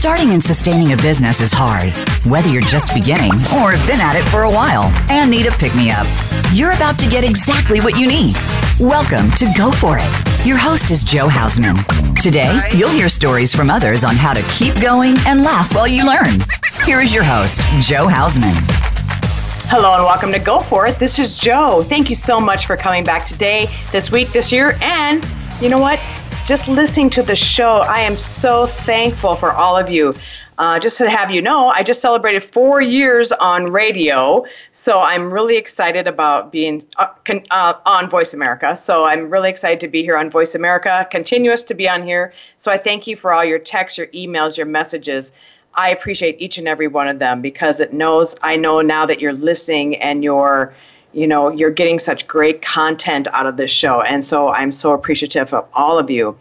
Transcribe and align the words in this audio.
Starting 0.00 0.30
and 0.30 0.42
sustaining 0.42 0.94
a 0.94 0.96
business 0.96 1.42
is 1.42 1.52
hard, 1.52 1.92
whether 2.24 2.48
you're 2.48 2.62
just 2.62 2.94
beginning 2.94 3.34
or 3.60 3.76
have 3.76 3.86
been 3.86 4.00
at 4.00 4.16
it 4.16 4.24
for 4.30 4.44
a 4.44 4.50
while 4.50 4.90
and 5.10 5.30
need 5.30 5.44
a 5.44 5.50
pick 5.50 5.74
me 5.76 5.90
up. 5.90 6.06
You're 6.54 6.70
about 6.72 6.98
to 7.00 7.10
get 7.10 7.22
exactly 7.22 7.80
what 7.80 7.98
you 7.98 8.06
need. 8.06 8.34
Welcome 8.80 9.28
to 9.32 9.46
Go 9.58 9.70
For 9.70 9.98
It. 10.00 10.46
Your 10.46 10.56
host 10.56 10.90
is 10.90 11.04
Jo 11.04 11.28
Hausman. 11.28 11.76
Today, 12.18 12.58
you'll 12.74 12.88
hear 12.88 13.10
stories 13.10 13.54
from 13.54 13.68
others 13.68 14.02
on 14.02 14.16
how 14.16 14.32
to 14.32 14.42
keep 14.48 14.80
going 14.80 15.16
and 15.28 15.44
laugh 15.44 15.74
while 15.74 15.86
you 15.86 16.06
learn. 16.06 16.40
Here 16.86 17.02
is 17.02 17.12
your 17.12 17.24
host, 17.24 17.60
Jo 17.86 18.06
Hausman. 18.06 18.56
Hello 19.68 19.96
and 19.96 20.04
welcome 20.04 20.32
to 20.32 20.38
Go 20.38 20.60
For 20.60 20.86
It. 20.86 20.98
This 20.98 21.18
is 21.18 21.36
Jo. 21.36 21.82
Thank 21.82 22.08
you 22.08 22.16
so 22.16 22.40
much 22.40 22.64
for 22.64 22.74
coming 22.74 23.04
back 23.04 23.26
today, 23.26 23.66
this 23.92 24.10
week, 24.10 24.32
this 24.32 24.50
year, 24.50 24.78
and 24.80 25.22
you 25.60 25.68
know 25.68 25.78
what? 25.78 25.98
Just 26.50 26.66
listening 26.66 27.08
to 27.08 27.22
the 27.22 27.36
show, 27.36 27.84
I 27.86 28.00
am 28.00 28.16
so 28.16 28.66
thankful 28.66 29.36
for 29.36 29.52
all 29.52 29.76
of 29.76 29.88
you. 29.88 30.12
Uh, 30.58 30.80
just 30.80 30.98
to 30.98 31.08
have 31.08 31.30
you 31.30 31.40
know, 31.40 31.68
I 31.68 31.84
just 31.84 32.02
celebrated 32.02 32.42
four 32.42 32.82
years 32.82 33.30
on 33.30 33.70
radio, 33.70 34.44
so 34.72 34.98
I'm 34.98 35.32
really 35.32 35.56
excited 35.56 36.08
about 36.08 36.50
being 36.50 36.84
uh, 36.96 37.06
con- 37.24 37.46
uh, 37.52 37.74
on 37.86 38.10
Voice 38.10 38.34
America. 38.34 38.74
So 38.74 39.04
I'm 39.04 39.30
really 39.30 39.48
excited 39.48 39.78
to 39.78 39.86
be 39.86 40.02
here 40.02 40.16
on 40.16 40.28
Voice 40.28 40.56
America, 40.56 41.06
continuous 41.08 41.62
to 41.62 41.74
be 41.74 41.88
on 41.88 42.02
here. 42.02 42.32
So 42.56 42.72
I 42.72 42.78
thank 42.78 43.06
you 43.06 43.14
for 43.14 43.32
all 43.32 43.44
your 43.44 43.60
texts, 43.60 43.96
your 43.96 44.08
emails, 44.08 44.56
your 44.56 44.66
messages. 44.66 45.30
I 45.74 45.90
appreciate 45.90 46.34
each 46.40 46.58
and 46.58 46.66
every 46.66 46.88
one 46.88 47.06
of 47.06 47.20
them 47.20 47.42
because 47.42 47.78
it 47.78 47.92
knows 47.92 48.34
I 48.42 48.56
know 48.56 48.80
now 48.80 49.06
that 49.06 49.20
you're 49.20 49.34
listening 49.34 50.02
and 50.02 50.24
you're 50.24 50.74
you 51.12 51.26
know 51.26 51.50
you're 51.50 51.70
getting 51.70 51.98
such 51.98 52.26
great 52.26 52.62
content 52.62 53.26
out 53.32 53.46
of 53.46 53.56
this 53.56 53.70
show 53.70 54.00
and 54.02 54.24
so 54.24 54.48
i'm 54.50 54.70
so 54.70 54.92
appreciative 54.92 55.52
of 55.52 55.66
all 55.72 55.98
of 55.98 56.10
you 56.10 56.36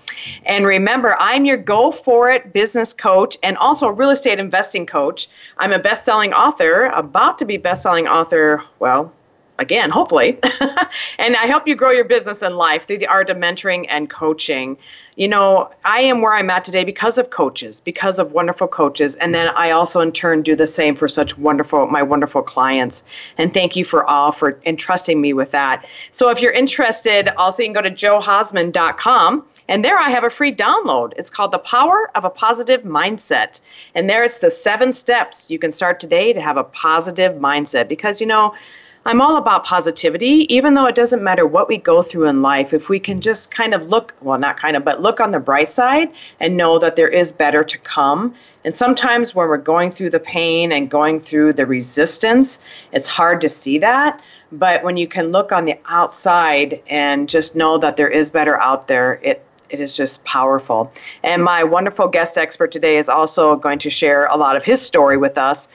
and 0.46 0.66
remember 0.66 1.16
i'm 1.20 1.46
your 1.46 1.58
go 1.58 1.92
for 1.92 2.30
it 2.30 2.54
business 2.54 2.94
coach 2.94 3.38
and 3.44 3.58
also 3.58 3.88
real 3.88 4.10
estate 4.10 4.40
investing 4.40 4.86
coach 4.86 5.28
i'm 5.58 5.72
a 5.72 5.80
best-selling 5.80 6.34
author 6.34 6.86
about 6.88 7.38
to 7.40 7.46
be 7.46 7.58
best-selling 7.58 8.08
author 8.08 8.64
well 8.80 9.12
again, 9.60 9.90
hopefully. 9.90 10.40
and 11.20 11.36
I 11.36 11.46
help 11.46 11.68
you 11.68 11.76
grow 11.76 11.92
your 11.92 12.06
business 12.06 12.42
and 12.42 12.56
life 12.58 12.88
through 12.88 13.00
the 13.00 13.08
art 13.08 13.30
of 13.30 13.38
mentoring 13.38 13.86
and 13.90 14.10
coaching. 14.10 14.78
You 15.20 15.28
know, 15.28 15.70
I 15.84 16.00
am 16.00 16.22
where 16.22 16.34
I'm 16.34 16.50
at 16.50 16.64
today 16.64 16.86
because 16.86 17.18
of 17.18 17.30
coaches, 17.30 17.82
because 17.82 18.20
of 18.20 18.32
wonderful 18.32 18.70
coaches. 18.70 19.18
And 19.18 19.36
then 19.36 19.50
I 19.50 19.72
also, 19.72 20.00
in 20.00 20.14
turn, 20.14 20.44
do 20.44 20.56
the 20.56 20.66
same 20.66 20.96
for 20.96 21.10
such 21.10 21.38
wonderful, 21.38 21.88
my 21.88 22.02
wonderful 22.02 22.42
clients. 22.42 23.04
And 23.38 23.54
thank 23.54 23.76
you 23.76 23.84
for 23.84 24.06
all 24.06 24.32
for 24.32 24.58
entrusting 24.66 25.20
me 25.20 25.34
with 25.34 25.52
that. 25.52 25.86
So 26.14 26.30
if 26.30 26.42
you're 26.42 26.54
interested, 26.54 27.28
also 27.36 27.64
you 27.64 27.68
can 27.68 27.74
go 27.74 27.82
to 27.82 27.92
johausman.com. 27.92 29.46
And 29.68 29.84
there 29.84 30.00
I 30.00 30.10
have 30.10 30.24
a 30.24 30.30
free 30.30 30.56
download. 30.56 31.12
It's 31.18 31.30
called 31.30 31.52
The 31.52 31.60
Power 31.60 32.10
of 32.16 32.24
a 32.24 32.30
Positive 32.30 32.84
Mindset. 32.84 33.60
And 33.96 34.10
there 34.10 34.24
it's 34.24 34.40
the 34.40 34.50
seven 34.50 34.94
steps 34.94 35.52
you 35.52 35.60
can 35.60 35.74
start 35.74 36.00
today 36.00 36.32
to 36.32 36.40
have 36.40 36.56
a 36.56 36.64
positive 36.64 37.34
mindset. 37.34 37.90
Because, 37.90 38.22
you 38.22 38.28
know, 38.28 38.56
I'm 39.06 39.22
all 39.22 39.38
about 39.38 39.64
positivity, 39.64 40.46
even 40.54 40.74
though 40.74 40.86
it 40.86 40.96
doesn't 40.96 41.24
matter 41.24 41.46
what 41.46 41.70
we 41.70 41.78
go 41.78 42.02
through 42.02 42.28
in 42.28 42.42
life. 42.42 42.74
If 42.74 42.90
we 42.90 43.00
can 43.00 43.22
just 43.22 43.50
kind 43.50 43.74
of 43.74 43.88
look, 43.88 44.14
well, 44.22 44.38
not 44.38 44.60
kind 44.60 44.76
of, 44.76 44.84
but 44.84 45.02
look 45.02 45.22
on 45.22 45.32
the 45.32 45.40
bright 45.40 45.70
side 45.70 46.12
and 46.40 46.58
know 46.58 46.80
that 46.80 46.98
there 46.98 47.08
is 47.08 47.32
better 47.32 47.64
to 47.64 47.78
come. 47.78 48.36
And 48.66 48.76
sometimes 48.76 49.34
when 49.34 49.48
we're 49.48 49.58
going 49.58 49.92
through 49.92 50.10
the 50.10 50.20
pain 50.20 50.74
and 50.74 50.92
going 50.92 51.22
through 51.22 51.54
the 51.54 51.66
resistance, 51.66 52.60
it's 52.92 53.08
hard 53.08 53.40
to 53.42 53.50
see 53.50 53.80
that. 53.80 54.20
But 54.52 54.84
when 54.84 54.98
you 54.98 55.08
can 55.08 55.32
look 55.32 55.54
on 55.54 55.64
the 55.64 55.78
outside 55.86 56.82
and 56.88 57.30
just 57.30 57.56
know 57.56 57.78
that 57.78 57.96
there 57.96 58.10
is 58.10 58.30
better 58.30 58.60
out 58.60 58.88
there, 58.88 59.14
it 59.24 59.46
it 59.70 59.80
is 59.80 59.96
just 59.96 60.24
powerful. 60.24 60.92
And 61.24 61.44
my 61.44 61.64
wonderful 61.64 62.08
guest 62.08 62.38
expert 62.38 62.72
today 62.72 62.98
is 62.98 63.08
also 63.08 63.56
going 63.56 63.80
to 63.80 63.90
share 63.90 64.26
a 64.26 64.36
lot 64.36 64.58
of 64.58 64.64
his 64.64 64.82
story 64.82 65.18
with 65.18 65.38
us 65.38 65.70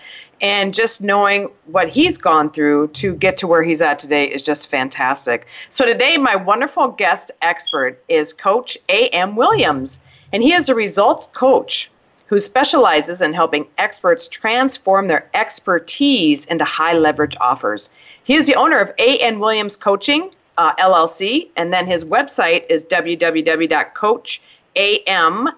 and 0.44 0.74
just 0.74 1.00
knowing 1.00 1.48
what 1.68 1.88
he's 1.88 2.18
gone 2.18 2.50
through 2.50 2.88
to 2.88 3.14
get 3.14 3.38
to 3.38 3.46
where 3.46 3.62
he's 3.62 3.80
at 3.80 3.98
today 3.98 4.26
is 4.26 4.42
just 4.42 4.68
fantastic. 4.68 5.46
So 5.70 5.86
today, 5.86 6.18
my 6.18 6.36
wonderful 6.36 6.88
guest 6.88 7.30
expert 7.40 7.98
is 8.10 8.34
Coach 8.34 8.76
A.M. 8.90 9.36
Williams, 9.36 9.98
and 10.34 10.42
he 10.42 10.52
is 10.52 10.68
a 10.68 10.74
results 10.74 11.28
coach 11.28 11.90
who 12.26 12.40
specializes 12.40 13.22
in 13.22 13.32
helping 13.32 13.66
experts 13.78 14.28
transform 14.28 15.08
their 15.08 15.30
expertise 15.32 16.44
into 16.44 16.66
high 16.66 16.92
leverage 16.92 17.36
offers. 17.40 17.88
He 18.24 18.34
is 18.34 18.46
the 18.46 18.56
owner 18.56 18.78
of 18.80 18.92
A.M. 18.98 19.38
Williams 19.38 19.78
Coaching 19.78 20.30
uh, 20.58 20.74
LLC, 20.74 21.48
and 21.56 21.72
then 21.72 21.86
his 21.86 22.04
website 22.04 22.64
is 22.68 22.84
www.coacham, 22.84 23.78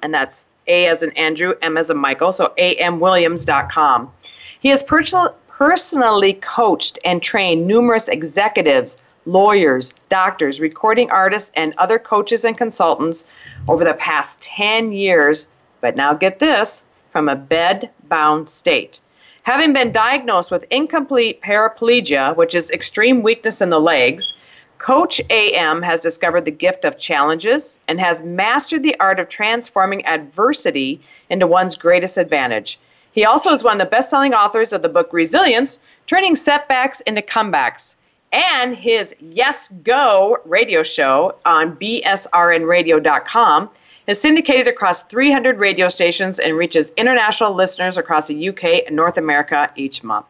and 0.01 0.15
that's 0.15 0.47
A 0.69 0.87
as 0.87 1.03
in 1.03 1.11
Andrew, 1.17 1.55
M 1.61 1.77
as 1.77 1.91
in 1.91 1.97
Michael, 1.97 2.31
so 2.31 2.53
amwilliams.com. 2.57 4.13
He 4.61 4.69
has 4.71 4.83
personal, 4.83 5.35
personally 5.49 6.35
coached 6.35 6.99
and 7.05 7.23
trained 7.23 7.67
numerous 7.67 8.09
executives, 8.09 8.99
lawyers, 9.25 9.93
doctors, 10.09 10.61
recording 10.61 11.11
artists, 11.11 11.51
and 11.55 11.75
other 11.79 11.99
coaches 11.99 12.45
and 12.45 12.57
consultants 12.57 13.25
over 13.69 13.85
the 13.85 13.95
past 13.95 14.41
10 14.41 14.93
years. 14.93 15.47
But 15.81 15.97
now 15.97 16.15
get 16.15 16.39
this 16.39 16.85
from 17.11 17.29
a 17.29 17.37
bed 17.37 17.91
bound 18.09 18.49
state. 18.49 19.01
Having 19.43 19.73
been 19.75 19.93
diagnosed 19.93 20.51
with 20.51 20.65
incomplete 20.71 21.41
paraplegia, 21.41 22.35
which 22.35 22.55
is 22.55 22.71
extreme 22.71 23.23
weakness 23.23 23.61
in 23.61 23.71
the 23.71 23.81
legs, 23.81 24.35
Coach 24.79 25.21
AM 25.31 25.83
has 25.83 26.01
discovered 26.01 26.45
the 26.45 26.51
gift 26.51 26.85
of 26.85 26.99
challenges 26.99 27.79
and 27.89 27.99
has 27.99 28.23
mastered 28.23 28.83
the 28.83 28.99
art 29.01 29.19
of 29.19 29.29
transforming 29.29 30.05
adversity 30.05 31.01
into 31.31 31.47
one's 31.47 31.77
greatest 31.77 32.19
advantage. 32.19 32.79
He 33.17 33.25
also 33.25 33.51
is 33.51 33.65
one 33.65 33.81
of 33.81 33.87
the 33.87 33.91
best 33.91 34.11
selling 34.11 34.35
authors 34.35 34.75
of 34.75 34.83
the 34.83 34.91
book 34.91 35.09
Resilience 35.11 35.81
Turning 36.07 36.37
Setbacks 36.37 37.01
into 37.01 37.23
Comebacks. 37.23 37.97
And 38.31 38.77
his 38.77 39.15
Yes 39.21 39.69
Go 39.83 40.37
radio 40.45 40.83
show 40.83 41.37
on 41.47 41.77
BSRNradio.com 41.77 43.71
is 44.07 44.21
syndicated 44.21 44.69
across 44.69 45.03
300 45.05 45.59
radio 45.59 45.89
stations 45.89 46.39
and 46.39 46.59
reaches 46.59 46.93
international 46.99 47.55
listeners 47.55 47.97
across 47.97 48.29
the 48.29 48.51
UK 48.51 48.85
and 48.87 48.95
North 48.95 49.17
America 49.17 49.71
each 49.77 50.05
month. 50.05 50.27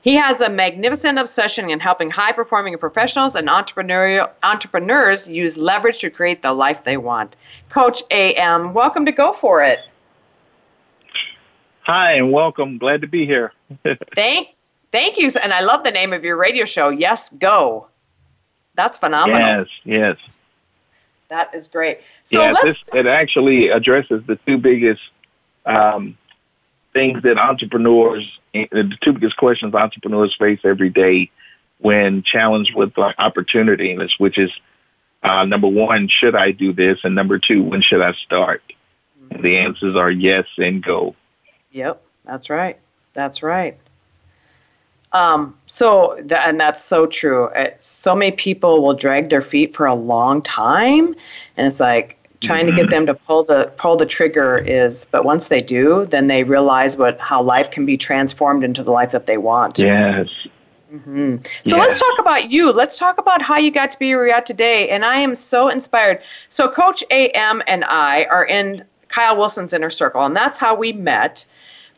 He 0.00 0.14
has 0.14 0.40
a 0.40 0.48
magnificent 0.48 1.18
obsession 1.18 1.68
in 1.68 1.80
helping 1.80 2.10
high 2.10 2.32
performing 2.32 2.78
professionals 2.78 3.36
and 3.36 3.46
entrepreneurial 3.48 4.30
entrepreneurs 4.42 5.28
use 5.28 5.58
leverage 5.58 5.98
to 5.98 6.08
create 6.08 6.40
the 6.40 6.54
life 6.54 6.82
they 6.82 6.96
want. 6.96 7.36
Coach 7.68 8.02
AM, 8.10 8.72
welcome 8.72 9.04
to 9.04 9.12
Go 9.12 9.34
For 9.34 9.62
It. 9.62 9.80
Hi 11.86 12.14
and 12.14 12.32
welcome. 12.32 12.78
Glad 12.78 13.02
to 13.02 13.06
be 13.06 13.26
here. 13.26 13.52
thank, 14.16 14.48
thank 14.90 15.18
you. 15.18 15.30
And 15.40 15.52
I 15.52 15.60
love 15.60 15.84
the 15.84 15.92
name 15.92 16.12
of 16.12 16.24
your 16.24 16.36
radio 16.36 16.64
show. 16.64 16.88
Yes, 16.88 17.28
go. 17.28 17.86
That's 18.74 18.98
phenomenal. 18.98 19.38
Yes, 19.38 19.68
yes. 19.84 20.16
That 21.28 21.54
is 21.54 21.68
great. 21.68 22.00
So 22.24 22.40
yeah, 22.40 22.54
this, 22.64 22.88
it 22.92 23.06
actually 23.06 23.68
addresses 23.68 24.24
the 24.26 24.34
two 24.34 24.58
biggest 24.58 25.00
um, 25.64 26.18
things 26.92 27.22
that 27.22 27.38
entrepreneurs, 27.38 28.36
the 28.52 28.98
two 29.00 29.12
biggest 29.12 29.36
questions 29.36 29.72
entrepreneurs 29.72 30.34
face 30.36 30.58
every 30.64 30.90
day 30.90 31.30
when 31.78 32.24
challenged 32.24 32.74
with 32.74 32.98
opportunity, 32.98 33.96
which 34.18 34.38
is 34.38 34.50
uh, 35.22 35.44
number 35.44 35.68
one, 35.68 36.08
should 36.08 36.34
I 36.34 36.50
do 36.50 36.72
this? 36.72 36.98
And 37.04 37.14
number 37.14 37.38
two, 37.38 37.62
when 37.62 37.80
should 37.80 38.02
I 38.02 38.12
start? 38.14 38.60
Mm-hmm. 39.22 39.42
the 39.42 39.58
answers 39.58 39.94
are 39.94 40.10
yes 40.10 40.46
and 40.58 40.82
go. 40.82 41.14
Yep, 41.76 42.02
that's 42.24 42.48
right. 42.48 42.78
That's 43.12 43.42
right. 43.42 43.76
Um, 45.12 45.58
so, 45.66 46.14
and 46.16 46.58
that's 46.58 46.82
so 46.82 47.06
true. 47.06 47.48
It, 47.54 47.76
so 47.80 48.14
many 48.14 48.32
people 48.32 48.82
will 48.82 48.94
drag 48.94 49.28
their 49.28 49.42
feet 49.42 49.76
for 49.76 49.84
a 49.84 49.94
long 49.94 50.40
time, 50.40 51.14
and 51.58 51.66
it's 51.66 51.78
like 51.78 52.16
trying 52.40 52.66
mm-hmm. 52.66 52.76
to 52.76 52.82
get 52.82 52.90
mm-hmm. 52.90 53.06
them 53.06 53.06
to 53.06 53.14
pull 53.14 53.44
the 53.44 53.70
pull 53.76 53.96
the 53.96 54.06
trigger 54.06 54.56
is. 54.56 55.04
But 55.04 55.26
once 55.26 55.48
they 55.48 55.58
do, 55.58 56.06
then 56.06 56.28
they 56.28 56.44
realize 56.44 56.96
what 56.96 57.20
how 57.20 57.42
life 57.42 57.70
can 57.70 57.84
be 57.84 57.98
transformed 57.98 58.64
into 58.64 58.82
the 58.82 58.90
life 58.90 59.10
that 59.10 59.26
they 59.26 59.36
want. 59.36 59.78
Yes. 59.78 60.30
Mm-hmm. 60.90 61.36
So 61.66 61.76
yes. 61.76 61.78
let's 61.78 62.00
talk 62.00 62.18
about 62.18 62.50
you. 62.50 62.72
Let's 62.72 62.98
talk 62.98 63.18
about 63.18 63.42
how 63.42 63.58
you 63.58 63.70
got 63.70 63.90
to 63.90 63.98
be 63.98 64.14
where 64.14 64.28
you're 64.28 64.34
at 64.34 64.46
today. 64.46 64.88
And 64.88 65.04
I 65.04 65.18
am 65.18 65.36
so 65.36 65.68
inspired. 65.68 66.22
So 66.48 66.70
Coach 66.70 67.04
AM 67.10 67.62
and 67.66 67.84
I 67.84 68.24
are 68.24 68.46
in 68.46 68.82
Kyle 69.08 69.36
Wilson's 69.36 69.72
inner 69.72 69.90
circle, 69.90 70.24
and 70.24 70.34
that's 70.34 70.58
how 70.58 70.74
we 70.74 70.92
met. 70.92 71.44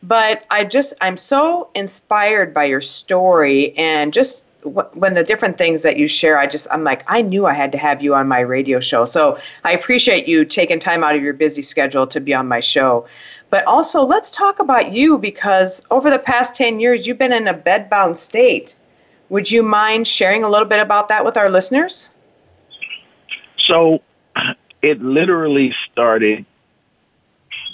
But 0.01 0.45
I 0.49 0.63
just, 0.63 0.93
I'm 1.01 1.17
so 1.17 1.69
inspired 1.75 2.53
by 2.53 2.65
your 2.65 2.81
story 2.81 3.75
and 3.77 4.13
just 4.13 4.43
when 4.63 5.13
the 5.13 5.23
different 5.23 5.57
things 5.57 5.83
that 5.83 5.97
you 5.97 6.07
share, 6.07 6.37
I 6.37 6.45
just, 6.45 6.67
I'm 6.69 6.83
like, 6.83 7.03
I 7.07 7.21
knew 7.21 7.45
I 7.45 7.53
had 7.53 7.71
to 7.71 7.77
have 7.77 8.01
you 8.01 8.13
on 8.13 8.27
my 8.27 8.39
radio 8.39 8.79
show. 8.79 9.05
So 9.05 9.39
I 9.63 9.71
appreciate 9.71 10.27
you 10.27 10.43
taking 10.43 10.79
time 10.79 11.03
out 11.03 11.15
of 11.15 11.21
your 11.21 11.33
busy 11.33 11.61
schedule 11.61 12.05
to 12.07 12.19
be 12.19 12.33
on 12.33 12.47
my 12.47 12.59
show. 12.59 13.07
But 13.49 13.65
also, 13.65 14.03
let's 14.03 14.29
talk 14.29 14.59
about 14.59 14.91
you 14.91 15.17
because 15.17 15.81
over 15.91 16.09
the 16.09 16.19
past 16.19 16.55
10 16.55 16.79
years, 16.79 17.07
you've 17.07 17.17
been 17.17 17.33
in 17.33 17.47
a 17.47 17.53
bedbound 17.53 18.15
state. 18.17 18.75
Would 19.29 19.49
you 19.49 19.63
mind 19.63 20.07
sharing 20.07 20.43
a 20.43 20.49
little 20.49 20.67
bit 20.67 20.79
about 20.79 21.07
that 21.07 21.23
with 21.23 21.37
our 21.37 21.49
listeners? 21.49 22.09
So 23.57 24.01
it 24.81 25.01
literally 25.01 25.73
started 25.91 26.45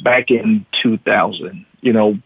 back 0.04 0.30
in 0.31 0.66
2000. 0.81 1.66
You 1.85 1.93
know, 1.93 2.17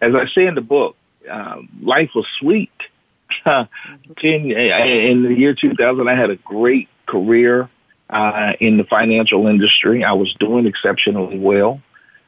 as 0.00 0.14
I 0.14 0.26
say 0.26 0.46
in 0.46 0.54
the 0.54 0.62
book, 0.62 0.96
uh, 1.30 1.58
life 1.82 2.10
was 2.14 2.26
sweet. 2.38 2.72
Ten, 3.44 3.70
in 4.18 5.22
the 5.22 5.34
year 5.34 5.54
2000, 5.54 6.08
I 6.08 6.14
had 6.14 6.30
a 6.30 6.36
great 6.36 6.88
career 7.04 7.68
uh, 8.08 8.54
in 8.58 8.78
the 8.78 8.84
financial 8.84 9.46
industry. 9.46 10.02
I 10.02 10.12
was 10.12 10.32
doing 10.40 10.66
exceptionally 10.66 11.38
well. 11.38 11.82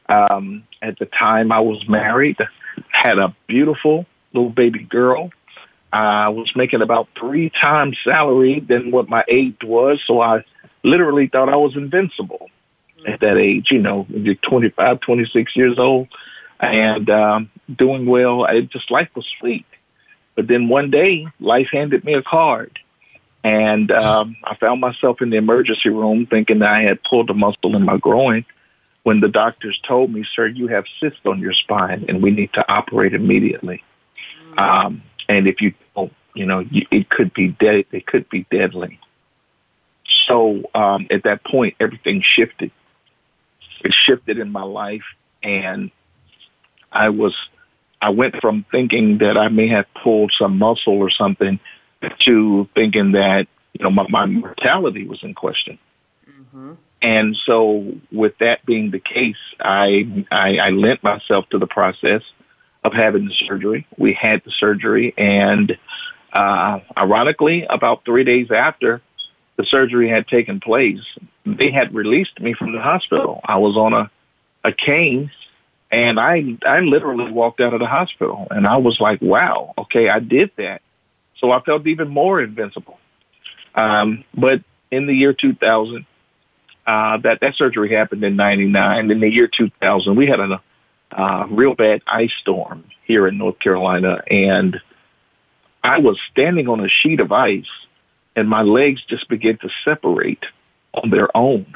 Um, 0.07 0.63
at 0.79 0.99
the 0.99 1.07
time, 1.07 1.51
I 1.51 1.59
was 1.59 1.87
married, 1.89 2.37
had 2.89 3.17
a 3.17 3.35
beautiful 3.47 4.05
little 4.31 4.51
baby 4.51 4.83
girl. 4.83 5.31
I 5.91 6.29
was 6.29 6.55
making 6.55 6.83
about 6.83 7.07
three 7.17 7.49
times 7.49 7.97
salary 8.03 8.59
than 8.59 8.91
what 8.91 9.09
my 9.09 9.23
age 9.27 9.63
was, 9.63 10.03
so 10.05 10.21
I 10.21 10.43
literally 10.83 11.27
thought 11.27 11.49
I 11.49 11.55
was 11.55 11.75
invincible 11.75 12.51
at 13.07 13.21
that 13.21 13.37
age. 13.37 13.71
You 13.71 13.79
know, 13.79 14.05
you're 14.09 14.35
25, 14.35 14.99
26 14.99 15.55
years 15.55 15.79
old, 15.79 16.09
and 16.59 17.09
um, 17.09 17.49
doing 17.73 18.05
well. 18.05 18.45
It 18.45 18.69
just 18.69 18.91
life 18.91 19.09
was 19.15 19.25
sweet. 19.39 19.65
But 20.35 20.47
then 20.47 20.67
one 20.67 20.91
day, 20.91 21.27
life 21.39 21.69
handed 21.71 22.03
me 22.03 22.13
a 22.13 22.21
card, 22.21 22.79
and 23.43 23.89
um, 23.91 24.35
I 24.43 24.55
found 24.55 24.81
myself 24.81 25.21
in 25.21 25.29
the 25.29 25.37
emergency 25.37 25.89
room 25.89 26.25
thinking 26.25 26.59
that 26.59 26.73
I 26.73 26.81
had 26.81 27.03
pulled 27.03 27.29
a 27.29 27.33
muscle 27.33 27.75
in 27.75 27.85
my 27.85 27.97
groin. 27.97 28.45
When 29.03 29.19
the 29.19 29.29
doctors 29.29 29.79
told 29.83 30.11
me, 30.11 30.25
"Sir, 30.35 30.47
you 30.47 30.67
have 30.67 30.85
cysts 30.99 31.25
on 31.25 31.39
your 31.39 31.53
spine, 31.53 32.05
and 32.09 32.21
we 32.21 32.31
need 32.31 32.51
to 32.53 32.69
operate 32.71 33.13
immediately." 33.13 33.83
Um, 34.57 35.03
and 35.29 35.47
if 35.47 35.61
you 35.61 35.73
don't, 35.95 36.13
you 36.33 36.45
know, 36.45 36.59
you, 36.59 36.85
it 36.91 37.09
could 37.09 37.33
be 37.33 37.49
dead. 37.49 37.85
It 37.91 38.05
could 38.05 38.27
be 38.29 38.45
deadly. 38.51 38.99
So 40.27 40.63
um, 40.73 41.07
at 41.09 41.23
that 41.23 41.43
point, 41.43 41.75
everything 41.79 42.21
shifted. 42.21 42.71
It 43.83 43.93
shifted 43.93 44.39
in 44.39 44.51
my 44.51 44.63
life, 44.63 45.03
and 45.43 45.91
I 46.95 47.09
was, 47.09 47.35
I 48.01 48.09
went 48.09 48.35
from 48.41 48.65
thinking 48.71 49.19
that 49.19 49.37
I 49.37 49.49
may 49.49 49.67
have 49.67 49.85
pulled 50.01 50.31
some 50.37 50.57
muscle 50.57 50.97
or 50.97 51.09
something 51.09 51.59
to 52.25 52.69
thinking 52.75 53.13
that 53.13 53.47
you 53.73 53.83
know 53.83 53.89
my, 53.89 54.05
my 54.09 54.25
mortality 54.25 55.07
was 55.07 55.23
in 55.23 55.33
question. 55.33 55.77
Mm-hmm. 56.29 56.73
And 57.01 57.37
so, 57.45 57.93
with 58.11 58.37
that 58.39 58.65
being 58.65 58.91
the 58.91 58.99
case, 58.99 59.37
I, 59.59 60.25
I 60.31 60.57
I 60.57 60.69
lent 60.69 61.03
myself 61.03 61.49
to 61.49 61.59
the 61.59 61.67
process 61.67 62.21
of 62.83 62.93
having 62.93 63.25
the 63.25 63.33
surgery. 63.33 63.87
We 63.97 64.13
had 64.13 64.43
the 64.45 64.51
surgery, 64.51 65.13
and 65.17 65.77
uh, 66.33 66.79
ironically, 66.97 67.65
about 67.69 68.05
three 68.05 68.23
days 68.23 68.51
after 68.51 69.01
the 69.57 69.63
surgery 69.63 70.09
had 70.09 70.27
taken 70.27 70.59
place, 70.59 71.01
they 71.45 71.71
had 71.71 71.93
released 71.93 72.39
me 72.39 72.53
from 72.53 72.73
the 72.73 72.81
hospital. 72.81 73.39
I 73.43 73.57
was 73.57 73.77
on 73.77 73.93
a, 73.93 74.11
a 74.63 74.73
cane, 74.73 75.31
and 75.95 76.19
I 76.19 76.57
I 76.65 76.81
literally 76.81 77.31
walked 77.31 77.61
out 77.61 77.73
of 77.73 77.79
the 77.79 77.87
hospital, 77.87 78.47
and 78.51 78.67
I 78.67 78.77
was 78.77 78.99
like, 78.99 79.21
"Wow, 79.21 79.73
okay, 79.77 80.09
I 80.09 80.19
did 80.19 80.51
that." 80.57 80.81
So 81.37 81.51
I 81.51 81.61
felt 81.61 81.87
even 81.87 82.09
more 82.09 82.41
invincible. 82.41 82.99
Um, 83.73 84.25
but 84.33 84.61
in 84.91 85.07
the 85.07 85.13
year 85.13 85.31
2000, 85.31 86.05
uh, 86.85 87.17
that 87.19 87.39
that 87.39 87.55
surgery 87.55 87.93
happened 87.93 88.25
in 88.25 88.35
'99. 88.35 89.09
In 89.09 89.19
the 89.21 89.29
year 89.29 89.47
2000, 89.47 90.15
we 90.15 90.27
had 90.27 90.41
a 90.41 90.61
uh, 91.13 91.47
real 91.49 91.75
bad 91.75 92.01
ice 92.05 92.33
storm 92.41 92.83
here 93.05 93.25
in 93.25 93.37
North 93.37 93.59
Carolina, 93.59 94.21
and 94.29 94.81
I 95.81 95.99
was 95.99 96.19
standing 96.29 96.67
on 96.67 96.83
a 96.83 96.89
sheet 96.89 97.21
of 97.21 97.31
ice, 97.31 97.71
and 98.35 98.49
my 98.49 98.63
legs 98.63 99.01
just 99.05 99.29
began 99.29 99.57
to 99.59 99.69
separate 99.85 100.45
on 100.93 101.09
their 101.09 101.29
own 101.35 101.73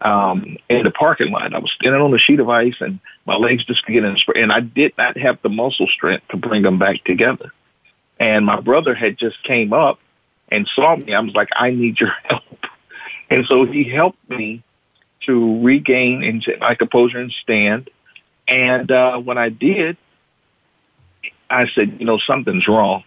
um, 0.00 0.56
in 0.68 0.84
the 0.84 0.90
parking 0.90 1.30
lot. 1.30 1.54
I 1.54 1.58
was 1.58 1.72
standing 1.72 2.00
on 2.00 2.14
a 2.14 2.18
sheet 2.18 2.40
of 2.40 2.48
ice, 2.48 2.76
and 2.80 3.00
my 3.26 3.36
legs 3.36 3.64
just 3.64 3.84
to 3.86 4.16
spread, 4.16 4.42
and 4.42 4.52
I 4.52 4.60
did 4.60 4.92
not 4.96 5.16
have 5.16 5.40
the 5.42 5.48
muscle 5.48 5.88
strength 5.88 6.28
to 6.28 6.36
bring 6.36 6.62
them 6.62 6.78
back 6.78 7.04
together. 7.04 7.52
And 8.20 8.46
my 8.46 8.60
brother 8.60 8.94
had 8.94 9.18
just 9.18 9.42
came 9.44 9.72
up 9.72 9.98
and 10.50 10.68
saw 10.74 10.96
me. 10.96 11.14
I 11.14 11.20
was 11.20 11.34
like, 11.34 11.50
I 11.54 11.70
need 11.70 12.00
your 12.00 12.10
help. 12.24 12.42
And 13.30 13.44
so 13.46 13.64
he 13.64 13.84
helped 13.84 14.28
me 14.28 14.62
to 15.26 15.62
regain 15.62 16.22
and 16.22 16.44
my 16.60 16.74
composure 16.74 17.18
and 17.18 17.32
stand. 17.42 17.90
And 18.46 18.90
uh, 18.90 19.18
when 19.18 19.36
I 19.36 19.50
did, 19.50 19.96
I 21.50 21.68
said, 21.68 21.96
you 21.98 22.06
know, 22.06 22.18
something's 22.18 22.66
wrong. 22.66 23.04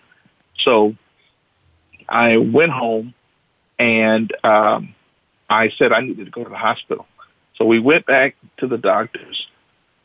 So 0.60 0.96
I 2.08 2.38
went 2.38 2.72
home 2.72 3.14
and 3.80 4.32
um, 4.44 4.94
I 5.52 5.70
said 5.78 5.92
I 5.92 6.00
needed 6.00 6.26
to 6.26 6.32
go 6.32 6.44
to 6.44 6.50
the 6.50 6.56
hospital. 6.56 7.06
So 7.56 7.66
we 7.66 7.80
went 7.80 8.06
back 8.06 8.36
to 8.58 8.68
the 8.68 8.78
doctors 8.78 9.48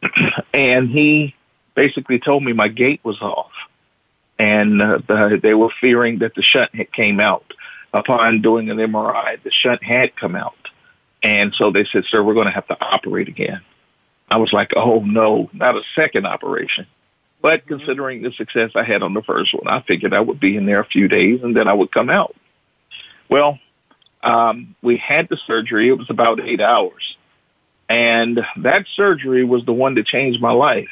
and 0.53 0.91
he 0.91 1.35
basically 1.75 2.19
told 2.19 2.43
me 2.43 2.53
my 2.53 2.69
gait 2.69 3.01
was 3.05 3.21
off 3.21 3.53
and 4.39 4.83
uh, 4.83 4.99
the, 5.07 5.39
they 5.41 5.55
were 5.55 5.71
fearing 5.81 6.19
that 6.19 6.35
the 6.35 6.43
shunt 6.43 6.75
had 6.75 6.93
came 6.93 7.21
out. 7.21 7.45
Upon 7.93 8.43
doing 8.43 8.69
an 8.69 8.77
MRI, 8.77 9.43
the 9.43 9.51
shunt 9.51 9.83
had 9.83 10.15
come 10.17 10.35
out. 10.35 10.53
And 11.23 11.55
so 11.55 11.71
they 11.71 11.85
said, 11.85 12.05
sir, 12.11 12.23
we're 12.23 12.35
going 12.35 12.47
to 12.47 12.53
have 12.53 12.67
to 12.67 12.77
operate 12.79 13.29
again. 13.29 13.63
I 14.29 14.37
was 14.37 14.53
like, 14.53 14.73
oh 14.77 15.01
no, 15.01 15.49
not 15.55 15.77
a 15.77 15.83
second 15.95 16.27
operation. 16.27 16.87
But 17.41 17.61
mm-hmm. 17.61 17.77
considering 17.77 18.23
the 18.23 18.33
success 18.33 18.73
I 18.75 18.83
had 18.83 19.03
on 19.03 19.15
the 19.15 19.23
first 19.23 19.55
one, 19.55 19.69
I 19.69 19.83
figured 19.83 20.13
I 20.13 20.21
would 20.21 20.41
be 20.41 20.57
in 20.57 20.67
there 20.67 20.81
a 20.81 20.87
few 20.87 21.09
days 21.09 21.41
and 21.43 21.57
then 21.57 21.69
I 21.69 21.73
would 21.73 21.93
come 21.93 22.11
out. 22.11 22.35
Well, 23.31 23.59
um, 24.27 24.75
we 24.83 24.97
had 24.97 25.29
the 25.29 25.39
surgery. 25.47 25.89
It 25.89 25.97
was 25.97 26.11
about 26.11 26.41
eight 26.41 26.61
hours. 26.61 27.17
And 27.89 28.45
that 28.57 28.87
surgery 28.97 29.45
was 29.45 29.65
the 29.65 29.73
one 29.73 29.95
that 29.95 30.07
changed 30.07 30.41
my 30.41 30.51
life. 30.51 30.91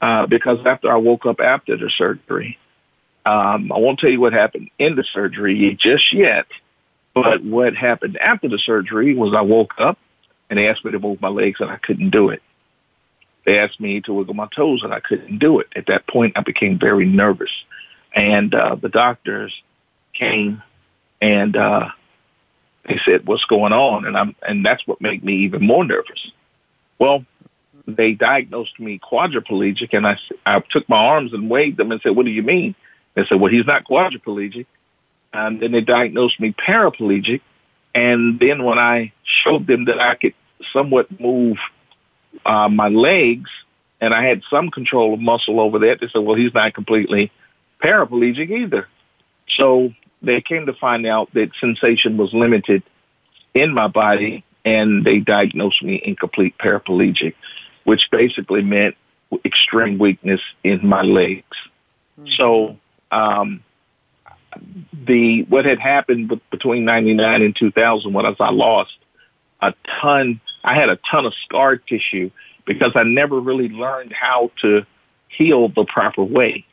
Uh, 0.00 0.26
because 0.26 0.58
after 0.64 0.90
I 0.90 0.96
woke 0.96 1.26
up 1.26 1.40
after 1.40 1.76
the 1.76 1.90
surgery, 1.90 2.58
um, 3.26 3.70
I 3.72 3.78
won't 3.78 3.98
tell 3.98 4.10
you 4.10 4.20
what 4.20 4.32
happened 4.32 4.70
in 4.78 4.96
the 4.96 5.04
surgery 5.12 5.76
just 5.80 6.12
yet, 6.12 6.46
but 7.14 7.44
what 7.44 7.74
happened 7.74 8.16
after 8.16 8.48
the 8.48 8.58
surgery 8.58 9.14
was 9.14 9.32
I 9.34 9.42
woke 9.42 9.74
up 9.78 9.98
and 10.50 10.58
they 10.58 10.68
asked 10.68 10.84
me 10.84 10.90
to 10.90 10.98
move 10.98 11.20
my 11.20 11.28
legs 11.28 11.60
and 11.60 11.70
I 11.70 11.76
couldn't 11.76 12.10
do 12.10 12.30
it. 12.30 12.42
They 13.44 13.58
asked 13.58 13.80
me 13.80 14.00
to 14.02 14.12
wiggle 14.12 14.34
my 14.34 14.48
toes 14.54 14.82
and 14.82 14.92
I 14.92 15.00
couldn't 15.00 15.38
do 15.38 15.60
it. 15.60 15.68
At 15.74 15.86
that 15.86 16.06
point, 16.08 16.36
I 16.36 16.42
became 16.42 16.78
very 16.78 17.06
nervous. 17.06 17.50
And 18.14 18.54
uh, 18.54 18.74
the 18.74 18.88
doctors 18.88 19.52
came 20.14 20.62
and 21.20 21.56
uh, 21.56 21.88
they 22.88 23.00
said, 23.04 23.26
"What's 23.26 23.44
going 23.44 23.72
on?" 23.72 24.04
And 24.04 24.16
I'm 24.16 24.34
and 24.46 24.64
that's 24.64 24.86
what 24.86 25.00
made 25.00 25.24
me 25.24 25.34
even 25.44 25.64
more 25.64 25.84
nervous. 25.84 26.30
Well, 26.98 27.24
they 27.86 28.12
diagnosed 28.12 28.78
me 28.78 28.98
quadriplegic, 28.98 29.90
and 29.92 30.06
I 30.06 30.18
I 30.46 30.62
took 30.70 30.88
my 30.88 30.98
arms 30.98 31.32
and 31.32 31.50
waved 31.50 31.76
them 31.76 31.92
and 31.92 32.00
said, 32.02 32.16
"What 32.16 32.26
do 32.26 32.32
you 32.32 32.42
mean?" 32.42 32.74
They 33.14 33.24
said, 33.26 33.40
"Well, 33.40 33.52
he's 33.52 33.66
not 33.66 33.84
quadriplegic." 33.84 34.66
And 35.32 35.60
then 35.60 35.72
they 35.72 35.80
diagnosed 35.80 36.38
me 36.40 36.52
paraplegic. 36.52 37.40
And 37.94 38.38
then 38.38 38.64
when 38.64 38.78
I 38.78 39.12
showed 39.24 39.66
them 39.66 39.86
that 39.86 40.00
I 40.00 40.14
could 40.14 40.34
somewhat 40.72 41.20
move 41.20 41.56
uh, 42.44 42.68
my 42.68 42.88
legs, 42.88 43.50
and 44.00 44.12
I 44.12 44.24
had 44.24 44.42
some 44.50 44.70
control 44.70 45.14
of 45.14 45.20
muscle 45.20 45.60
over 45.60 45.78
that. 45.80 46.00
They 46.00 46.08
said, 46.08 46.22
well, 46.22 46.34
he's 46.36 46.52
not 46.52 46.74
completely 46.74 47.30
paraplegic 47.82 48.50
either. 48.50 48.88
So 49.56 49.94
they 50.22 50.40
came 50.40 50.66
to 50.66 50.72
find 50.72 51.06
out 51.06 51.32
that 51.34 51.50
sensation 51.60 52.16
was 52.16 52.32
limited 52.32 52.82
in 53.54 53.74
my 53.74 53.88
body, 53.88 54.44
and 54.64 55.04
they 55.04 55.18
diagnosed 55.18 55.82
me 55.82 56.00
incomplete 56.02 56.56
paraplegic, 56.58 57.34
which 57.84 58.08
basically 58.10 58.62
meant 58.62 58.96
extreme 59.44 59.98
weakness 59.98 60.40
in 60.62 60.86
my 60.86 61.02
legs. 61.02 61.56
Mm-hmm. 62.18 62.28
So 62.36 62.78
um, 63.10 63.64
the 64.92 65.42
what 65.44 65.64
had 65.64 65.78
happened 65.78 66.40
between 66.50 66.84
99 66.84 67.42
and 67.42 67.56
2000 67.56 68.12
was 68.12 68.36
I 68.38 68.50
lost 68.50 68.96
a 69.60 69.74
ton 70.00 70.40
I 70.64 70.74
had 70.74 70.88
a 70.88 70.96
ton 71.10 71.26
of 71.26 71.34
scar 71.44 71.76
tissue 71.76 72.30
because 72.66 72.92
I 72.94 73.02
never 73.02 73.40
really 73.40 73.68
learned 73.68 74.12
how 74.12 74.52
to 74.60 74.86
heal 75.28 75.68
the 75.68 75.84
proper 75.84 76.22
way. 76.22 76.64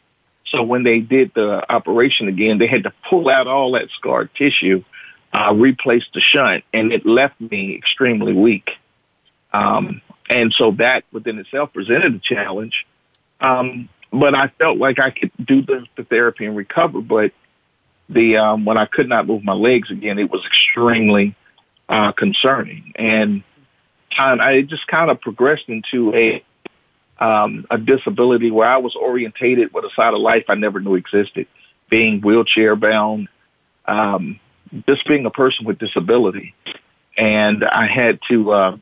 So 0.46 0.64
when 0.64 0.84
they 0.84 1.00
did 1.00 1.32
the 1.36 1.72
operation 1.72 2.28
again, 2.28 2.58
they 2.58 2.68
had 2.68 2.84
to 2.84 2.94
pull 3.08 3.30
out 3.30 3.48
all 3.48 3.74
that 3.74 3.90
scar 3.92 4.26
tissue, 4.26 4.84
uh, 5.34 5.54
replace 5.54 6.06
the 6.14 6.22
shunt, 6.22 6.64
and 6.74 6.92
it 6.92 7.06
left 7.06 7.40
me 7.40 7.76
extremely 7.76 8.34
weak. 8.34 8.72
Um, 9.54 10.02
and 10.30 10.54
so 10.54 10.72
that 10.72 11.04
within 11.12 11.40
itself 11.40 11.74
presented 11.74 12.16
a 12.16 12.20
challenge. 12.20 12.86
Um, 13.42 13.90
but 14.12 14.34
I 14.34 14.48
felt 14.60 14.78
like 14.78 15.00
I 15.00 15.12
could 15.12 15.32
do 15.44 15.62
the, 15.62 15.86
the 15.96 16.04
therapy 16.04 16.46
and 16.46 16.56
recover. 16.56 17.02
But 17.02 17.32
the 18.10 18.38
um, 18.38 18.66
when 18.66 18.78
I 18.78 18.86
could 18.86 19.08
not 19.08 19.28
move 19.28 19.44
my 19.44 19.54
legs 19.54 19.92
again, 19.92 20.18
it 20.18 20.32
was 20.32 20.44
extremely 20.46 21.36
uh, 21.88 22.12
concerning. 22.12 22.92
And 22.96 23.44
time, 24.16 24.42
I 24.42 24.62
just 24.62 24.88
kind 24.88 25.12
of 25.12 25.22
progressed 25.22 25.66
into 25.68 26.14
a 26.16 26.44
um, 27.20 27.66
a 27.70 27.78
disability 27.78 28.50
where 28.50 28.68
I 28.68 28.78
was 28.78 28.96
orientated 28.96 29.74
with 29.74 29.86
a 29.86 29.90
side 29.96 30.14
of 30.14 30.20
life 30.20 30.46
I 30.48 30.56
never 30.56 30.80
knew 30.80 30.96
existed, 30.96 31.48
being 31.90 32.22
wheelchair 32.22 32.76
bound, 32.76 33.28
um, 33.86 34.40
just 34.88 35.06
being 35.06 35.26
a 35.26 35.32
person 35.32 35.66
with 35.66 35.80
disability, 35.80 36.56
and 37.18 37.66
I 37.66 37.88
had 37.88 38.20
to 38.30 38.52
uh, 38.52 38.78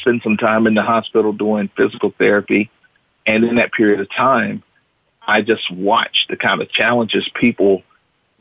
spent 0.00 0.22
some 0.22 0.36
time 0.36 0.66
in 0.66 0.74
the 0.74 0.82
hospital 0.82 1.32
doing 1.32 1.70
physical 1.76 2.12
therapy. 2.18 2.70
And 3.26 3.44
in 3.44 3.56
that 3.56 3.72
period 3.72 4.00
of 4.00 4.10
time, 4.10 4.62
I 5.26 5.42
just 5.42 5.70
watched 5.70 6.28
the 6.28 6.36
kind 6.36 6.60
of 6.60 6.70
challenges 6.70 7.28
people 7.34 7.82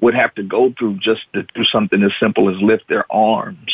would 0.01 0.15
have 0.15 0.34
to 0.36 0.44
go 0.44 0.74
through 0.77 0.98
just 1.00 1.22
to 1.34 1.44
do 1.53 1.63
something 1.65 2.01
as 2.03 2.12
simple 2.20 2.50
as 2.50 2.62
lift 2.62 2.88
their 2.88 3.06
arms. 3.12 3.74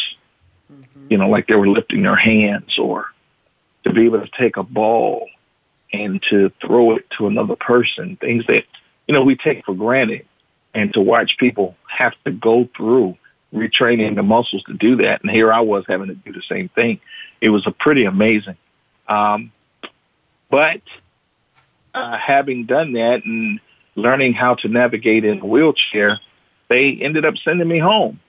Mm-hmm. 0.72 1.08
You 1.10 1.18
know, 1.18 1.30
like 1.30 1.48
they 1.48 1.56
were 1.56 1.68
lifting 1.68 2.04
their 2.04 2.16
hands 2.16 2.78
or 2.80 3.06
be 3.96 4.06
able 4.06 4.22
to 4.22 4.30
take 4.38 4.58
a 4.58 4.64
ball 4.64 5.28
and 5.92 6.22
to 6.30 6.52
throw 6.62 6.96
it 6.96 7.10
to 7.18 7.28
another 7.28 7.56
person, 7.56 8.18
things 8.18 8.46
that, 8.48 8.66
you 9.08 9.14
know, 9.14 9.24
we 9.24 9.36
take 9.36 9.66
for 9.66 9.74
granted. 9.74 10.26
And 10.74 10.94
to 10.94 11.00
watch 11.00 11.38
people 11.40 11.78
have 11.88 12.14
to 12.26 12.32
go 12.32 12.68
through 12.76 13.18
retraining 13.54 14.16
the 14.16 14.24
muscles 14.24 14.62
to 14.64 14.74
do 14.74 14.98
that. 14.98 15.22
And 15.22 15.32
here 15.32 15.54
I 15.54 15.62
was 15.62 15.86
having 15.88 16.08
to 16.08 16.16
do 16.16 16.34
the 16.34 16.42
same 16.42 16.68
thing. 16.68 17.00
It 17.40 17.50
was 17.50 17.66
a 17.66 17.72
pretty 17.72 18.04
amazing. 18.04 18.58
Um, 19.08 19.54
but 20.50 20.82
uh, 21.94 22.18
having 22.18 22.66
done 22.66 22.92
that 22.94 23.24
and 23.24 23.62
learning 23.96 24.34
how 24.34 24.56
to 24.56 24.68
navigate 24.68 25.24
in 25.24 25.40
a 25.40 25.46
wheelchair, 25.46 26.20
they 26.68 26.92
ended 26.94 27.24
up 27.24 27.38
sending 27.38 27.70
me 27.70 27.80
home. 27.80 28.20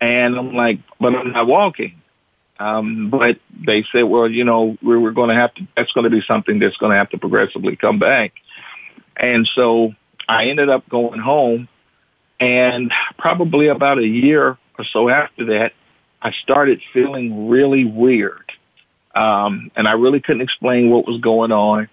And 0.00 0.36
I'm 0.36 0.54
like, 0.54 0.80
but 1.00 1.14
I'm 1.14 1.32
not 1.32 1.46
walking. 1.46 1.97
Um, 2.58 3.10
but 3.10 3.38
they 3.66 3.84
said, 3.92 4.02
well, 4.02 4.28
you 4.28 4.44
know, 4.44 4.76
we're, 4.82 4.98
we're 4.98 5.12
going 5.12 5.28
to 5.28 5.34
have 5.34 5.54
to, 5.54 5.66
that's 5.76 5.92
going 5.92 6.04
to 6.04 6.10
be 6.10 6.22
something 6.26 6.58
that's 6.58 6.76
going 6.76 6.90
to 6.90 6.98
have 6.98 7.10
to 7.10 7.18
progressively 7.18 7.76
come 7.76 7.98
back. 7.98 8.32
And 9.16 9.48
so 9.54 9.94
I 10.28 10.46
ended 10.46 10.68
up 10.68 10.88
going 10.88 11.20
home 11.20 11.68
and 12.40 12.92
probably 13.16 13.68
about 13.68 13.98
a 13.98 14.06
year 14.06 14.58
or 14.78 14.84
so 14.92 15.08
after 15.08 15.46
that, 15.46 15.72
I 16.20 16.32
started 16.32 16.80
feeling 16.92 17.48
really 17.48 17.84
weird. 17.84 18.52
Um, 19.14 19.70
and 19.76 19.88
I 19.88 19.92
really 19.92 20.20
couldn't 20.20 20.42
explain 20.42 20.90
what 20.90 21.06
was 21.06 21.20
going 21.20 21.52
on. 21.52 21.88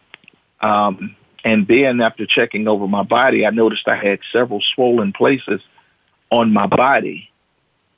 Um, 0.61 1.15
and 1.43 1.67
then 1.67 2.01
after 2.01 2.25
checking 2.25 2.67
over 2.67 2.87
my 2.87 3.03
body, 3.03 3.45
I 3.45 3.51
noticed 3.51 3.87
I 3.87 3.95
had 3.95 4.19
several 4.31 4.61
swollen 4.73 5.13
places 5.13 5.61
on 6.31 6.51
my 6.51 6.65
body 6.65 7.29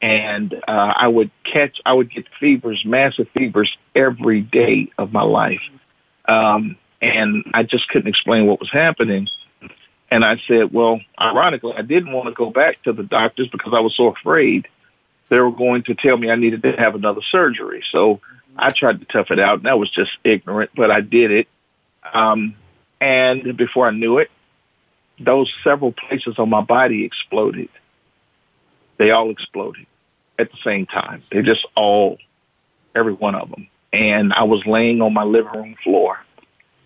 and 0.01 0.53
uh, 0.67 0.93
I 0.95 1.07
would 1.07 1.31
catch, 1.43 1.81
I 1.85 1.93
would 1.93 2.11
get 2.11 2.25
fevers, 2.39 2.83
massive 2.85 3.27
fevers 3.33 3.75
every 3.95 4.41
day 4.41 4.91
of 4.97 5.11
my 5.11 5.23
life, 5.23 5.61
um, 6.27 6.77
and 7.01 7.43
I 7.53 7.63
just 7.63 7.87
couldn't 7.89 8.07
explain 8.07 8.45
what 8.45 8.59
was 8.59 8.71
happening. 8.71 9.27
And 10.09 10.23
I 10.23 10.41
said, 10.47 10.71
well, 10.71 11.01
ironically, 11.19 11.73
I 11.75 11.81
didn't 11.81 12.13
want 12.13 12.27
to 12.27 12.33
go 12.33 12.49
back 12.49 12.81
to 12.83 12.93
the 12.93 13.03
doctors 13.03 13.49
because 13.49 13.73
I 13.73 13.81
was 13.81 13.95
so 13.95 14.07
afraid 14.07 14.67
they 15.29 15.39
were 15.39 15.51
going 15.51 15.83
to 15.83 15.95
tell 15.95 16.17
me 16.17 16.31
I 16.31 16.35
needed 16.35 16.63
to 16.63 16.71
have 16.73 16.95
another 16.95 17.21
surgery. 17.29 17.83
So 17.91 18.21
I 18.55 18.69
tried 18.69 18.99
to 18.99 19.05
tough 19.05 19.31
it 19.31 19.39
out, 19.39 19.57
and 19.57 19.65
that 19.65 19.77
was 19.77 19.89
just 19.89 20.11
ignorant, 20.23 20.71
but 20.75 20.91
I 20.91 21.01
did 21.01 21.31
it. 21.31 21.47
Um, 22.13 22.55
and 23.01 23.57
before 23.57 23.87
I 23.87 23.91
knew 23.91 24.17
it, 24.17 24.31
those 25.19 25.51
several 25.63 25.91
places 25.91 26.35
on 26.37 26.49
my 26.49 26.61
body 26.61 27.03
exploded. 27.03 27.69
They 28.97 29.11
all 29.11 29.29
exploded 29.29 29.85
at 30.39 30.51
the 30.51 30.57
same 30.57 30.85
time. 30.85 31.21
They 31.31 31.41
just 31.41 31.65
all, 31.75 32.17
every 32.95 33.13
one 33.13 33.35
of 33.35 33.49
them. 33.49 33.67
And 33.93 34.33
I 34.33 34.43
was 34.43 34.65
laying 34.65 35.01
on 35.01 35.13
my 35.13 35.23
living 35.23 35.51
room 35.53 35.75
floor, 35.83 36.19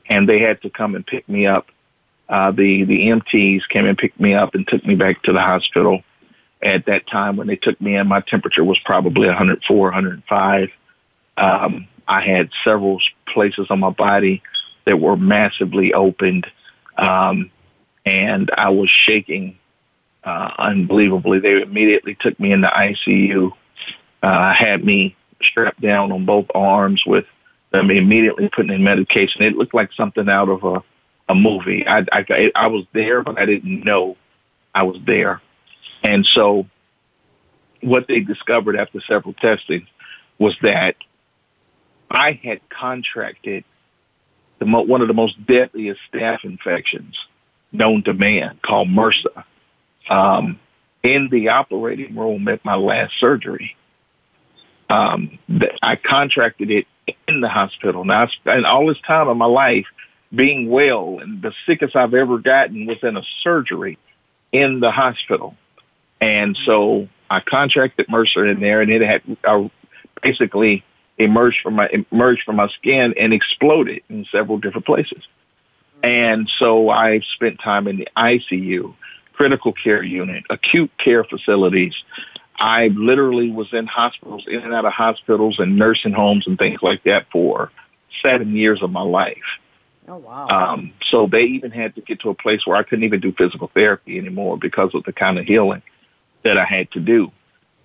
and 0.08 0.28
they 0.28 0.40
had 0.40 0.62
to 0.62 0.70
come 0.70 0.96
and 0.96 1.06
pick 1.06 1.28
me 1.28 1.48
up. 1.48 1.68
Uh, 2.30 2.52
the 2.52 2.86
the 2.86 3.08
EMTs 3.08 3.68
came 3.68 3.86
and 3.86 3.98
picked 3.98 4.20
me 4.20 4.34
up 4.34 4.56
and 4.56 4.68
took 4.68 4.86
me 4.86 4.96
back 4.96 5.22
to 5.24 5.34
the 5.34 5.42
hospital. 5.42 6.04
At 6.64 6.86
that 6.86 7.08
time, 7.08 7.38
when 7.38 7.48
they 7.48 7.56
took 7.56 7.82
me 7.82 7.96
in, 7.96 8.08
my 8.08 8.22
temperature 8.22 8.64
was 8.64 8.78
probably 8.80 9.28
104, 9.28 9.78
105. 9.78 10.70
Um, 11.38 11.88
I 12.08 12.22
had 12.22 12.52
several 12.64 13.02
places 13.26 13.68
on 13.72 13.80
my 13.80 13.90
body 13.90 14.44
that 14.86 15.00
were 15.00 15.18
massively 15.18 15.94
opened, 15.94 16.46
um, 16.98 17.50
and 18.06 18.52
I 18.56 18.70
was 18.70 18.90
shaking 18.90 19.58
uh, 20.24 20.52
unbelievably. 20.58 21.40
They 21.40 21.62
immediately 21.62 22.16
took 22.20 22.40
me 22.40 22.52
into 22.52 22.68
ICU, 22.68 23.52
uh, 24.24 24.54
had 24.54 24.84
me 24.84 25.16
strapped 25.42 25.82
down 25.82 26.12
on 26.12 26.26
both 26.26 26.46
arms 26.54 27.04
with 27.06 27.26
them 27.72 27.90
immediately 27.90 28.50
putting 28.50 28.74
in 28.74 28.84
medication. 28.84 29.44
It 29.44 29.56
looked 29.56 29.74
like 29.74 29.92
something 29.94 30.30
out 30.30 30.50
of 30.50 30.64
a, 30.64 30.84
a 31.30 31.36
movie. 31.36 31.88
I, 31.88 32.06
I, 32.12 32.52
I 32.56 32.68
was 32.68 32.86
there, 32.94 33.24
but 33.24 33.40
I 33.40 33.46
didn't 33.46 33.84
know 33.84 34.18
I 34.76 34.84
was 34.84 34.98
there. 35.06 35.42
And 36.04 36.26
so 36.26 36.66
what 37.82 38.08
they 38.08 38.20
discovered 38.20 38.76
after 38.76 39.02
several 39.02 39.34
testing 39.34 39.88
was 40.38 40.56
that 40.62 40.96
I 42.10 42.40
had 42.44 42.60
contracted 42.70 43.64
the 44.60 44.66
mo- 44.66 44.82
one 44.82 45.02
of 45.02 45.08
the 45.08 45.14
most 45.14 45.44
deadliest 45.46 46.00
staph 46.12 46.44
infections 46.44 47.18
known 47.72 48.04
to 48.04 48.14
man 48.14 48.60
called 48.64 48.90
MRSA 48.90 49.46
um, 50.12 50.60
in 51.02 51.30
the 51.32 51.50
operating 51.50 52.16
room 52.16 52.48
at 52.50 52.64
my 52.64 52.76
last 52.76 53.14
surgery. 53.20 53.76
Um, 54.90 55.40
that 55.48 55.80
I 55.82 55.96
contracted 55.96 56.70
it 56.70 56.86
in 57.26 57.40
the 57.40 57.48
hospital. 57.48 58.04
Now, 58.04 58.24
I 58.24 58.28
spent 58.28 58.66
all 58.66 58.86
this 58.88 59.00
time 59.08 59.30
of 59.30 59.38
my 59.38 59.46
life 59.46 59.86
being 60.36 60.70
well, 60.70 61.20
and 61.22 61.42
the 61.42 61.54
sickest 61.66 61.96
I've 61.96 62.14
ever 62.14 62.40
gotten 62.40 62.88
was 62.88 62.98
in 63.02 63.16
a 63.16 63.24
surgery 63.42 63.98
in 64.52 64.82
the 64.82 64.92
hospital. 64.92 65.56
And 66.20 66.58
so 66.66 67.08
I 67.30 67.40
contracted 67.40 68.08
MRSA 68.08 68.52
in 68.52 68.60
there, 68.60 68.82
and 68.82 68.92
it 68.92 69.02
had 69.02 69.22
uh, 69.46 69.70
basically 70.22 70.84
emerged 71.18 71.60
from 71.64 71.76
my 71.76 71.90
emerged 72.12 72.44
from 72.44 72.58
my 72.58 72.68
skin 72.68 73.14
and 73.18 73.34
exploded 73.34 74.02
in 74.10 74.26
several 74.30 74.58
different 74.58 74.86
places. 74.86 75.26
And 76.04 76.52
so 76.60 76.90
I 76.90 77.22
spent 77.36 77.62
time 77.62 77.88
in 77.88 77.96
the 77.96 78.10
ICU 78.18 78.94
critical 79.42 79.74
care 79.74 80.04
unit, 80.04 80.44
acute 80.52 80.92
care 81.00 81.24
facilities. 81.24 81.96
I 82.58 82.90
literally 82.90 83.50
was 83.50 83.74
in 83.74 83.88
hospitals, 83.88 84.44
in 84.48 84.60
and 84.60 84.72
out 84.72 84.86
of 84.86 84.94
hospitals 84.94 85.56
and 85.58 85.78
nursing 85.78 86.14
homes 86.14 86.46
and 86.46 86.60
things 86.60 86.80
like 86.84 87.04
that 87.06 87.26
for 87.32 87.72
seven 88.22 88.56
years 88.56 88.84
of 88.84 88.92
my 88.92 89.02
life. 89.02 89.38
Oh 90.08 90.18
wow! 90.18 90.48
Um, 90.48 90.94
so 91.10 91.26
they 91.26 91.42
even 91.42 91.72
had 91.72 91.96
to 91.96 92.02
get 92.02 92.20
to 92.20 92.30
a 92.30 92.36
place 92.36 92.68
where 92.68 92.78
I 92.78 92.84
couldn't 92.84 93.04
even 93.04 93.20
do 93.20 93.32
physical 93.36 93.72
therapy 93.74 94.20
anymore 94.20 94.60
because 94.60 94.94
of 94.94 95.06
the 95.06 95.14
kind 95.14 95.40
of 95.40 95.46
healing 95.46 95.82
that 96.44 96.60
I 96.60 96.66
had 96.66 96.92
to 96.92 97.00
do. 97.00 97.32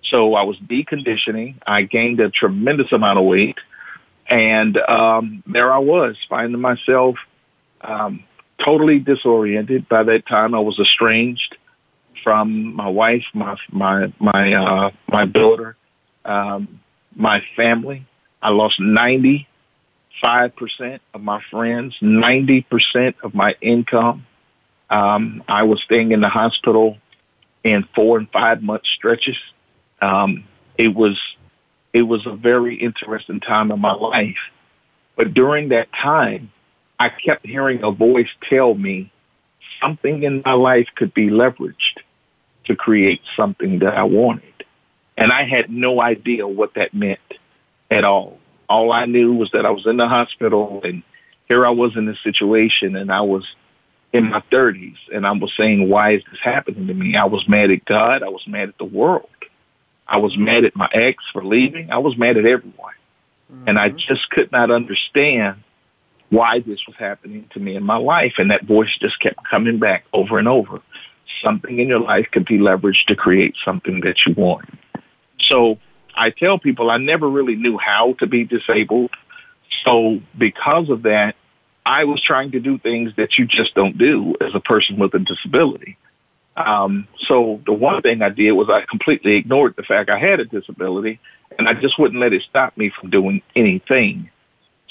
So 0.03 0.35
I 0.35 0.43
was 0.43 0.57
deconditioning. 0.57 1.55
I 1.65 1.81
gained 1.81 2.19
a 2.19 2.29
tremendous 2.29 2.91
amount 2.91 3.17
of 3.17 3.25
weight, 3.25 3.57
and 4.29 4.77
um, 4.77 5.41
there 5.47 5.73
I 5.73 5.79
was 5.79 6.17
finding 6.29 6.61
myself 6.61 7.15
um, 7.81 8.23
totally 8.63 8.99
disoriented. 8.99 9.87
By 9.89 10.03
that 10.03 10.27
time, 10.27 10.53
I 10.53 10.59
was 10.59 10.79
estranged 10.79 11.57
from 12.23 12.75
my 12.75 12.89
wife, 12.89 13.23
my 13.33 13.55
my 13.71 14.11
my 14.19 14.53
uh, 14.53 14.91
my 15.07 15.25
daughter, 15.25 15.75
um, 16.25 16.79
my 17.15 17.41
family. 17.55 18.05
I 18.41 18.49
lost 18.49 18.79
ninety 18.79 19.47
five 20.21 20.55
percent 20.55 21.01
of 21.13 21.21
my 21.21 21.41
friends, 21.51 21.95
ninety 22.01 22.61
percent 22.61 23.15
of 23.23 23.33
my 23.33 23.55
income. 23.61 24.25
Um, 24.89 25.43
I 25.47 25.63
was 25.63 25.81
staying 25.83 26.11
in 26.11 26.21
the 26.21 26.29
hospital 26.29 26.97
in 27.63 27.85
four 27.93 28.17
and 28.17 28.29
five 28.31 28.61
month 28.61 28.83
stretches. 28.95 29.37
Um, 30.01 30.45
it 30.77 30.93
was 30.93 31.19
it 31.93 32.03
was 32.03 32.25
a 32.25 32.35
very 32.35 32.75
interesting 32.75 33.39
time 33.39 33.71
in 33.71 33.79
my 33.79 33.93
life. 33.93 34.37
But 35.15 35.33
during 35.33 35.69
that 35.69 35.89
time, 35.93 36.51
I 36.99 37.09
kept 37.09 37.45
hearing 37.45 37.83
a 37.83 37.91
voice 37.91 38.29
tell 38.49 38.73
me 38.73 39.11
something 39.81 40.23
in 40.23 40.41
my 40.45 40.53
life 40.53 40.87
could 40.95 41.13
be 41.13 41.29
leveraged 41.29 42.01
to 42.65 42.75
create 42.75 43.21
something 43.35 43.79
that 43.79 43.95
I 43.95 44.03
wanted. 44.03 44.43
And 45.17 45.31
I 45.31 45.43
had 45.43 45.69
no 45.69 46.01
idea 46.01 46.47
what 46.47 46.73
that 46.75 46.93
meant 46.93 47.19
at 47.89 48.03
all. 48.03 48.39
All 48.69 48.91
I 48.91 49.05
knew 49.05 49.33
was 49.33 49.51
that 49.51 49.65
I 49.65 49.71
was 49.71 49.85
in 49.85 49.97
the 49.97 50.07
hospital 50.07 50.81
and 50.83 51.03
here 51.47 51.65
I 51.65 51.69
was 51.69 51.95
in 51.95 52.05
this 52.05 52.21
situation 52.23 52.95
and 52.95 53.11
I 53.11 53.21
was 53.21 53.45
in 54.11 54.29
my 54.29 54.41
30s 54.51 54.97
and 55.13 55.25
I 55.25 55.31
was 55.31 55.51
saying, 55.55 55.89
why 55.89 56.15
is 56.15 56.23
this 56.29 56.39
happening 56.41 56.87
to 56.87 56.93
me? 56.93 57.15
I 57.15 57.25
was 57.25 57.47
mad 57.47 57.71
at 57.71 57.85
God. 57.85 58.23
I 58.23 58.29
was 58.29 58.45
mad 58.47 58.69
at 58.69 58.77
the 58.77 58.85
world. 58.85 59.29
I 60.07 60.17
was 60.17 60.37
mad 60.37 60.65
at 60.65 60.75
my 60.75 60.89
ex 60.93 61.23
for 61.31 61.43
leaving. 61.43 61.91
I 61.91 61.97
was 61.97 62.17
mad 62.17 62.37
at 62.37 62.45
everyone. 62.45 62.93
Mm-hmm. 63.51 63.69
And 63.69 63.79
I 63.79 63.89
just 63.89 64.29
could 64.29 64.51
not 64.51 64.71
understand 64.71 65.63
why 66.29 66.59
this 66.59 66.85
was 66.87 66.95
happening 66.97 67.49
to 67.53 67.59
me 67.59 67.75
in 67.75 67.83
my 67.83 67.97
life. 67.97 68.33
And 68.37 68.51
that 68.51 68.65
voice 68.65 68.95
just 68.99 69.19
kept 69.19 69.39
coming 69.49 69.79
back 69.79 70.05
over 70.13 70.37
and 70.37 70.47
over. 70.47 70.81
Something 71.43 71.79
in 71.79 71.87
your 71.87 71.99
life 71.99 72.27
could 72.31 72.45
be 72.45 72.57
leveraged 72.57 73.05
to 73.07 73.15
create 73.15 73.55
something 73.63 74.01
that 74.01 74.17
you 74.25 74.33
want. 74.33 74.65
So 75.39 75.77
I 76.15 76.31
tell 76.31 76.57
people 76.57 76.89
I 76.89 76.97
never 76.97 77.29
really 77.29 77.55
knew 77.55 77.77
how 77.77 78.13
to 78.13 78.27
be 78.27 78.43
disabled. 78.43 79.11
So 79.85 80.21
because 80.37 80.89
of 80.89 81.03
that, 81.03 81.35
I 81.85 82.03
was 82.03 82.21
trying 82.21 82.51
to 82.51 82.59
do 82.59 82.77
things 82.77 83.13
that 83.15 83.37
you 83.37 83.45
just 83.45 83.73
don't 83.73 83.97
do 83.97 84.35
as 84.41 84.53
a 84.53 84.59
person 84.59 84.97
with 84.97 85.13
a 85.13 85.19
disability. 85.19 85.97
Um, 86.57 87.07
so 87.27 87.61
the 87.65 87.71
one 87.71 88.01
thing 88.01 88.21
I 88.21 88.29
did 88.29 88.51
was 88.53 88.67
I 88.69 88.81
completely 88.81 89.35
ignored 89.35 89.75
the 89.77 89.83
fact 89.83 90.09
I 90.09 90.17
had 90.17 90.39
a 90.39 90.45
disability. 90.45 91.19
and 91.57 91.67
I 91.67 91.73
just 91.73 91.97
wouldn't 91.97 92.19
let 92.19 92.33
it 92.33 92.43
stop 92.43 92.75
me 92.77 92.89
from 92.89 93.09
doing 93.09 93.41
anything. 93.55 94.29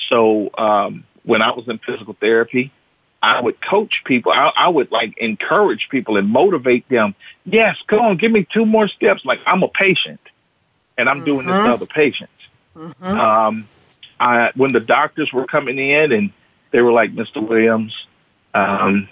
So 0.08 0.50
um, 0.56 1.04
when 1.26 1.42
I 1.42 1.50
was 1.50 1.68
in 1.68 1.78
physical 1.78 2.16
therapy, 2.18 2.72
I 3.22 3.40
would 3.40 3.60
coach 3.60 4.04
people. 4.04 4.32
I, 4.32 4.52
I 4.56 4.68
would 4.68 4.90
like 4.90 5.18
encourage 5.18 5.88
people 5.90 6.16
and 6.16 6.28
motivate 6.28 6.88
them. 6.88 7.14
Yes, 7.44 7.76
come 7.88 8.00
on, 8.00 8.16
give 8.16 8.32
me 8.32 8.46
two 8.50 8.64
more 8.64 8.88
steps. 8.88 9.24
Like 9.24 9.40
I'm 9.44 9.62
a 9.62 9.68
patient, 9.68 10.20
and 10.96 11.08
I'm 11.08 11.18
mm-hmm. 11.18 11.26
doing 11.26 11.46
this 11.46 11.54
to 11.54 11.72
other 11.72 11.86
patients. 11.86 12.32
Mm-hmm. 12.74 13.04
Um, 13.04 13.68
I 14.20 14.52
when 14.54 14.72
the 14.72 14.80
doctors 14.80 15.32
were 15.32 15.44
coming 15.44 15.78
in 15.78 16.12
and 16.12 16.32
they 16.70 16.80
were 16.80 16.92
like, 16.92 17.12
Mr. 17.14 17.46
Williams, 17.46 17.94
um, 18.54 19.08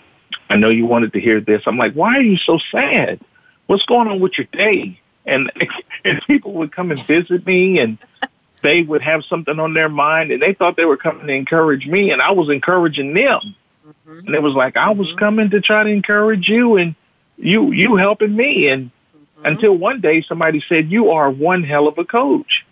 I 0.49 0.57
know 0.57 0.71
you 0.71 0.87
wanted 0.87 1.13
to 1.15 1.21
hear 1.21 1.41
this. 1.41 1.63
I'm 1.67 1.77
like, 1.77 1.95
why 1.95 2.17
are 2.17 2.23
you 2.23 2.37
so 2.37 2.59
sad? 2.71 3.21
What's 3.67 3.85
going 3.87 4.09
on 4.09 4.21
with 4.21 4.39
your 4.39 4.47
day? 4.53 5.01
And 5.27 5.51
and 6.05 6.23
people 6.27 6.53
would 6.55 6.73
come 6.73 6.91
and 6.91 7.05
visit 7.05 7.45
me 7.47 7.81
and 7.81 7.99
they 8.65 8.83
would 8.83 9.05
have 9.05 9.25
something 9.27 9.61
on 9.61 9.75
their 9.75 9.91
mind 9.91 10.33
and 10.33 10.43
they 10.43 10.55
thought 10.55 10.77
they 10.77 10.87
were 10.87 10.97
coming 10.97 11.27
to 11.27 11.33
encourage 11.33 11.87
me 11.87 12.11
and 12.11 12.21
I 12.21 12.33
was 12.33 12.51
encouraging 12.51 13.15
them. 13.15 13.55
Mm-hmm. 13.87 14.27
And 14.27 14.35
it 14.35 14.43
was 14.43 14.55
like 14.55 14.77
I 14.77 14.91
was 14.91 15.09
mm-hmm. 15.09 15.19
coming 15.19 15.51
to 15.51 15.61
try 15.61 15.85
to 15.85 15.91
encourage 15.91 16.49
you 16.49 16.77
and 16.77 16.97
you 17.37 17.73
you 17.73 17.97
helping 17.97 18.35
me 18.35 18.69
and 18.69 18.91
mm-hmm. 18.91 19.47
until 19.47 19.77
one 19.77 20.01
day 20.01 20.23
somebody 20.23 20.65
said 20.67 20.91
you 20.91 21.11
are 21.11 21.31
one 21.31 21.63
hell 21.63 21.87
of 21.87 21.99
a 21.99 22.05
coach. 22.05 22.65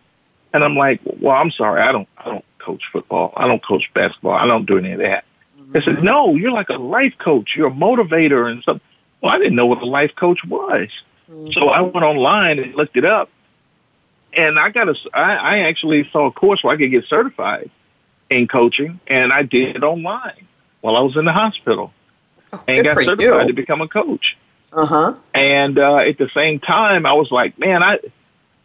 And 0.55 0.65
I'm 0.65 0.77
like, 0.77 1.01
well, 1.05 1.37
I'm 1.37 1.51
sorry, 1.51 1.83
I 1.83 1.93
don't 1.93 2.09
I 2.17 2.25
don't 2.25 2.45
coach 2.59 2.83
football. 2.91 3.35
I 3.37 3.47
don't 3.47 3.63
coach 3.63 3.91
basketball. 3.95 4.33
I 4.33 4.47
don't 4.47 4.67
do 4.67 4.79
any 4.79 4.93
of 4.93 5.01
that. 5.01 5.25
Mm-hmm. 5.61 5.73
They 5.73 5.83
said, 5.83 6.03
no, 6.03 6.35
you're 6.35 6.53
like 6.53 6.71
a 6.71 6.79
life 6.79 7.15
coach. 7.19 7.51
You're 7.55 7.69
a 7.69 7.73
motivator 7.73 8.51
and 8.51 8.65
something. 8.65 8.87
Well, 9.21 9.35
I 9.35 9.39
didn't 9.39 9.57
know 9.57 9.67
what 9.67 9.83
a 9.83 9.87
life 9.87 10.15
coach 10.17 10.41
was. 10.45 10.89
Mm-hmm. 11.31 11.53
So 11.53 11.69
I 11.69 11.83
went 11.83 12.05
online 12.05 12.59
and 12.59 12.75
looked 12.75 12.97
it 12.97 13.05
up. 13.05 13.29
And 14.35 14.59
I 14.59 14.71
got 14.71 14.89
a, 14.89 14.95
I, 15.12 15.35
I 15.35 15.59
actually 15.61 16.09
saw 16.11 16.27
a 16.27 16.33
course 16.33 16.62
where 16.65 16.75
I 16.75 16.79
could 16.79 16.91
get 16.91 17.07
certified 17.07 17.71
in 18.31 18.49
coaching 18.49 19.01
and 19.07 19.33
I 19.33 19.43
did 19.43 19.77
it 19.77 19.83
online 19.83 20.47
while 20.81 20.97
I 20.97 21.01
was 21.01 21.17
in 21.17 21.25
the 21.25 21.33
hospital 21.33 21.93
oh, 22.53 22.62
and 22.67 22.85
got 22.85 22.97
certified 22.97 23.21
you. 23.21 23.49
to 23.49 23.53
become 23.53 23.81
a 23.81 23.89
coach. 23.89 24.37
Uh-huh. 24.73 25.15
And 25.35 25.79
uh, 25.79 25.97
at 25.97 26.19
the 26.19 26.31
same 26.31 26.59
time, 26.59 27.05
I 27.05 27.12
was 27.12 27.31
like, 27.31 27.59
man, 27.59 27.83
I, 27.83 27.99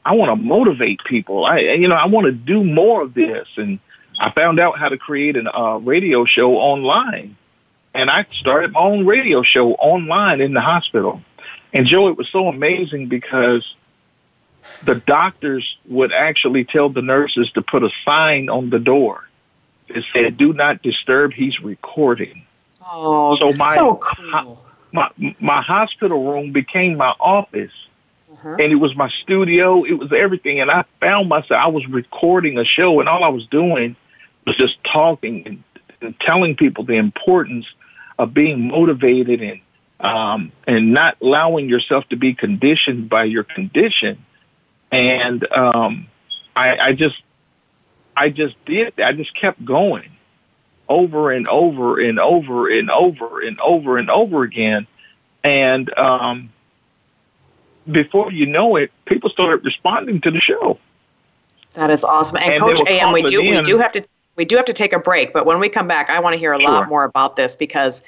I 0.06 0.16
want 0.16 0.32
to 0.32 0.36
motivate 0.36 1.04
people. 1.04 1.46
I, 1.46 1.60
you 1.60 1.88
know, 1.90 1.96
I 1.96 2.08
want 2.08 2.26
to 2.26 2.32
do 2.32 2.64
more 2.64 3.02
of 3.02 3.14
this. 3.14 3.48
And 3.58 3.80
I 4.20 4.32
found 4.32 4.60
out 4.60 4.80
how 4.80 4.90
to 4.90 4.98
create 4.98 5.36
a 5.36 5.54
uh, 5.54 5.78
radio 5.80 6.26
show 6.26 6.56
online. 6.56 7.36
And 7.94 8.10
I 8.10 8.26
started 8.32 8.72
my 8.72 8.80
own 8.80 9.06
radio 9.06 9.44
show 9.44 9.74
online 9.74 10.40
in 10.40 10.54
the 10.54 10.62
hospital. 10.62 11.22
And 11.74 11.86
Jo, 11.86 12.08
it 12.08 12.18
was 12.18 12.30
so 12.30 12.48
amazing 12.48 13.08
because 13.08 13.64
the 14.84 14.96
doctors 14.96 15.78
would 15.88 16.12
actually 16.12 16.66
tell 16.66 16.90
the 16.90 17.02
nurses 17.02 17.52
to 17.52 17.62
put 17.62 17.84
a 17.84 17.90
sign 18.06 18.50
on 18.50 18.70
the 18.70 18.80
door 18.80 19.28
that 19.90 20.04
said, 20.14 20.38
do 20.38 20.54
not 20.54 20.82
disturb, 20.82 21.34
he's 21.34 21.62
recording. 21.62 22.46
Oh, 22.86 23.38
so 23.38 23.54
my, 23.54 23.74
so 23.74 23.96
cool. 23.96 24.64
my, 24.92 25.10
my 25.40 25.62
hospital 25.62 26.32
room 26.32 26.52
became 26.52 26.98
my 26.98 27.14
office. 27.20 27.72
Uh-huh. 28.32 28.58
And 28.60 28.72
it 28.72 28.76
was 28.76 28.96
my 28.96 29.10
studio. 29.24 29.84
It 29.84 29.94
was 29.94 30.12
everything. 30.14 30.60
And 30.60 30.70
I 30.70 30.86
found 31.00 31.30
myself, 31.30 31.60
I 31.60 31.68
was 31.68 31.88
recording 31.88 32.58
a 32.58 32.66
show 32.66 33.00
and 33.00 33.10
all 33.10 33.24
I 33.24 33.30
was 33.30 33.48
doing 33.48 33.96
was 34.46 34.56
just 34.58 34.78
talking 34.84 35.44
and, 35.46 35.64
and 36.02 36.20
telling 36.20 36.56
people 36.56 36.84
the 36.84 36.94
importance 36.94 37.66
of 38.20 38.34
being 38.34 38.68
motivated 38.68 39.42
and 39.42 39.62
um, 40.00 40.52
and 40.68 40.94
not 40.94 41.18
allowing 41.22 41.70
yourself 41.70 42.08
to 42.10 42.16
be 42.16 42.34
conditioned 42.34 43.10
by 43.10 43.24
your 43.24 43.44
condition. 43.44 44.24
And 44.92 45.50
um, 45.52 46.08
I, 46.56 46.78
I 46.78 46.94
just 46.94 47.22
I 48.16 48.30
just 48.30 48.56
did 48.66 48.94
that. 48.98 49.08
I 49.08 49.14
just 49.14 49.36
kept 49.36 49.64
going 49.64 50.10
over 50.90 51.32
and 51.32 51.48
over 51.48 52.00
and 52.00 52.20
over 52.20 52.70
and 52.70 52.90
over 52.90 53.42
and 53.42 53.60
over 53.60 53.98
and 53.98 54.10
over 54.10 54.44
again. 54.44 54.88
And 55.44 55.96
um, 55.98 56.50
before 57.90 58.32
you 58.32 58.46
know 58.46 58.76
it, 58.76 58.92
people 59.06 59.30
started 59.30 59.64
responding 59.64 60.22
to 60.22 60.32
the 60.32 60.42
show. 60.42 60.80
That 61.74 61.92
is 61.92 62.04
awesome. 62.04 62.38
And, 62.38 62.54
and 62.54 62.64
Coach 62.64 62.82
AM, 62.88 63.14
we 63.14 63.24
do 63.24 63.40
in. 63.40 63.56
we 63.58 63.62
do 63.62 63.78
have 63.78 63.92
to 63.94 64.04
we 64.36 64.46
do 64.46 64.56
have 64.56 64.66
to 64.66 64.74
take 64.74 64.94
a 64.94 65.00
break, 65.00 65.34
but 65.34 65.46
when 65.46 65.60
we 65.60 65.68
come 65.70 65.88
back, 65.88 66.10
I 66.10 66.20
want 66.20 66.34
to 66.34 66.40
hear 66.40 66.54
a 66.54 66.60
sure. 66.60 66.70
lot 66.70 66.90
more 66.90 67.04
about 67.04 67.36
this 67.36 67.56
because 67.56 68.04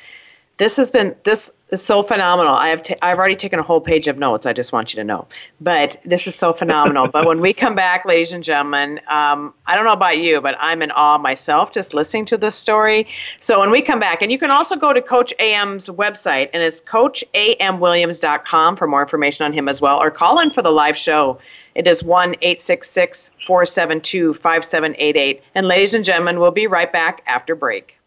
this 0.60 0.76
has 0.76 0.92
been 0.92 1.16
this 1.24 1.52
is 1.70 1.82
so 1.82 2.04
phenomenal. 2.04 2.54
I 2.54 2.68
have 2.70 2.84
I've 3.02 3.18
already 3.18 3.38
taken 3.38 3.60
a 3.60 3.64
whole 3.64 3.80
page 3.80 4.10
of 4.10 4.20
notes. 4.20 4.46
I 4.46 4.52
just 4.52 4.74
want 4.74 4.94
you 4.94 4.98
to 4.98 5.06
know, 5.06 5.26
but 5.62 5.96
this 6.04 6.28
is 6.28 6.36
so 6.36 6.52
phenomenal. 6.52 7.08
but 7.08 7.26
when 7.26 7.40
we 7.40 7.54
come 7.54 7.76
back, 7.76 8.04
ladies 8.04 8.34
and 8.34 8.44
gentlemen, 8.44 9.00
um, 9.08 9.54
I 9.66 9.76
don't 9.76 9.86
know 9.86 9.94
about 9.94 10.20
you, 10.20 10.42
but 10.42 10.56
I'm 10.60 10.82
in 10.82 10.92
awe 10.92 11.18
myself 11.18 11.72
just 11.72 11.94
listening 11.94 12.26
to 12.26 12.38
this 12.38 12.56
story. 12.56 13.08
So 13.40 13.62
when 13.62 13.72
we 13.72 13.82
come 13.82 14.02
back, 14.02 14.22
and 14.22 14.34
you 14.34 14.38
can 14.38 14.52
also 14.52 14.76
go 14.76 14.92
to 14.92 15.02
Coach 15.02 15.34
AM's 15.40 15.88
website, 15.88 16.50
and 16.54 16.62
it's 16.62 16.82
CoachAMWilliams.com 16.82 18.76
for 18.76 18.86
more 18.86 19.02
information 19.02 19.46
on 19.46 19.54
him 19.54 19.70
as 19.70 19.80
well, 19.80 19.98
or 19.98 20.12
call 20.12 20.40
in 20.42 20.50
for 20.50 20.62
the 20.62 20.72
live 20.72 20.98
show. 20.98 21.40
It 21.74 21.88
is 21.88 22.04
one 22.04 22.36
eight 22.42 22.60
six 22.60 22.90
six 22.90 23.32
four 23.48 23.66
seven 23.66 24.02
two 24.02 24.34
five 24.34 24.66
seven 24.66 24.94
eight 24.98 25.16
eight. 25.16 25.42
And 25.56 25.70
ladies 25.70 25.94
and 25.94 26.04
gentlemen, 26.04 26.42
we'll 26.42 26.52
be 26.52 26.68
right 26.68 26.92
back 26.92 27.24
after 27.28 27.56
break. 27.56 27.99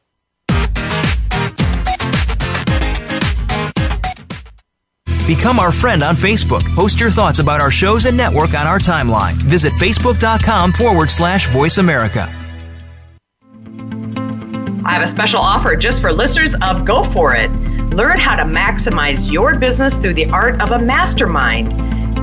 Become 5.27 5.61
our 5.61 5.71
friend 5.71 6.03
on 6.03 6.17
Facebook. 6.17 6.63
Post 6.75 6.99
your 6.99 7.11
thoughts 7.11 7.39
about 7.39 7.61
our 7.61 7.71
shows 7.71 8.07
and 8.07 8.17
network 8.17 8.55
on 8.55 8.67
our 8.67 8.81
timeline. 8.81 9.35
Visit 9.35 9.73
facebook.com 9.75 10.73
forward 10.73 11.11
slash 11.11 11.49
voice 11.51 11.79
America. 11.79 12.29
I 14.85 14.95
have 14.95 15.03
a 15.03 15.07
special 15.07 15.41
offer 15.41 15.77
just 15.77 16.01
for 16.01 16.13
listeners 16.13 16.57
of 16.61 16.85
Go 16.85 17.05
For 17.05 17.37
It. 17.37 17.53
Learn 17.93 18.19
how 18.19 18.35
to 18.35 18.43
maximize 18.43 19.31
your 19.31 19.57
business 19.57 19.97
through 19.97 20.15
the 20.15 20.27
art 20.27 20.61
of 20.61 20.73
a 20.73 20.79
mastermind. 20.79 21.71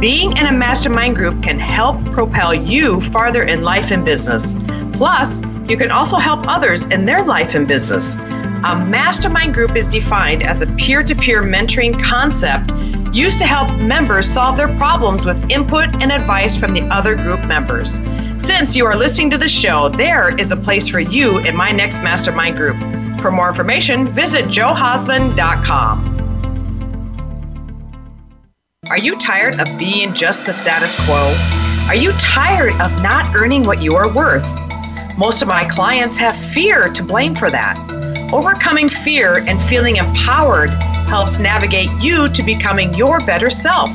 Being 0.02 0.36
in 0.36 0.48
a 0.48 0.52
mastermind 0.52 1.16
group 1.16 1.42
can 1.42 1.58
help 1.58 2.04
propel 2.12 2.54
you 2.54 3.00
farther 3.00 3.44
in 3.44 3.62
life 3.62 3.92
and 3.92 4.04
business. 4.04 4.58
Plus, 4.92 5.42
you 5.70 5.78
can 5.78 5.90
also 5.90 6.18
help 6.18 6.46
others 6.48 6.86
in 6.88 7.06
their 7.06 7.24
life 7.24 7.56
and 7.56 7.66
business. 7.66 8.18
A 8.62 8.76
mastermind 8.76 9.54
group 9.54 9.78
is 9.78 9.88
defined 9.88 10.44
as 10.44 10.62
a 10.62 10.68
peer 10.74 11.02
to 11.02 11.16
peer 11.16 11.42
mentoring 11.42 11.98
concept 12.04 12.70
used 13.16 13.40
to 13.40 13.46
help 13.46 13.80
members 13.80 14.30
solve 14.30 14.58
their 14.58 14.68
problems 14.76 15.26
with 15.26 15.42
input 15.50 15.88
and 16.02 16.12
advice 16.12 16.58
from 16.58 16.74
the 16.74 16.82
other 16.88 17.16
group 17.16 17.40
members. 17.46 18.02
Since 18.38 18.76
you 18.76 18.86
are 18.86 18.98
listening 18.98 19.30
to 19.30 19.38
the 19.38 19.48
show, 19.48 19.88
there 19.88 20.38
is 20.38 20.52
a 20.52 20.58
place 20.58 20.90
for 20.90 21.00
you 21.00 21.38
in 21.38 21.56
my 21.56 21.72
next 21.72 22.04
mastermind 22.04 22.58
group. 22.58 22.76
For 23.22 23.32
more 23.32 23.48
information, 23.48 24.12
visit 24.14 24.48
johausman.com. 24.48 26.18
Are 28.90 28.98
you 28.98 29.14
tired 29.14 29.58
of 29.62 29.78
being 29.78 30.14
just 30.14 30.46
the 30.46 30.54
status 30.54 30.98
quo? 31.06 31.34
Are 31.88 31.96
you 31.96 32.12
tired 32.14 32.74
of 32.82 33.02
not 33.02 33.34
earning 33.38 33.64
what 33.64 33.82
you 33.82 33.96
are 33.96 34.14
worth? 34.14 34.46
Most 35.18 35.42
of 35.42 35.48
my 35.48 35.64
clients 35.64 36.18
have 36.18 36.36
fear 36.54 36.90
to 36.90 37.04
blame 37.04 37.36
for 37.36 37.50
that. 37.50 37.99
Overcoming 38.32 38.90
fear 38.90 39.44
and 39.48 39.64
feeling 39.64 39.96
empowered 39.96 40.70
helps 41.10 41.40
navigate 41.40 41.90
you 42.00 42.28
to 42.28 42.44
becoming 42.44 42.94
your 42.94 43.20
better 43.22 43.50
self. 43.50 43.90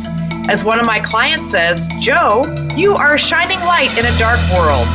As 0.48 0.64
one 0.64 0.80
of 0.80 0.86
my 0.86 0.98
clients 0.98 1.48
says, 1.48 1.88
Jo, 2.00 2.42
you 2.74 2.94
are 2.96 3.14
a 3.14 3.18
shining 3.18 3.60
light 3.60 3.96
in 3.96 4.04
a 4.06 4.18
dark 4.18 4.40
world. 4.50 4.88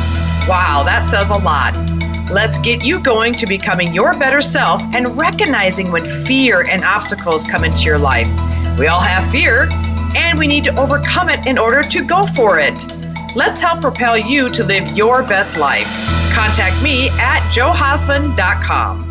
Wow, 0.46 0.82
that 0.84 1.08
says 1.08 1.30
a 1.30 1.38
lot. 1.38 1.74
Let's 2.30 2.58
get 2.58 2.84
you 2.84 3.00
going 3.00 3.32
to 3.34 3.46
becoming 3.46 3.94
your 3.94 4.12
better 4.12 4.42
self 4.42 4.82
and 4.94 5.08
recognizing 5.18 5.90
when 5.90 6.04
fear 6.26 6.68
and 6.68 6.84
obstacles 6.84 7.44
come 7.44 7.64
into 7.64 7.84
your 7.84 7.98
life. 7.98 8.28
We 8.78 8.88
all 8.88 9.00
have 9.00 9.30
fear, 9.32 9.70
and 10.14 10.38
we 10.38 10.48
need 10.48 10.64
to 10.64 10.78
overcome 10.78 11.30
it 11.30 11.46
in 11.46 11.56
order 11.56 11.82
to 11.82 12.04
go 12.04 12.24
for 12.24 12.58
it. 12.58 12.78
Let's 13.34 13.62
help 13.62 13.80
propel 13.80 14.18
you 14.18 14.50
to 14.50 14.64
live 14.64 14.90
your 14.92 15.22
best 15.22 15.56
life. 15.56 15.86
Contact 16.34 16.82
me 16.82 17.08
at 17.08 17.40
johausman.com. 17.50 19.09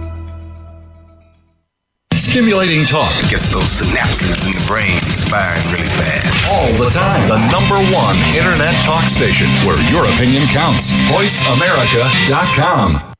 Stimulating 2.20 2.84
talk 2.84 3.08
gets 3.30 3.48
those 3.50 3.80
synapses 3.80 4.46
in 4.46 4.52
the 4.52 4.60
brain 4.68 5.00
firing 5.32 5.64
really 5.72 5.88
fast. 5.88 6.52
All 6.54 6.68
the 6.74 6.90
time. 6.92 7.30
The 7.30 7.40
number 7.50 7.80
one 7.96 8.18
internet 8.36 8.76
talk 8.84 9.06
station 9.06 9.48
where 9.66 9.80
your 9.90 10.04
opinion 10.06 10.46
counts. 10.48 10.92
VoiceAmerica.com. 11.08 13.14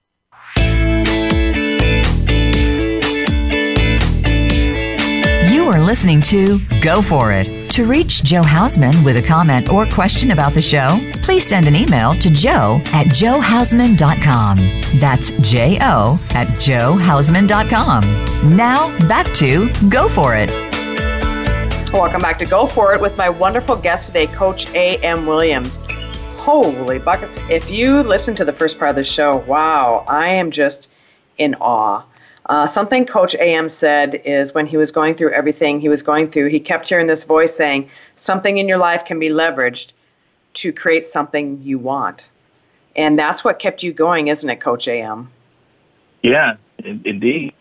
You 5.50 5.70
are 5.70 5.80
listening 5.82 6.22
to 6.24 6.60
Go 6.82 7.02
For 7.02 7.32
It. 7.32 7.59
To 7.70 7.86
reach 7.86 8.24
Jo 8.24 8.42
Hausman 8.42 9.06
with 9.06 9.18
a 9.18 9.22
comment 9.22 9.70
or 9.70 9.86
question 9.86 10.32
about 10.32 10.54
the 10.54 10.62
show, 10.62 11.00
please 11.22 11.48
send 11.48 11.68
an 11.68 11.76
email 11.76 12.14
to 12.16 12.30
jo 12.30 12.82
at 12.88 13.08
johausman.com. 13.08 15.00
That's 15.00 15.32
J 15.40 15.78
O 15.82 16.20
at 16.32 16.48
johausman.com. 16.48 18.58
Now, 18.58 18.98
back 19.08 19.32
to 19.36 19.72
Go 19.88 20.10
For 20.10 20.36
It. 20.36 20.50
Welcome 21.94 22.22
back 22.22 22.40
to 22.40 22.46
Go 22.46 22.66
For 22.66 22.94
It 22.94 23.02
with 23.02 23.16
my 23.18 23.30
wonderful 23.30 23.76
guest 23.76 24.08
today, 24.08 24.28
Coach 24.28 24.74
A.M. 24.74 25.26
Williams. 25.26 25.78
Holy 26.38 26.98
buckets. 26.98 27.38
If 27.50 27.70
you 27.70 28.02
listen 28.02 28.36
to 28.38 28.46
the 28.46 28.54
first 28.54 28.80
part 28.80 28.90
of 28.90 28.96
the 28.96 29.04
show, 29.04 29.38
wow, 29.48 30.06
I 30.08 30.30
am 30.30 30.50
just 30.50 30.90
in 31.38 31.54
awe. 31.56 32.04
Uh, 32.50 32.66
something 32.66 33.06
Coach 33.06 33.36
AM 33.36 33.70
said 33.70 34.24
is 34.26 34.56
when 34.56 34.66
he 34.66 34.76
was 34.76 34.92
going 34.92 35.14
through 35.14 35.32
everything 35.34 35.80
he 35.80 35.88
was 35.88 36.02
going 36.02 36.32
through, 36.32 36.50
he 36.50 36.60
kept 36.60 36.90
hearing 36.90 37.06
this 37.06 37.24
voice 37.24 37.56
saying, 37.56 37.88
Something 38.16 38.58
in 38.58 38.68
your 38.68 38.80
life 38.80 39.06
can 39.06 39.20
be 39.20 39.30
leveraged 39.30 39.94
to 40.56 40.74
create 40.74 41.04
something 41.04 41.62
you 41.62 41.78
want. 41.78 42.32
And 42.96 43.20
that's 43.20 43.44
what 43.44 43.60
kept 43.60 43.84
you 43.84 43.94
going, 43.94 44.30
isn't 44.30 44.50
it, 44.50 44.60
Coach 44.60 44.88
AM? 44.88 45.30
Yeah, 46.24 46.56
indeed. 46.84 47.54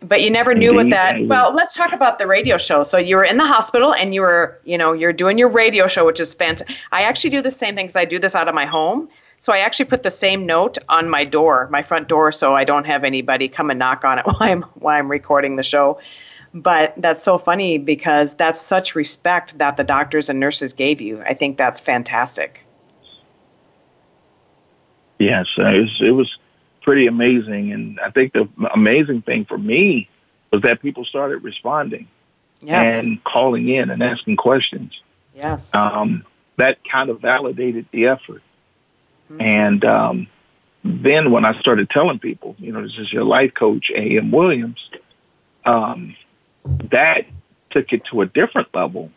But 0.00 0.22
you 0.22 0.30
never 0.30 0.54
knew 0.54 0.72
what 0.72 0.90
that. 0.90 1.26
Well, 1.26 1.52
let's 1.52 1.74
talk 1.74 1.92
about 1.92 2.18
the 2.18 2.26
radio 2.28 2.58
show. 2.58 2.84
So 2.84 2.98
you 2.98 3.16
were 3.16 3.24
in 3.24 3.36
the 3.36 3.46
hospital, 3.46 3.92
and 3.92 4.14
you 4.14 4.20
were, 4.20 4.60
you 4.64 4.78
know, 4.78 4.92
you're 4.92 5.12
doing 5.12 5.38
your 5.38 5.50
radio 5.50 5.88
show, 5.88 6.06
which 6.06 6.20
is 6.20 6.34
fantastic. 6.34 6.76
I 6.92 7.02
actually 7.02 7.30
do 7.30 7.42
the 7.42 7.50
same 7.50 7.74
thing 7.74 7.86
because 7.86 7.96
I 7.96 8.04
do 8.04 8.20
this 8.20 8.36
out 8.36 8.46
of 8.46 8.54
my 8.54 8.66
home. 8.66 9.08
So 9.38 9.52
I 9.52 9.58
actually 9.58 9.86
put 9.86 10.02
the 10.02 10.10
same 10.10 10.46
note 10.46 10.78
on 10.88 11.08
my 11.08 11.24
door, 11.24 11.68
my 11.70 11.82
front 11.82 12.08
door, 12.08 12.32
so 12.32 12.54
I 12.54 12.64
don't 12.64 12.84
have 12.84 13.04
anybody 13.04 13.48
come 13.48 13.70
and 13.70 13.78
knock 13.78 14.04
on 14.04 14.18
it 14.18 14.26
while 14.26 14.36
I'm 14.40 14.62
while 14.62 14.98
I'm 14.98 15.10
recording 15.10 15.56
the 15.56 15.62
show. 15.62 16.00
But 16.54 16.94
that's 16.96 17.22
so 17.22 17.36
funny 17.36 17.76
because 17.76 18.34
that's 18.34 18.60
such 18.60 18.94
respect 18.94 19.58
that 19.58 19.76
the 19.76 19.84
doctors 19.84 20.30
and 20.30 20.40
nurses 20.40 20.72
gave 20.72 21.00
you. 21.00 21.22
I 21.22 21.34
think 21.34 21.58
that's 21.58 21.80
fantastic. 21.80 22.60
Yes, 25.18 25.46
uh, 25.58 25.66
it 25.66 25.80
was, 25.80 26.00
it 26.00 26.10
was 26.12 26.38
pretty 26.82 27.06
amazing. 27.06 27.72
And 27.72 28.00
I 28.00 28.10
think 28.10 28.32
the 28.32 28.48
amazing 28.72 29.22
thing 29.22 29.44
for 29.44 29.58
me 29.58 30.08
was 30.50 30.62
that 30.62 30.80
people 30.80 31.04
started 31.04 31.42
responding 31.42 32.08
yes. 32.60 33.04
and 33.04 33.22
calling 33.24 33.68
in 33.68 33.90
and 33.90 34.02
asking 34.02 34.36
questions. 34.36 34.98
Yes. 35.34 35.74
Um, 35.74 36.24
that 36.56 36.78
kind 36.90 37.10
of 37.10 37.20
validated 37.20 37.86
the 37.92 38.06
effort. 38.06 38.42
Mm-hmm. 39.30 39.40
And 39.40 39.84
um, 39.84 40.26
then 40.84 41.30
when 41.30 41.44
I 41.44 41.58
started 41.60 41.90
telling 41.90 42.18
people, 42.18 42.56
you 42.58 42.72
know, 42.72 42.82
this 42.82 42.96
is 42.98 43.12
your 43.12 43.24
life 43.24 43.54
coach, 43.54 43.90
A.M. 43.90 44.30
Williams, 44.30 44.88
um, 45.64 46.16
that 46.90 47.26
took 47.70 47.92
it 47.92 48.04
to 48.06 48.22
a 48.22 48.26
different 48.26 48.74
level 48.74 49.10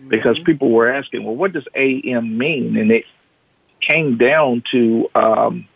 mm-hmm. 0.00 0.08
because 0.08 0.38
people 0.40 0.70
were 0.70 0.92
asking, 0.92 1.24
well, 1.24 1.36
what 1.36 1.52
does 1.52 1.66
A.M. 1.74 2.36
mean? 2.36 2.76
And 2.76 2.90
it 2.90 3.04
came 3.80 4.16
down 4.16 4.62
to 4.72 5.08
um, 5.14 5.68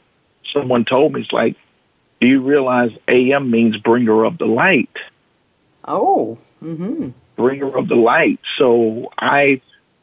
someone 0.53 0.85
told 0.85 1.13
me, 1.13 1.23
it's 1.23 1.33
like, 1.33 1.57
do 2.21 2.27
you 2.27 2.43
realize 2.43 2.91
AM 3.07 3.51
means 3.51 3.77
bringer 3.77 4.25
of 4.25 4.39
the 4.39 4.47
light? 4.47 4.97
Oh, 5.85 6.39
mm-hmm. 6.63 7.11
bringer 7.37 7.79
of 7.79 7.89
the 7.89 7.95
light. 7.95 8.41
So 8.57 9.13
I, 9.17 9.61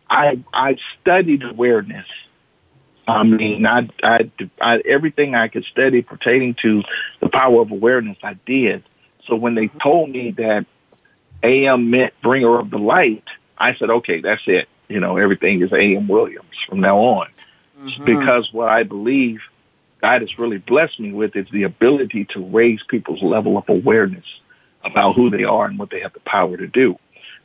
I, 0.09 0.39
I 0.53 0.77
studied 1.01 1.43
awareness. 1.43 2.07
I 3.07 3.23
mean, 3.23 3.65
I, 3.65 3.89
I, 4.03 4.31
I, 4.59 4.77
everything 4.79 5.35
I 5.35 5.47
could 5.47 5.65
study 5.65 6.01
pertaining 6.01 6.55
to 6.63 6.83
the 7.19 7.29
power 7.29 7.61
of 7.61 7.71
awareness, 7.71 8.17
I 8.23 8.33
did. 8.45 8.83
So 9.27 9.35
when 9.35 9.55
they 9.55 9.67
told 9.67 10.09
me 10.09 10.31
that 10.31 10.65
AM 11.43 11.89
meant 11.89 12.13
bringer 12.21 12.59
of 12.59 12.71
the 12.71 12.77
light, 12.77 13.23
I 13.57 13.75
said, 13.75 13.89
okay, 13.89 14.21
that's 14.21 14.41
it. 14.47 14.67
You 14.87 14.99
know, 14.99 15.17
everything 15.17 15.61
is 15.61 15.71
AM 15.71 16.07
Williams 16.07 16.55
from 16.67 16.79
now 16.79 16.97
on. 16.97 17.27
Mm-hmm. 17.79 18.05
Because 18.05 18.51
what 18.51 18.69
I 18.69 18.83
believe 18.83 19.41
God 20.01 20.21
has 20.21 20.37
really 20.37 20.57
blessed 20.57 20.99
me 20.99 21.11
with 21.11 21.35
is 21.35 21.47
the 21.51 21.63
ability 21.63 22.25
to 22.25 22.43
raise 22.43 22.81
people's 22.87 23.21
level 23.21 23.57
of 23.57 23.67
awareness 23.67 24.25
about 24.83 25.15
who 25.15 25.29
they 25.29 25.43
are 25.43 25.65
and 25.65 25.79
what 25.79 25.89
they 25.89 25.99
have 26.01 26.13
the 26.13 26.19
power 26.21 26.57
to 26.57 26.67
do. 26.67 26.97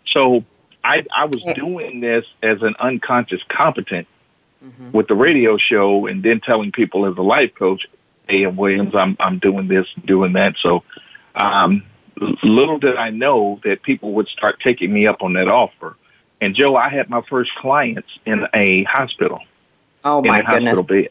So 0.07 0.45
I, 0.85 1.05
I 1.15 1.27
was 1.27 1.43
doing 1.55 2.01
this 2.01 2.27
as 2.43 2.63
an 2.63 2.75
unconscious 2.79 3.41
competent 3.49 4.07
mm-hmm. 4.65 4.93
with 4.93 5.09
the 5.09 5.15
radio 5.15 5.57
show 5.57 6.07
and 6.07 6.23
then 6.23 6.41
telling 6.41 6.73
people 6.73 7.07
as 7.07 7.17
a 7.17 7.23
life 7.23 7.55
coach, 7.55 7.87
A.M. 8.29 8.57
Williams, 8.57 8.95
I'm, 8.95 9.17
I'm 9.21 9.39
doing 9.39 9.69
this, 9.69 9.87
doing 10.05 10.33
that. 10.35 10.57
So, 10.61 10.83
um, 11.35 11.85
little 12.43 12.79
did 12.79 12.97
I 12.97 13.11
know 13.11 13.61
that 13.65 13.83
people 13.83 14.13
would 14.15 14.29
start 14.29 14.61
taking 14.61 14.93
me 14.93 15.07
up 15.07 15.23
on 15.23 15.33
that 15.35 15.49
offer. 15.49 15.97
And 16.41 16.55
Jo, 16.55 16.77
I 16.77 16.89
had 16.89 17.11
my 17.11 17.23
first 17.23 17.55
clients 17.57 18.09
in 18.25 18.47
a 18.55 18.85
hospital. 18.85 19.41
Oh 20.05 20.23
my 20.23 20.43
goodness. 20.43 20.87
Bed. 20.87 21.09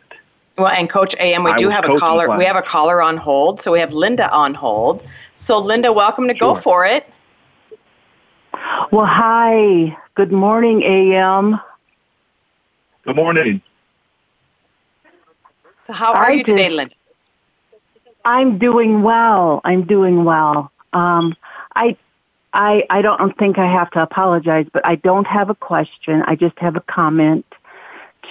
Well, 0.58 0.68
and 0.68 0.90
Coach 0.90 1.16
AM, 1.20 1.44
we 1.44 1.52
I 1.52 1.58
do 1.58 1.70
have 1.70 1.86
a 1.86 1.98
caller. 1.98 2.26
Clients. 2.26 2.40
We 2.40 2.46
have 2.46 2.56
a 2.58 2.62
caller 2.62 3.02
on 3.02 3.16
hold, 3.16 3.62
so 3.62 3.72
we 3.72 3.80
have 3.80 3.94
Linda 3.94 4.30
on 4.32 4.54
hold. 4.54 5.04
So, 5.36 5.58
Linda, 5.58 5.94
welcome 5.94 6.28
to 6.28 6.36
sure. 6.36 6.56
Go 6.56 6.60
For 6.60 6.86
It. 6.86 7.08
Well, 8.92 9.06
hi. 9.06 9.96
Good 10.16 10.32
morning, 10.34 10.84
AM. 10.84 11.62
Good 13.10 13.16
morning. 13.16 13.64
So, 15.88 15.94
how 15.94 16.14
are 16.14 16.28
I 16.28 16.34
you 16.34 16.44
today, 16.44 16.70
Linda? 16.70 16.94
I'm 18.24 18.60
doing 18.60 19.02
well. 19.02 19.62
I'm 19.64 19.88
doing 19.88 20.26
well. 20.26 20.72
Um, 20.94 21.36
I, 21.76 21.98
I, 22.54 22.84
I 22.88 23.02
don't 23.02 23.36
think 23.40 23.58
I 23.58 23.66
have 23.66 23.90
to 23.94 24.04
apologize, 24.04 24.68
but 24.72 24.88
I 24.88 24.94
don't 24.94 25.26
have 25.26 25.50
a 25.50 25.56
question. 25.56 26.22
I 26.28 26.36
just 26.36 26.56
have 26.60 26.76
a 26.76 26.82
comment 26.82 27.48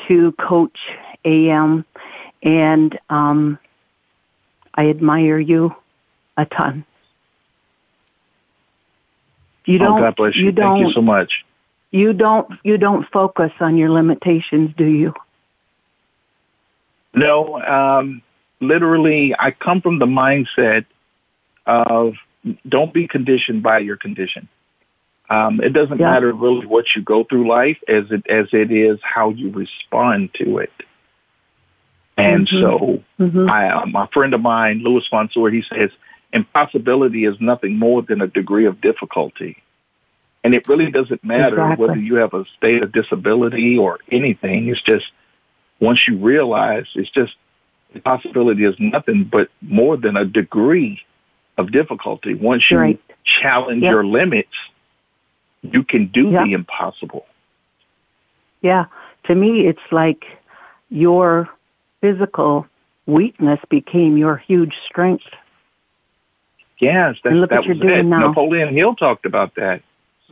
to 0.06 0.30
Coach 0.38 0.78
AM, 1.24 1.84
and 2.44 2.96
um, 3.10 3.58
I 4.74 4.90
admire 4.90 5.40
you 5.40 5.74
a 6.36 6.46
ton. 6.46 6.84
You 9.64 9.80
oh, 9.80 9.84
don't. 9.84 9.98
Oh, 9.98 10.02
God 10.02 10.14
bless 10.14 10.36
you. 10.36 10.44
you 10.44 10.52
Thank 10.52 10.86
you 10.86 10.92
so 10.92 11.02
much. 11.02 11.44
You 11.90 12.12
don't. 12.12 12.50
You 12.64 12.78
don't 12.78 13.08
focus 13.10 13.52
on 13.60 13.76
your 13.76 13.90
limitations, 13.90 14.74
do 14.76 14.84
you? 14.84 15.14
No. 17.14 17.60
Um, 17.60 18.22
literally, 18.60 19.34
I 19.38 19.50
come 19.52 19.80
from 19.80 19.98
the 19.98 20.06
mindset 20.06 20.84
of 21.66 22.14
don't 22.66 22.92
be 22.92 23.08
conditioned 23.08 23.62
by 23.62 23.78
your 23.78 23.96
condition. 23.96 24.48
Um, 25.30 25.60
it 25.60 25.72
doesn't 25.72 25.98
yeah. 25.98 26.10
matter 26.10 26.32
really 26.32 26.66
what 26.66 26.86
you 26.96 27.02
go 27.02 27.24
through 27.24 27.48
life 27.48 27.78
as 27.86 28.10
it 28.10 28.26
as 28.28 28.48
it 28.52 28.70
is 28.70 28.98
how 29.02 29.30
you 29.30 29.50
respond 29.50 30.32
to 30.34 30.58
it. 30.58 30.72
And 32.16 32.48
mm-hmm. 32.48 32.60
so, 32.60 33.04
mm-hmm. 33.20 33.48
I, 33.48 33.70
uh, 33.70 33.86
my 33.86 34.08
friend 34.08 34.34
of 34.34 34.40
mine, 34.40 34.80
Louis 34.82 35.06
Fonsour, 35.10 35.52
he 35.52 35.62
says, 35.62 35.90
impossibility 36.32 37.24
is 37.24 37.40
nothing 37.40 37.78
more 37.78 38.02
than 38.02 38.20
a 38.20 38.26
degree 38.26 38.66
of 38.66 38.80
difficulty. 38.80 39.62
And 40.44 40.54
it 40.54 40.68
really 40.68 40.90
doesn't 40.90 41.24
matter 41.24 41.56
exactly. 41.60 41.86
whether 41.86 42.00
you 42.00 42.14
have 42.16 42.32
a 42.32 42.44
state 42.56 42.82
of 42.82 42.92
disability 42.92 43.76
or 43.76 43.98
anything. 44.10 44.68
It's 44.68 44.80
just 44.82 45.06
once 45.80 46.00
you 46.06 46.16
realize 46.16 46.86
it's 46.94 47.10
just 47.10 47.34
the 47.92 48.00
possibility 48.00 48.64
is 48.64 48.76
nothing 48.78 49.24
but 49.24 49.48
more 49.60 49.96
than 49.96 50.16
a 50.16 50.24
degree 50.24 51.00
of 51.56 51.72
difficulty. 51.72 52.34
Once 52.34 52.64
you 52.70 52.78
right. 52.78 53.00
challenge 53.24 53.82
yep. 53.82 53.90
your 53.90 54.04
limits, 54.04 54.54
you 55.62 55.82
can 55.82 56.06
do 56.06 56.30
yep. 56.30 56.44
the 56.44 56.52
impossible. 56.52 57.26
Yeah. 58.60 58.86
To 59.24 59.34
me, 59.34 59.66
it's 59.66 59.80
like 59.90 60.24
your 60.90 61.48
physical 62.00 62.66
weakness 63.06 63.58
became 63.68 64.16
your 64.16 64.36
huge 64.36 64.74
strength. 64.86 65.24
Yes, 66.78 67.16
that, 67.24 67.32
look 67.32 67.50
that 67.50 67.60
what 67.60 67.66
you're 67.66 67.74
was 67.74 67.82
doing 67.82 67.98
it. 67.98 68.02
Now. 68.04 68.28
Napoleon 68.28 68.72
Hill 68.74 68.94
talked 68.94 69.26
about 69.26 69.56
that. 69.56 69.82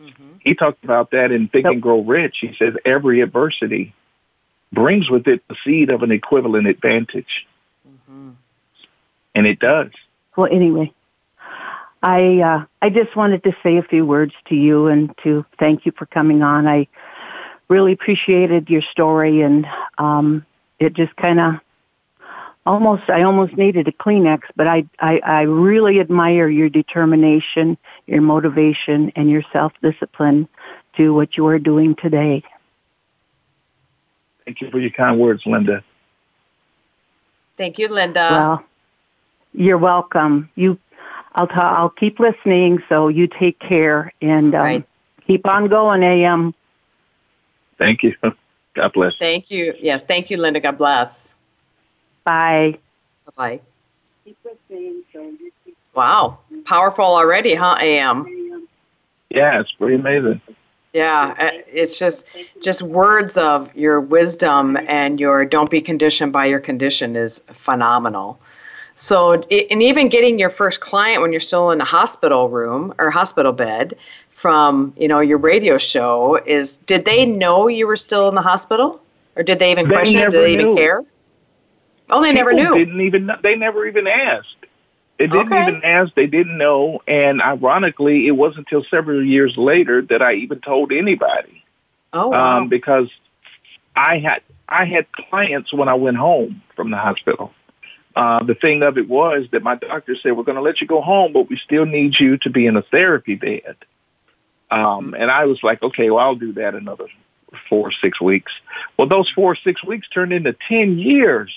Mm-hmm. 0.00 0.36
He 0.40 0.54
talked 0.54 0.84
about 0.84 1.10
that 1.12 1.32
in 1.32 1.48
Think 1.48 1.66
so, 1.66 1.72
and 1.72 1.82
Grow 1.82 2.00
Rich. 2.00 2.36
He 2.40 2.54
says 2.58 2.74
every 2.84 3.20
adversity 3.20 3.94
brings 4.72 5.08
with 5.08 5.26
it 5.26 5.42
the 5.48 5.56
seed 5.64 5.90
of 5.90 6.02
an 6.02 6.10
equivalent 6.10 6.66
advantage. 6.66 7.46
Mm-hmm. 7.88 8.30
And 9.34 9.46
it 9.46 9.58
does. 9.58 9.90
Well, 10.36 10.48
anyway, 10.50 10.92
I 12.02 12.40
uh, 12.40 12.64
I 12.82 12.90
just 12.90 13.16
wanted 13.16 13.42
to 13.44 13.56
say 13.62 13.78
a 13.78 13.82
few 13.82 14.04
words 14.04 14.34
to 14.48 14.54
you 14.54 14.86
and 14.86 15.14
to 15.24 15.44
thank 15.58 15.86
you 15.86 15.92
for 15.92 16.06
coming 16.06 16.42
on. 16.42 16.66
I 16.66 16.88
really 17.68 17.92
appreciated 17.92 18.68
your 18.68 18.82
story, 18.82 19.40
and 19.42 19.66
um, 19.98 20.44
it 20.78 20.92
just 20.92 21.16
kind 21.16 21.40
of 21.40 21.54
almost 22.66 23.08
I 23.08 23.22
almost 23.22 23.56
needed 23.56 23.88
a 23.88 23.92
Kleenex, 23.92 24.42
but 24.56 24.66
I, 24.66 24.84
I 24.98 25.18
I 25.20 25.40
really 25.42 26.00
admire 26.00 26.48
your 26.48 26.68
determination, 26.68 27.78
your 28.06 28.20
motivation, 28.20 29.12
and 29.16 29.30
your 29.30 29.42
self 29.52 29.72
discipline 29.82 30.48
to 30.96 31.14
what 31.14 31.36
you 31.36 31.46
are 31.46 31.58
doing 31.58 31.94
today. 31.94 32.42
Thank 34.44 34.60
you 34.60 34.70
for 34.70 34.78
your 34.78 34.90
kind 34.90 35.18
words, 35.18 35.44
Linda. 35.46 35.82
Thank 37.56 37.78
you, 37.78 37.88
Linda. 37.88 38.28
Well, 38.30 38.64
you're 39.54 39.78
welcome. 39.78 40.50
You 40.56 40.78
I'll 41.34 41.46
ta- 41.46 41.74
I'll 41.76 41.90
keep 41.90 42.18
listening. 42.18 42.82
So 42.88 43.08
you 43.08 43.26
take 43.26 43.58
care 43.58 44.12
and 44.20 44.54
um, 44.54 44.60
right. 44.60 44.88
keep 45.26 45.46
on 45.46 45.68
going, 45.68 46.02
AM. 46.02 46.54
Thank 47.78 48.02
you. 48.02 48.14
God 48.74 48.92
bless. 48.92 49.16
Thank 49.16 49.50
you. 49.50 49.74
Yes, 49.80 50.04
thank 50.04 50.30
you, 50.30 50.36
Linda. 50.36 50.60
God 50.60 50.76
bless. 50.76 51.34
Bye. 52.26 52.78
Bye. 53.36 53.60
Wow, 55.94 56.38
powerful 56.64 57.04
already, 57.04 57.54
huh? 57.54 57.76
AM. 57.80 58.66
Yeah, 59.30 59.60
it's 59.60 59.72
pretty 59.72 59.94
amazing. 59.94 60.40
Yeah, 60.92 61.34
uh, 61.38 61.50
it's 61.72 61.98
just 61.98 62.26
just 62.60 62.82
words 62.82 63.38
of 63.38 63.74
your 63.76 64.00
wisdom 64.00 64.76
and 64.88 65.20
your 65.20 65.44
don't 65.44 65.70
be 65.70 65.80
conditioned 65.80 66.32
by 66.32 66.46
your 66.46 66.58
condition 66.58 67.14
is 67.14 67.42
phenomenal. 67.52 68.38
So, 68.96 69.34
and 69.34 69.82
even 69.82 70.08
getting 70.08 70.38
your 70.38 70.50
first 70.50 70.80
client 70.80 71.22
when 71.22 71.30
you're 71.30 71.40
still 71.40 71.70
in 71.70 71.80
a 71.80 71.84
hospital 71.84 72.48
room 72.48 72.92
or 72.98 73.10
hospital 73.10 73.52
bed 73.52 73.96
from 74.30 74.92
you 74.98 75.06
know 75.06 75.20
your 75.20 75.38
radio 75.38 75.78
show 75.78 76.36
is 76.44 76.76
did 76.78 77.04
they 77.04 77.24
know 77.24 77.68
you 77.68 77.86
were 77.86 77.96
still 77.96 78.28
in 78.28 78.34
the 78.34 78.42
hospital 78.42 79.00
or 79.36 79.42
did 79.44 79.60
they 79.60 79.70
even 79.70 79.86
They 79.86 79.94
question 79.94 80.20
it? 80.20 80.30
Did 80.30 80.42
they 80.42 80.52
even 80.54 80.68
knew. 80.68 80.74
care? 80.74 81.04
Oh, 82.10 82.22
they 82.22 82.32
never 82.32 82.52
knew. 82.52 82.74
Didn't 82.74 83.00
even 83.00 83.30
they 83.42 83.56
never 83.56 83.86
even 83.86 84.06
asked. 84.06 84.56
They 85.18 85.26
didn't 85.26 85.52
Okay. 85.52 85.62
even 85.62 85.82
ask. 85.82 86.14
They 86.14 86.26
didn't 86.26 86.58
know. 86.58 87.00
And 87.08 87.40
ironically, 87.40 88.26
it 88.26 88.32
wasn't 88.32 88.66
until 88.70 88.84
several 88.84 89.24
years 89.24 89.56
later 89.56 90.02
that 90.02 90.20
I 90.22 90.34
even 90.34 90.60
told 90.60 90.92
anybody. 90.92 91.64
Oh, 92.12 92.28
wow. 92.28 92.58
um, 92.58 92.68
because 92.68 93.08
I 93.94 94.18
had 94.18 94.42
I 94.68 94.84
had 94.84 95.06
clients 95.12 95.72
when 95.72 95.88
I 95.88 95.94
went 95.94 96.16
home 96.16 96.62
from 96.74 96.90
the 96.90 96.96
hospital. 96.96 97.52
Uh, 98.14 98.42
the 98.42 98.54
thing 98.54 98.82
of 98.82 98.96
it 98.96 99.08
was 99.08 99.46
that 99.52 99.62
my 99.62 99.74
doctor 99.74 100.16
said 100.16 100.36
we're 100.36 100.42
going 100.42 100.56
to 100.56 100.62
let 100.62 100.80
you 100.80 100.86
go 100.86 101.02
home, 101.02 101.32
but 101.32 101.50
we 101.50 101.56
still 101.58 101.84
need 101.84 102.18
you 102.18 102.38
to 102.38 102.48
be 102.48 102.66
in 102.66 102.76
a 102.76 102.82
therapy 102.82 103.34
bed. 103.34 103.76
Um, 104.70 105.14
and 105.16 105.30
I 105.30 105.44
was 105.44 105.62
like, 105.62 105.82
okay, 105.82 106.10
well 106.10 106.24
I'll 106.24 106.34
do 106.34 106.52
that 106.54 106.74
another 106.74 107.06
four 107.68 107.88
or 107.88 107.92
six 107.92 108.20
weeks. 108.20 108.52
Well, 108.96 109.06
those 109.08 109.30
four 109.30 109.52
or 109.52 109.56
six 109.56 109.84
weeks 109.84 110.08
turned 110.08 110.32
into 110.32 110.54
ten 110.68 110.98
years 110.98 111.54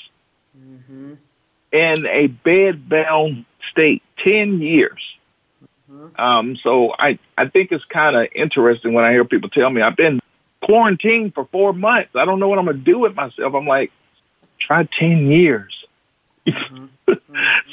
in 1.71 2.05
a 2.05 2.27
bed 2.27 2.89
bound 2.89 3.45
state. 3.71 4.03
Ten 4.17 4.61
years. 4.61 5.01
Um, 6.17 6.55
so 6.57 6.93
I, 6.97 7.17
I 7.37 7.47
think 7.47 7.71
it's 7.71 7.85
kind 7.85 8.15
of 8.15 8.27
interesting 8.35 8.93
when 8.93 9.05
I 9.05 9.11
hear 9.11 9.25
people 9.25 9.49
tell 9.49 9.69
me 9.69 9.81
I've 9.81 9.95
been 9.95 10.19
quarantined 10.61 11.33
for 11.33 11.45
four 11.45 11.73
months. 11.73 12.15
I 12.15 12.25
don't 12.25 12.39
know 12.39 12.47
what 12.47 12.59
I'm 12.59 12.65
going 12.65 12.77
to 12.77 12.83
do 12.83 12.99
with 12.99 13.15
myself. 13.15 13.53
I'm 13.53 13.65
like, 13.65 13.91
try 14.59 14.83
10 14.83 15.31
years. 15.31 15.85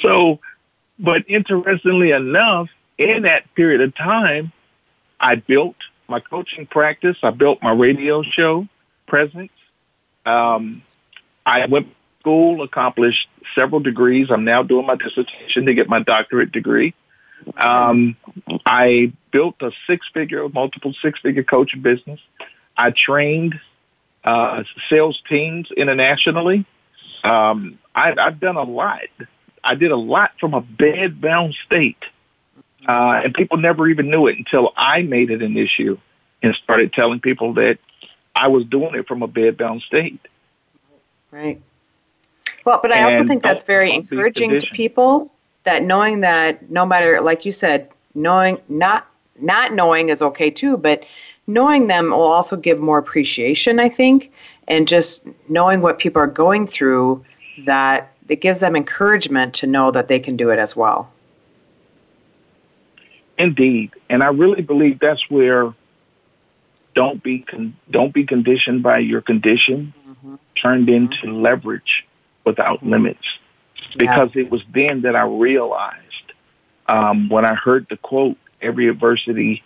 so, 0.01 0.39
but 0.97 1.25
interestingly 1.27 2.11
enough, 2.11 2.69
in 2.97 3.23
that 3.23 3.53
period 3.55 3.81
of 3.81 3.95
time, 3.95 4.51
I 5.19 5.35
built 5.35 5.75
my 6.07 6.19
coaching 6.19 6.65
practice. 6.65 7.17
I 7.21 7.31
built 7.31 7.61
my 7.61 7.71
radio 7.71 8.23
show 8.23 8.67
presence. 9.05 9.51
Um, 10.25 10.81
I 11.45 11.65
went 11.65 11.93
school, 12.27 12.61
accomplished 12.61 13.29
several 13.55 13.79
degrees. 13.79 14.27
I'm 14.29 14.43
now 14.43 14.61
doing 14.61 14.85
my 14.85 14.95
dissertation 14.95 15.65
to 15.65 15.73
get 15.73 15.87
my 15.87 16.03
doctorate 16.03 16.51
degree. 16.51 16.93
Um, 17.55 18.17
I 18.65 19.13
built 19.31 19.55
a 19.61 19.71
six-figure, 19.87 20.49
multiple 20.49 20.93
six-figure 21.01 21.43
coaching 21.43 21.81
business. 21.81 22.19
I 22.75 22.91
trained 22.91 23.55
uh, 24.25 24.63
sales 24.89 25.21
teams 25.29 25.71
internationally. 25.71 26.65
Um, 27.23 27.79
I, 27.95 28.13
I've 28.19 28.41
done 28.41 28.57
a 28.57 28.63
lot. 28.63 29.07
I 29.63 29.75
did 29.75 29.91
a 29.91 29.97
lot 29.97 30.31
from 30.37 30.53
a 30.53 30.59
bed-bound 30.59 31.55
state, 31.65 32.03
uh, 32.85 33.21
and 33.23 33.33
people 33.33 33.57
never 33.57 33.87
even 33.87 34.09
knew 34.09 34.27
it 34.27 34.37
until 34.37 34.73
I 34.75 35.01
made 35.01 35.31
it 35.31 35.41
an 35.41 35.55
issue 35.55 35.97
and 36.43 36.53
started 36.61 36.91
telling 36.91 37.21
people 37.21 37.53
that 37.53 37.77
I 38.35 38.49
was 38.49 38.65
doing 38.65 38.95
it 38.95 39.07
from 39.07 39.23
a 39.23 39.27
bed-bound 39.27 39.81
state. 39.83 40.19
Right. 41.31 41.61
Well, 42.67 42.81
but 42.81 42.91
I 42.91 43.03
also 43.03 43.25
think 43.25 43.43
that's 43.43 43.63
very 43.63 43.93
encouraging 43.93 44.59
to 44.59 44.67
people 44.73 45.31
that 45.63 45.83
knowing 45.83 46.19
that 46.19 46.69
no 46.69 46.85
matter 46.85 47.21
like 47.21 47.45
you 47.45 47.51
said, 47.53 47.89
knowing 48.13 48.59
not 48.67 49.07
not 49.39 49.73
knowing 49.73 50.09
is 50.09 50.21
okay 50.21 50.49
too, 50.49 50.75
but 50.75 51.05
knowing 51.47 51.87
them 51.87 52.09
will 52.09 52.23
also 52.23 52.57
give 52.57 52.77
more 52.77 52.97
appreciation, 52.97 53.79
I 53.79 53.87
think, 53.87 54.33
and 54.67 54.85
just 54.85 55.25
knowing 55.47 55.79
what 55.79 55.97
people 55.97 56.21
are 56.21 56.27
going 56.27 56.67
through 56.67 57.23
that 57.65 58.11
it 58.27 58.41
gives 58.41 58.59
them 58.59 58.75
encouragement 58.75 59.53
to 59.53 59.65
know 59.65 59.89
that 59.91 60.09
they 60.09 60.19
can 60.19 60.35
do 60.35 60.49
it 60.49 60.59
as 60.59 60.75
well. 60.75 61.09
Indeed, 63.37 63.91
and 64.09 64.21
I 64.21 64.27
really 64.27 64.61
believe 64.61 64.99
that's 64.99 65.23
where 65.29 65.73
don't 66.95 67.23
be 67.23 67.39
con- 67.39 67.77
don't 67.89 68.13
be 68.13 68.25
conditioned 68.25 68.83
by 68.83 68.97
your 68.97 69.21
condition 69.21 69.93
mm-hmm. 70.05 70.35
turned 70.61 70.89
into 70.89 71.31
leverage 71.31 72.03
without 72.47 72.83
limits. 72.83 73.23
Because 73.95 74.31
it 74.35 74.49
was 74.49 74.63
then 74.73 75.01
that 75.01 75.15
I 75.15 75.23
realized 75.23 76.33
um, 76.87 77.29
when 77.29 77.45
I 77.45 77.53
heard 77.53 77.85
the 77.89 77.97
quote, 77.97 78.37
"Every 78.61 78.87
adversity 78.87 79.63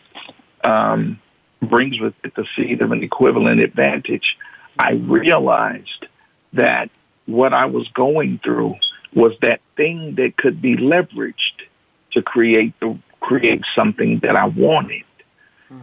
um, 0.63 1.20
brings 1.62 2.00
with 2.00 2.13
it 2.24 2.36
the 2.36 2.46
seed 2.56 2.82
of 2.82 2.91
an 2.91 3.04
equivalent 3.04 3.62
advantage." 3.62 4.38
I 4.78 4.94
realized 4.94 6.08
that 6.54 6.89
what 7.26 7.54
I 7.54 7.65
was 7.65 7.88
going 7.89 8.39
through 8.44 8.76
was 9.13 9.34
that 9.41 9.62
thing 9.78 10.15
that 10.15 10.38
could 10.38 10.62
be 10.62 10.76
leveraged 10.76 11.67
to 12.12 12.22
create 12.22 12.74
the 12.80 12.98
create 13.22 13.63
something 13.76 14.20
that 14.20 14.36
I 14.36 14.46
wanted. 14.46 15.04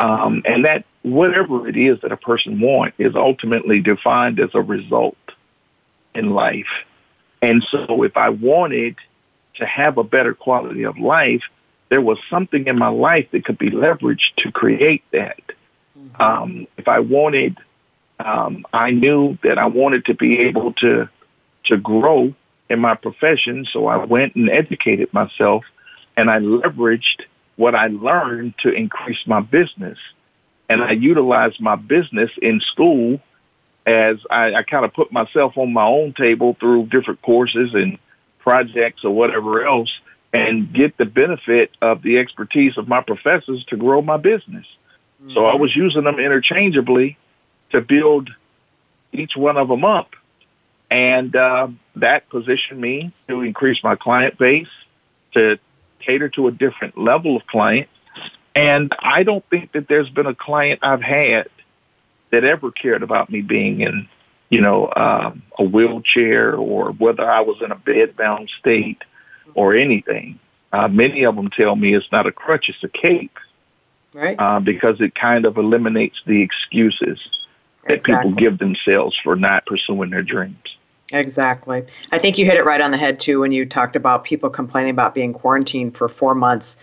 Um, 0.00 0.42
and 0.44 0.66
that 0.66 0.84
whatever 1.02 1.66
it 1.66 1.76
is 1.76 2.00
that 2.00 2.12
a 2.12 2.16
person 2.16 2.60
wants 2.60 2.96
is 2.98 3.14
ultimately 3.14 3.80
defined 3.80 4.38
as 4.38 4.50
a 4.52 4.60
result 4.60 5.16
in 6.14 6.30
life. 6.30 6.66
And 7.42 7.64
so 7.70 8.02
if 8.02 8.16
I 8.16 8.30
wanted 8.30 8.96
to 9.54 9.66
have 9.66 9.98
a 9.98 10.04
better 10.04 10.34
quality 10.34 10.84
of 10.84 10.98
life, 10.98 11.42
there 11.88 12.00
was 12.00 12.18
something 12.28 12.66
in 12.66 12.78
my 12.78 12.88
life 12.88 13.30
that 13.32 13.44
could 13.44 13.58
be 13.58 13.70
leveraged 13.70 14.34
to 14.38 14.52
create 14.52 15.02
that. 15.12 15.40
Um, 16.20 16.66
if 16.76 16.88
I 16.88 17.00
wanted, 17.00 17.58
um, 18.20 18.66
I 18.72 18.90
knew 18.90 19.38
that 19.42 19.58
I 19.58 19.66
wanted 19.66 20.06
to 20.06 20.14
be 20.14 20.40
able 20.40 20.72
to 20.74 21.08
to 21.64 21.76
grow 21.76 22.34
in 22.70 22.78
my 22.78 22.94
profession, 22.94 23.66
so 23.70 23.86
I 23.86 24.04
went 24.04 24.34
and 24.36 24.48
educated 24.48 25.12
myself, 25.12 25.64
and 26.16 26.30
I 26.30 26.38
leveraged 26.38 27.22
what 27.56 27.74
I 27.74 27.88
learned 27.88 28.54
to 28.58 28.70
increase 28.70 29.26
my 29.26 29.40
business, 29.40 29.98
and 30.68 30.82
I 30.82 30.92
utilized 30.92 31.60
my 31.60 31.76
business 31.76 32.30
in 32.40 32.60
school 32.60 33.20
as 33.88 34.18
I, 34.30 34.54
I 34.54 34.62
kind 34.64 34.84
of 34.84 34.92
put 34.92 35.10
myself 35.10 35.56
on 35.56 35.72
my 35.72 35.86
own 35.86 36.12
table 36.12 36.54
through 36.60 36.86
different 36.86 37.22
courses 37.22 37.72
and 37.72 37.98
projects 38.38 39.02
or 39.02 39.10
whatever 39.10 39.66
else 39.66 39.90
and 40.32 40.70
get 40.74 40.98
the 40.98 41.06
benefit 41.06 41.70
of 41.80 42.02
the 42.02 42.18
expertise 42.18 42.76
of 42.76 42.86
my 42.86 43.00
professors 43.00 43.64
to 43.68 43.76
grow 43.78 44.02
my 44.02 44.18
business. 44.18 44.66
So 45.32 45.46
I 45.46 45.56
was 45.56 45.74
using 45.74 46.04
them 46.04 46.20
interchangeably 46.20 47.16
to 47.70 47.80
build 47.80 48.30
each 49.10 49.36
one 49.36 49.56
of 49.56 49.68
them 49.68 49.84
up. 49.84 50.14
And 50.90 51.34
uh, 51.34 51.68
that 51.96 52.28
positioned 52.28 52.80
me 52.80 53.12
to 53.26 53.40
increase 53.40 53.82
my 53.82 53.96
client 53.96 54.38
base, 54.38 54.68
to 55.32 55.58
cater 55.98 56.28
to 56.30 56.46
a 56.46 56.52
different 56.52 56.98
level 56.98 57.36
of 57.36 57.46
client. 57.46 57.88
And 58.54 58.94
I 58.98 59.22
don't 59.22 59.44
think 59.48 59.72
that 59.72 59.88
there's 59.88 60.10
been 60.10 60.26
a 60.26 60.34
client 60.34 60.80
I've 60.82 61.02
had 61.02 61.48
that 62.30 62.44
ever 62.44 62.70
cared 62.70 63.02
about 63.02 63.30
me 63.30 63.40
being 63.40 63.80
in, 63.80 64.08
you 64.50 64.60
know, 64.60 64.92
um, 64.96 65.42
a 65.58 65.64
wheelchair 65.64 66.54
or 66.54 66.92
whether 66.92 67.28
I 67.28 67.40
was 67.40 67.60
in 67.62 67.72
a 67.72 67.76
bedbound 67.76 68.48
state 68.50 69.02
or 69.54 69.74
anything. 69.74 70.38
Uh, 70.72 70.88
many 70.88 71.24
of 71.24 71.36
them 71.36 71.48
tell 71.50 71.76
me 71.76 71.94
it's 71.94 72.12
not 72.12 72.26
a 72.26 72.32
crutch, 72.32 72.68
it's 72.68 72.82
a 72.84 72.88
cape, 72.88 73.38
Right? 74.12 74.36
uh, 74.38 74.60
because 74.60 75.00
it 75.00 75.14
kind 75.14 75.46
of 75.46 75.56
eliminates 75.56 76.20
the 76.26 76.42
excuses 76.42 77.18
that 77.86 77.94
Exactly. 77.98 78.30
people 78.30 78.38
give 78.38 78.58
themselves 78.58 79.16
for 79.22 79.34
not 79.36 79.64
pursuing 79.64 80.10
their 80.10 80.22
dreams. 80.22 80.76
Exactly. 81.12 81.84
I 82.12 82.18
think 82.18 82.36
you 82.36 82.44
hit 82.44 82.58
it 82.58 82.64
right 82.66 82.80
on 82.82 82.90
the 82.90 82.98
head 82.98 83.18
too 83.18 83.40
when 83.40 83.52
you 83.52 83.64
talked 83.64 83.96
about 83.96 84.24
people 84.24 84.50
complaining 84.50 84.90
about 84.90 85.14
being 85.14 85.32
quarantined 85.32 85.96
for 85.96 86.06
four 86.08 86.34
months 86.34 86.76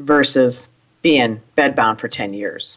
versus 0.00 0.68
being 1.02 1.40
bedbound 1.56 1.98
for 2.00 2.08
10 2.08 2.34
years. 2.34 2.76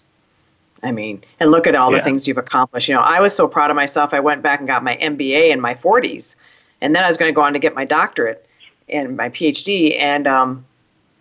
I 0.83 0.91
mean, 0.91 1.23
and 1.39 1.51
look 1.51 1.67
at 1.67 1.75
all 1.75 1.91
the 1.91 2.01
things 2.01 2.27
you've 2.27 2.37
accomplished. 2.37 2.87
You 2.87 2.95
know, 2.95 3.01
I 3.01 3.19
was 3.19 3.35
so 3.35 3.47
proud 3.47 3.69
of 3.69 3.75
myself. 3.75 4.13
I 4.13 4.19
went 4.19 4.41
back 4.41 4.59
and 4.59 4.67
got 4.67 4.83
my 4.83 4.97
MBA 4.97 5.51
in 5.51 5.61
my 5.61 5.75
40s, 5.75 6.35
and 6.81 6.95
then 6.95 7.03
I 7.03 7.07
was 7.07 7.17
going 7.17 7.31
to 7.31 7.35
go 7.35 7.41
on 7.41 7.53
to 7.53 7.59
get 7.59 7.75
my 7.75 7.85
doctorate 7.85 8.47
and 8.89 9.15
my 9.15 9.29
PhD. 9.29 9.95
And 9.99 10.27
um, 10.27 10.65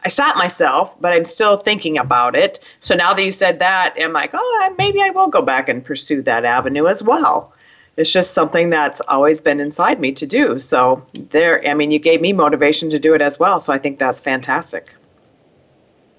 I 0.04 0.08
stopped 0.08 0.38
myself, 0.38 0.92
but 1.00 1.12
I'm 1.12 1.26
still 1.26 1.58
thinking 1.58 1.98
about 1.98 2.34
it. 2.34 2.60
So 2.80 2.94
now 2.94 3.12
that 3.12 3.22
you 3.22 3.32
said 3.32 3.58
that, 3.58 3.94
I'm 4.00 4.12
like, 4.12 4.30
oh, 4.32 4.74
maybe 4.78 5.02
I 5.02 5.10
will 5.10 5.28
go 5.28 5.42
back 5.42 5.68
and 5.68 5.84
pursue 5.84 6.22
that 6.22 6.44
avenue 6.44 6.86
as 6.86 7.02
well. 7.02 7.52
It's 7.96 8.12
just 8.12 8.32
something 8.32 8.70
that's 8.70 9.00
always 9.02 9.42
been 9.42 9.60
inside 9.60 10.00
me 10.00 10.12
to 10.12 10.26
do. 10.26 10.58
So 10.58 11.04
there, 11.12 11.66
I 11.68 11.74
mean, 11.74 11.90
you 11.90 11.98
gave 11.98 12.22
me 12.22 12.32
motivation 12.32 12.88
to 12.90 12.98
do 12.98 13.14
it 13.14 13.20
as 13.20 13.38
well. 13.38 13.60
So 13.60 13.72
I 13.74 13.78
think 13.78 13.98
that's 13.98 14.20
fantastic. 14.20 14.88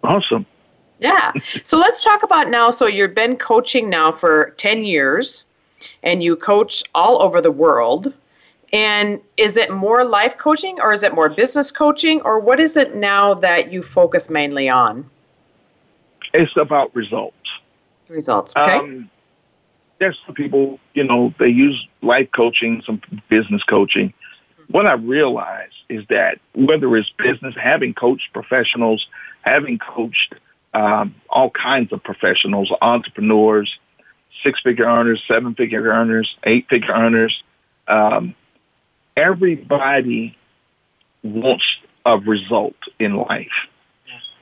Awesome. 0.04 0.46
Yeah. 1.02 1.34
So 1.64 1.78
let's 1.78 2.04
talk 2.04 2.24
about 2.24 2.50
now. 2.50 2.70
So 2.70 2.86
you've 2.86 3.16
been 3.16 3.36
coaching 3.36 3.90
now 3.90 4.12
for 4.12 4.52
10 4.58 4.84
years 4.84 5.44
and 6.04 6.24
you 6.24 6.36
coach 6.36 6.84
all 6.94 7.22
over 7.22 7.42
the 7.42 7.52
world. 7.52 8.14
And 8.72 9.20
is 9.36 9.58
it 9.58 9.72
more 9.72 10.06
life 10.06 10.38
coaching 10.38 10.80
or 10.80 10.94
is 10.94 11.04
it 11.04 11.14
more 11.14 11.28
business 11.28 11.72
coaching 11.72 12.22
or 12.22 12.40
what 12.40 12.60
is 12.60 12.78
it 12.78 12.96
now 12.96 13.34
that 13.34 13.72
you 13.72 13.82
focus 13.82 14.30
mainly 14.30 14.70
on? 14.70 15.10
It's 16.34 16.56
about 16.56 16.96
results. 16.96 17.50
Results. 18.08 18.54
Okay. 18.56 18.78
Um, 18.78 19.10
there's 20.00 20.20
some 20.26 20.36
people, 20.36 20.80
you 20.94 21.04
know, 21.04 21.34
they 21.40 21.50
use 21.50 21.88
life 22.02 22.30
coaching, 22.32 22.82
some 22.86 23.02
business 23.28 23.64
coaching. 23.64 24.14
What 24.70 24.86
I 24.86 24.94
realize 24.94 25.72
is 25.90 26.06
that 26.10 26.40
whether 26.54 26.96
it's 26.96 27.12
business, 27.18 27.56
having 27.62 27.94
coached 27.94 28.32
professionals, 28.34 29.08
having 29.42 29.80
coached 29.80 30.36
um, 30.74 31.16
all 31.30 31.50
kinds 31.50 31.92
of 31.92 32.04
professionals, 32.04 32.72
entrepreneurs, 32.82 33.78
six-figure 34.44 34.86
earners, 34.86 35.22
seven-figure 35.28 35.84
earners, 35.84 36.36
eight-figure 36.44 36.94
earners, 36.94 37.44
um, 37.88 38.36
everybody 39.16 40.38
wants 41.24 41.66
a 42.06 42.18
result 42.18 42.76
in 43.00 43.16
life. 43.16 43.52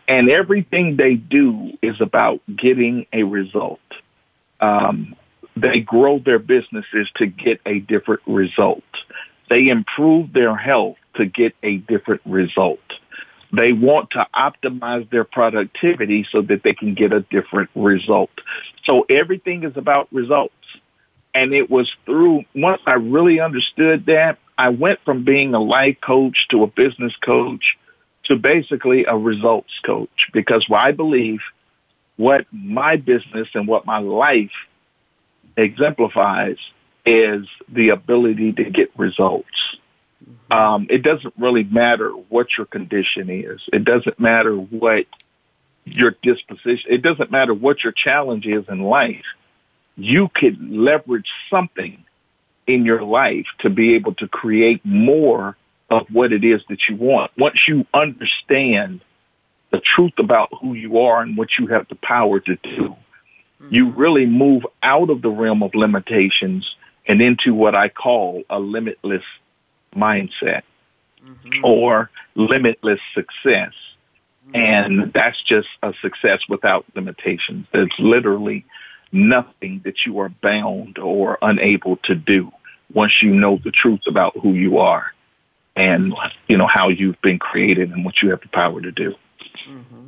And 0.08 0.30
everything 0.30 0.96
they 0.96 1.16
do 1.16 1.78
is 1.82 2.02
about 2.02 2.42
getting 2.56 3.06
a 3.14 3.24
result. 3.24 3.80
Um, 4.60 5.16
they 5.56 5.82
grow 5.82 6.20
their 6.20 6.40
businesses 6.40 7.10
to 7.16 7.28
get 7.28 7.62
a 7.66 7.80
different 7.80 8.22
result. 8.26 8.84
They 9.50 9.68
improve 9.68 10.34
their 10.34 10.56
health 10.56 10.98
to 11.16 11.26
get 11.26 11.56
a 11.64 11.78
different 11.78 12.22
result. 12.26 12.80
They 13.52 13.74
want 13.74 14.12
to 14.12 14.28
optimize 14.34 15.10
their 15.10 15.24
productivity 15.24 16.26
so 16.32 16.42
that 16.44 16.64
they 16.64 16.74
can 16.74 16.94
get 16.94 17.14
a 17.14 17.22
different 17.22 17.70
result. 17.76 18.30
So 18.86 19.06
everything 19.10 19.64
is 19.64 19.76
about 19.76 20.08
results. 20.12 20.54
And 21.34 21.54
it 21.54 21.70
was 21.70 21.92
through, 22.06 22.46
once 22.56 22.82
I 22.86 22.94
really 22.94 23.40
understood 23.40 24.06
that, 24.08 24.38
I 24.58 24.70
went 24.70 25.00
from 25.06 25.24
being 25.24 25.54
a 25.54 25.60
life 25.60 25.98
coach 26.02 26.48
to 26.50 26.64
a 26.64 26.68
business 26.68 27.16
coach 27.18 27.78
to 28.26 28.36
basically 28.36 29.06
a 29.06 29.16
results 29.16 29.74
coach 29.84 30.30
because 30.34 30.66
I 30.70 30.92
believe 30.92 31.40
what 32.18 32.46
my 32.52 32.98
business 32.98 33.48
and 33.54 33.68
what 33.68 33.86
my 33.86 34.00
life 34.00 34.52
exemplifies 35.56 36.58
is 37.06 37.48
the 37.70 37.90
ability 37.90 38.54
to 38.54 38.66
get 38.66 38.92
results. 38.98 39.78
Um, 40.52 40.88
it 40.90 41.04
doesn't 41.04 41.34
really 41.38 41.64
matter 41.64 42.10
what 42.10 42.58
your 42.58 42.66
condition 42.66 43.30
is. 43.30 43.62
It 43.72 43.86
doesn't 43.86 44.20
matter 44.20 44.56
what 44.56 45.06
your 45.86 46.16
disposition. 46.22 46.92
It 46.92 47.02
doesn't 47.02 47.32
matter 47.32 47.54
what 47.54 47.84
your 47.84 47.94
challenge 47.94 48.46
is 48.46 48.66
in 48.68 48.82
life. 48.82 49.26
You 49.96 50.30
could 50.34 50.72
leverage 50.72 51.30
something 51.50 52.04
in 52.68 52.86
your 52.86 53.04
life 53.04 53.48
to 53.60 53.70
be 53.70 53.96
able 53.96 54.14
to 54.16 54.28
create 54.28 54.82
more 54.84 55.58
of 55.90 56.08
what 56.12 56.32
it 56.32 56.44
is 56.44 56.62
that 56.70 56.80
you 56.88 56.96
want. 56.96 57.32
Once 57.38 57.68
you 57.68 57.86
understand 57.94 59.02
the 59.72 59.80
truth 59.80 60.14
about 60.18 60.50
who 60.62 60.74
you 60.74 61.00
are 61.00 61.22
and 61.22 61.36
what 61.36 61.50
you 61.58 61.68
have 61.68 61.88
the 61.90 61.96
power 61.96 62.40
to 62.40 62.56
do, 62.58 62.96
you 63.70 63.88
mm-hmm. 63.88 64.00
really 64.00 64.26
move 64.26 64.66
out 64.82 65.10
of 65.10 65.22
the 65.22 65.30
realm 65.30 65.64
of 65.64 65.76
limitations 65.76 66.76
and 67.08 67.22
into 67.22 67.54
what 67.54 67.76
I 67.76 67.90
call 67.90 68.44
a 68.50 68.60
limitless 68.60 69.24
mindset 69.96 70.64
mm-hmm. 71.24 71.64
or 71.66 72.10
limitless 72.36 73.00
success. 73.14 73.74
Mm-hmm. 74.48 74.56
And 74.56 75.14
that's 75.14 75.42
just 75.44 75.70
a 75.84 75.94
success 76.02 76.42
without 76.50 76.86
limitations. 76.96 77.68
There's 77.72 77.94
literally 78.00 78.66
nothing 79.12 79.82
that 79.86 80.06
you 80.06 80.20
are 80.20 80.30
bound 80.30 80.98
or 80.98 81.38
unable 81.42 81.98
to 81.98 82.16
do 82.16 82.52
once 82.94 83.22
you 83.22 83.34
know 83.34 83.58
the 83.58 83.72
truth 83.72 84.02
about 84.08 84.36
who 84.38 84.54
you 84.54 84.78
are 84.78 85.14
and 85.76 86.14
you 86.48 86.58
know 86.58 86.68
how 86.68 86.90
you've 86.90 87.20
been 87.22 87.40
created 87.40 87.92
and 87.92 88.04
what 88.04 88.22
you 88.22 88.30
have 88.30 88.42
the 88.42 88.48
power 88.50 88.82
to 88.82 88.92
do. 88.92 89.16
Mm-hmm. 89.68 90.08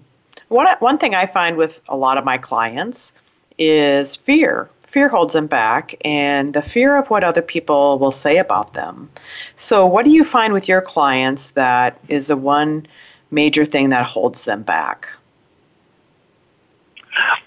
One 0.50 0.68
one 0.80 0.98
thing 0.98 1.16
I 1.16 1.28
find 1.28 1.58
with 1.58 1.82
a 1.88 1.96
lot 1.96 2.18
of 2.18 2.26
my 2.26 2.38
clients 2.38 3.14
is 3.58 4.16
fear. 4.16 4.70
Fear 4.92 5.08
holds 5.08 5.34
them 5.34 5.48
back, 5.48 5.96
and 6.04 6.54
the 6.54 6.62
fear 6.62 6.98
of 6.98 7.10
what 7.10 7.24
other 7.24 7.42
people 7.42 7.98
will 7.98 8.12
say 8.12 8.38
about 8.38 8.74
them. 8.74 9.10
So, 9.56 9.86
what 9.86 10.04
do 10.04 10.12
you 10.12 10.26
find 10.26 10.52
with 10.52 10.68
your 10.68 10.82
clients 10.82 11.52
that 11.52 11.98
is 12.10 12.28
the 12.28 12.36
one 12.36 12.86
major 13.32 13.66
thing 13.66 13.90
that 13.90 14.06
holds 14.06 14.44
them 14.44 14.64
back? 14.64 15.08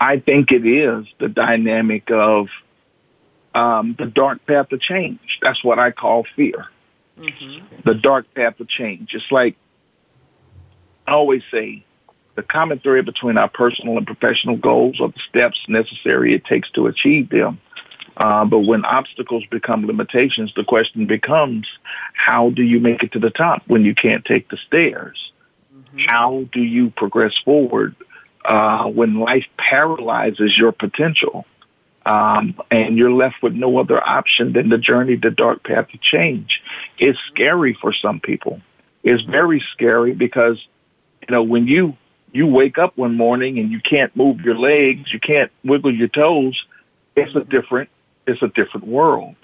I 0.00 0.20
think 0.20 0.52
it 0.52 0.66
is 0.66 1.06
the 1.18 1.28
dynamic 1.28 2.10
of 2.10 2.48
um, 3.54 3.94
the 3.98 4.06
dark 4.06 4.44
path 4.46 4.72
of 4.72 4.80
change. 4.80 5.38
That's 5.42 5.62
what 5.62 5.78
I 5.78 5.90
call 5.90 6.24
fear. 6.34 6.66
Mm-hmm. 7.18 7.82
The 7.84 7.94
dark 7.94 8.32
path 8.34 8.58
of 8.58 8.68
change. 8.68 9.14
It's 9.14 9.30
like 9.30 9.56
I 11.06 11.12
always 11.12 11.42
say, 11.50 11.84
the 12.36 12.42
common 12.42 12.78
thread 12.80 13.04
between 13.04 13.38
our 13.38 13.48
personal 13.48 13.96
and 13.96 14.06
professional 14.06 14.56
goals 14.56 15.00
are 15.00 15.08
the 15.08 15.20
steps 15.28 15.60
necessary 15.68 16.34
it 16.34 16.44
takes 16.44 16.70
to 16.72 16.86
achieve 16.86 17.28
them. 17.30 17.60
Uh, 18.16 18.44
but 18.44 18.60
when 18.60 18.84
obstacles 18.84 19.44
become 19.50 19.86
limitations, 19.86 20.52
the 20.54 20.64
question 20.64 21.06
becomes, 21.06 21.66
how 22.12 22.50
do 22.50 22.62
you 22.62 22.78
make 22.80 23.02
it 23.02 23.12
to 23.12 23.18
the 23.18 23.30
top 23.30 23.62
when 23.66 23.84
you 23.84 23.94
can't 23.94 24.24
take 24.24 24.48
the 24.48 24.56
stairs? 24.56 25.32
Mm-hmm. 25.74 25.98
How 26.08 26.44
do 26.52 26.60
you 26.60 26.90
progress 26.90 27.34
forward 27.44 27.96
uh, 28.44 28.84
when 28.84 29.18
life 29.18 29.46
paralyzes 29.56 30.56
your 30.56 30.72
potential? 30.72 31.44
Um, 32.06 32.60
and 32.70 32.98
you're 32.98 33.10
left 33.10 33.42
with 33.42 33.54
no 33.54 33.78
other 33.78 34.00
option 34.06 34.52
than 34.52 34.68
the 34.68 34.78
journey, 34.78 35.16
the 35.16 35.30
dark 35.30 35.64
path 35.64 35.88
to 35.88 35.98
change. 35.98 36.62
It's 36.98 37.18
scary 37.32 37.76
for 37.80 37.94
some 37.94 38.20
people. 38.20 38.60
It's 39.02 39.22
very 39.22 39.64
scary 39.72 40.12
because, 40.12 40.62
you 41.26 41.32
know, 41.32 41.42
when 41.42 41.66
you 41.66 41.96
you 42.34 42.48
wake 42.48 42.78
up 42.78 42.98
one 42.98 43.16
morning 43.16 43.58
and 43.58 43.70
you 43.70 43.80
can't 43.80 44.14
move 44.16 44.40
your 44.40 44.58
legs, 44.58 45.12
you 45.12 45.20
can't 45.20 45.52
wiggle 45.62 45.94
your 45.94 46.08
toes, 46.08 46.60
it's 47.14 47.34
a 47.36 47.44
different, 47.44 47.88
it's 48.26 48.42
a 48.42 48.48
different 48.48 48.86
world. 48.86 49.36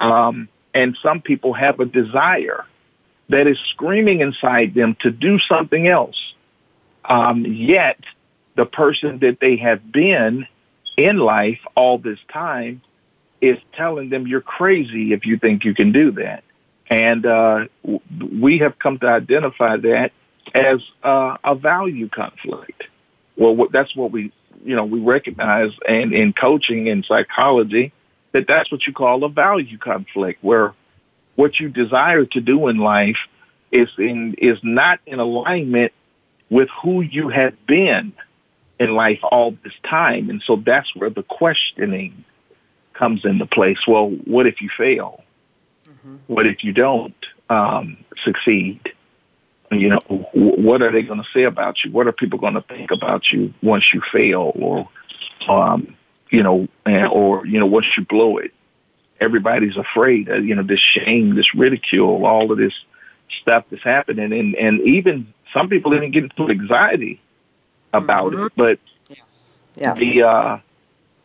Um, 0.00 0.48
and 0.72 0.96
some 1.02 1.20
people 1.20 1.52
have 1.52 1.80
a 1.80 1.84
desire 1.84 2.64
that 3.28 3.48
is 3.48 3.58
screaming 3.70 4.20
inside 4.20 4.72
them 4.72 4.96
to 5.00 5.10
do 5.10 5.40
something 5.40 5.88
else. 5.88 6.16
Um, 7.04 7.44
yet 7.44 7.98
the 8.54 8.66
person 8.66 9.18
that 9.18 9.40
they 9.40 9.56
have 9.56 9.90
been 9.90 10.46
in 10.96 11.18
life 11.18 11.58
all 11.74 11.98
this 11.98 12.20
time 12.32 12.82
is 13.40 13.58
telling 13.72 14.10
them 14.10 14.28
you're 14.28 14.40
crazy 14.40 15.12
if 15.12 15.26
you 15.26 15.38
think 15.38 15.64
you 15.64 15.74
can 15.74 15.90
do 15.90 16.12
that. 16.12 16.44
And 16.88 17.26
uh, 17.26 17.66
we 18.32 18.58
have 18.58 18.78
come 18.78 18.98
to 19.00 19.08
identify 19.08 19.76
that 19.76 20.12
as 20.54 20.80
uh, 21.02 21.36
a 21.44 21.54
value 21.54 22.08
conflict. 22.08 22.84
Well, 23.36 23.68
that's 23.70 23.94
what 23.94 24.10
we, 24.10 24.32
you 24.64 24.74
know, 24.74 24.84
we 24.84 25.00
recognize 25.00 25.72
and 25.88 26.12
in 26.12 26.32
coaching 26.32 26.88
and 26.88 27.04
psychology 27.04 27.92
that 28.32 28.46
that's 28.46 28.70
what 28.70 28.86
you 28.86 28.92
call 28.92 29.24
a 29.24 29.28
value 29.28 29.78
conflict, 29.78 30.42
where 30.42 30.74
what 31.36 31.58
you 31.60 31.68
desire 31.68 32.24
to 32.24 32.40
do 32.40 32.68
in 32.68 32.78
life 32.78 33.18
is 33.70 33.88
in 33.98 34.34
is 34.38 34.58
not 34.62 35.00
in 35.06 35.20
alignment 35.20 35.92
with 36.50 36.68
who 36.82 37.00
you 37.00 37.28
have 37.28 37.54
been 37.66 38.12
in 38.80 38.94
life 38.94 39.20
all 39.22 39.56
this 39.64 39.74
time, 39.84 40.30
and 40.30 40.42
so 40.46 40.56
that's 40.56 40.94
where 40.94 41.10
the 41.10 41.22
questioning 41.22 42.24
comes 42.92 43.24
into 43.24 43.46
place. 43.46 43.78
Well, 43.86 44.10
what 44.24 44.46
if 44.46 44.60
you 44.60 44.68
fail? 44.76 45.22
Mm-hmm. 45.88 46.16
What 46.26 46.46
if 46.46 46.64
you 46.64 46.72
don't 46.72 47.14
um, 47.48 47.98
succeed? 48.24 48.92
You 49.70 49.88
know, 49.88 49.98
what 50.32 50.82
are 50.82 50.90
they 50.90 51.02
going 51.02 51.22
to 51.22 51.28
say 51.32 51.42
about 51.44 51.84
you? 51.84 51.90
What 51.90 52.06
are 52.06 52.12
people 52.12 52.38
going 52.38 52.54
to 52.54 52.62
think 52.62 52.90
about 52.90 53.30
you 53.30 53.52
once 53.62 53.92
you 53.92 54.00
fail 54.12 54.52
or, 54.54 54.88
um, 55.48 55.96
you 56.30 56.42
know, 56.42 56.68
or, 56.86 57.46
you 57.46 57.60
know, 57.60 57.66
once 57.66 57.86
you 57.96 58.04
blow 58.04 58.38
it? 58.38 58.52
Everybody's 59.20 59.76
afraid 59.76 60.28
of, 60.28 60.44
you 60.46 60.54
know, 60.54 60.62
this 60.62 60.80
shame, 60.80 61.34
this 61.34 61.54
ridicule, 61.54 62.24
all 62.24 62.50
of 62.50 62.58
this 62.58 62.72
stuff 63.40 63.64
that's 63.70 63.82
happening. 63.82 64.32
And, 64.32 64.54
and 64.54 64.80
even 64.82 65.32
some 65.52 65.68
people 65.68 65.94
even 65.94 66.12
get 66.12 66.24
into 66.24 66.48
anxiety 66.48 67.20
about 67.92 68.32
mm-hmm. 68.32 68.46
it. 68.46 68.52
But 68.56 68.78
yes. 69.10 69.60
Yes. 69.76 69.98
the, 69.98 70.22
uh, 70.22 70.58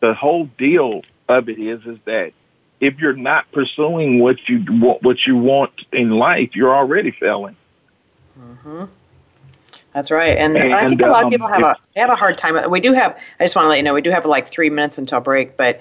the 0.00 0.14
whole 0.14 0.46
deal 0.58 1.02
of 1.28 1.48
it 1.48 1.58
is, 1.58 1.84
is 1.86 1.98
that 2.04 2.32
if 2.80 2.98
you're 2.98 3.16
not 3.16 3.50
pursuing 3.52 4.18
what 4.18 4.48
you 4.48 4.58
what 4.58 5.26
you 5.26 5.36
want 5.36 5.72
in 5.92 6.10
life, 6.10 6.54
you're 6.54 6.74
already 6.74 7.12
failing. 7.12 7.56
Mm-hmm. 8.38 8.84
That's 9.92 10.10
right, 10.10 10.36
and, 10.36 10.56
and, 10.56 10.74
I 10.74 10.88
think 10.88 11.02
a 11.02 11.06
lot 11.06 11.22
um, 11.22 11.26
of 11.26 11.30
people 11.30 11.46
have 11.46 11.62
a 11.62 11.76
they 11.94 12.00
have 12.00 12.10
a 12.10 12.16
hard 12.16 12.36
time. 12.36 12.68
We 12.68 12.80
do 12.80 12.92
have. 12.92 13.16
I 13.38 13.44
just 13.44 13.54
want 13.54 13.66
to 13.66 13.68
let 13.68 13.76
you 13.76 13.84
know 13.84 13.94
we 13.94 14.02
do 14.02 14.10
have 14.10 14.26
like 14.26 14.48
three 14.48 14.68
minutes 14.68 14.98
until 14.98 15.20
break, 15.20 15.56
but 15.56 15.80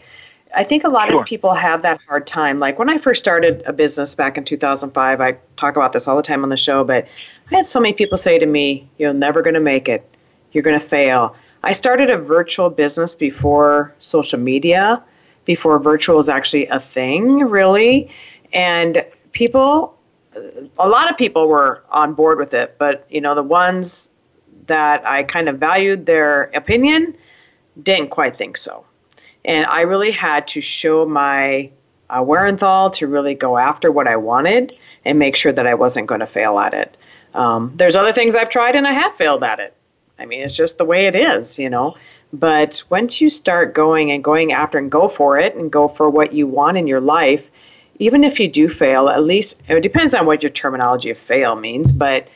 I 0.56 0.64
think 0.64 0.84
a 0.84 0.88
lot 0.88 1.10
sure. 1.10 1.22
of 1.22 1.26
people 1.26 1.56
have 1.56 1.82
that 1.82 2.00
hard 2.08 2.28
time. 2.28 2.60
Like 2.60 2.78
when 2.78 2.90
I 2.90 3.00
first 3.00 3.20
started 3.20 3.64
a 3.66 3.74
business 3.74 4.14
back 4.14 4.38
in 4.38 4.46
2005, 4.46 5.20
I 5.20 5.36
talk 5.58 5.76
about 5.76 5.94
this 5.94 6.08
all 6.08 6.16
the 6.16 6.22
time 6.22 6.44
on 6.44 6.50
the 6.50 6.58
show, 6.58 6.84
but 6.84 7.08
I 7.52 7.56
had 7.56 7.66
so 7.66 7.80
many 7.80 7.94
people 7.94 8.20
say 8.20 8.38
to 8.38 8.46
me, 8.46 8.88
"You're 9.00 9.14
never 9.14 9.42
going 9.42 9.56
to 9.56 9.60
make 9.60 9.90
it. 9.90 10.08
You're 10.52 10.64
going 10.64 10.80
to 10.80 10.86
fail." 10.86 11.36
I 11.64 11.72
started 11.72 12.12
a 12.12 12.18
virtual 12.18 12.70
business 12.70 13.16
before 13.16 13.96
social 13.98 14.40
media, 14.40 15.02
before 15.46 15.80
virtual 15.80 16.18
was 16.18 16.30
actually 16.30 16.68
a 16.68 16.80
thing, 16.80 17.40
really, 17.40 18.12
and 18.52 19.04
people 19.32 19.98
a 20.78 20.88
lot 20.88 21.10
of 21.10 21.18
people 21.18 21.48
were 21.48 21.84
on 21.90 22.14
board 22.14 22.40
with 22.40 22.54
it, 22.54 22.76
but 22.78 23.06
you 23.10 23.22
know 23.22 23.36
the 23.36 23.44
ones 23.44 24.10
that 24.68 25.06
I 25.06 25.24
kind 25.24 25.50
of 25.50 25.58
valued 25.58 26.06
their 26.06 26.44
opinion 26.56 27.16
didn't 27.82 28.10
quite 28.10 28.38
think 28.38 28.58
so. 28.58 28.86
And 29.46 29.66
I 29.66 29.82
really 29.82 30.12
had 30.12 30.48
to 30.50 30.62
show 30.62 31.06
my 31.06 31.70
uh, 32.10 32.22
wherewithal 32.22 32.92
to 32.92 33.08
really 33.08 33.34
go 33.34 33.58
after 33.58 33.92
what 33.92 34.08
I 34.08 34.16
wanted 34.16 34.74
and 35.06 35.20
make 35.20 35.36
sure 35.36 35.52
that 35.52 35.68
I 35.68 35.74
wasn't 35.74 36.08
going 36.08 36.22
to 36.22 36.26
fail 36.26 36.60
at 36.60 36.74
it. 36.74 36.96
Um, 37.34 37.74
there's 37.76 37.96
other 37.96 38.14
things 38.14 38.36
I've 38.36 38.50
tried 38.50 38.76
and 38.76 38.88
I 38.88 38.94
have 38.94 39.16
failed 39.16 39.44
at 39.44 39.60
it. 39.60 39.76
I 40.20 40.26
mean, 40.26 40.42
it's 40.42 40.56
just 40.56 40.78
the 40.78 40.86
way 40.86 41.08
it 41.08 41.16
is, 41.16 41.58
you 41.58 41.70
know. 41.70 41.96
But 42.32 42.84
once 42.90 43.20
you 43.20 43.30
start 43.30 43.74
going 43.74 44.12
and 44.12 44.24
going 44.24 44.54
after 44.54 44.78
and 44.78 44.90
go 44.90 45.08
for 45.08 45.38
it 45.38 45.56
and 45.56 45.72
go 45.72 45.88
for 45.88 46.10
what 46.10 46.34
you 46.34 46.48
want 46.48 46.78
in 46.78 46.88
your 46.88 47.02
life, 47.02 47.50
even 48.00 48.24
if 48.24 48.40
you 48.40 48.48
do 48.48 48.68
fail, 48.68 49.10
at 49.10 49.24
least 49.24 49.62
it 49.68 49.82
depends 49.82 50.14
on 50.16 50.26
what 50.26 50.44
your 50.44 50.50
terminology 50.50 51.10
of 51.10 51.18
fail 51.18 51.56
means, 51.56 51.92
but 51.92 52.28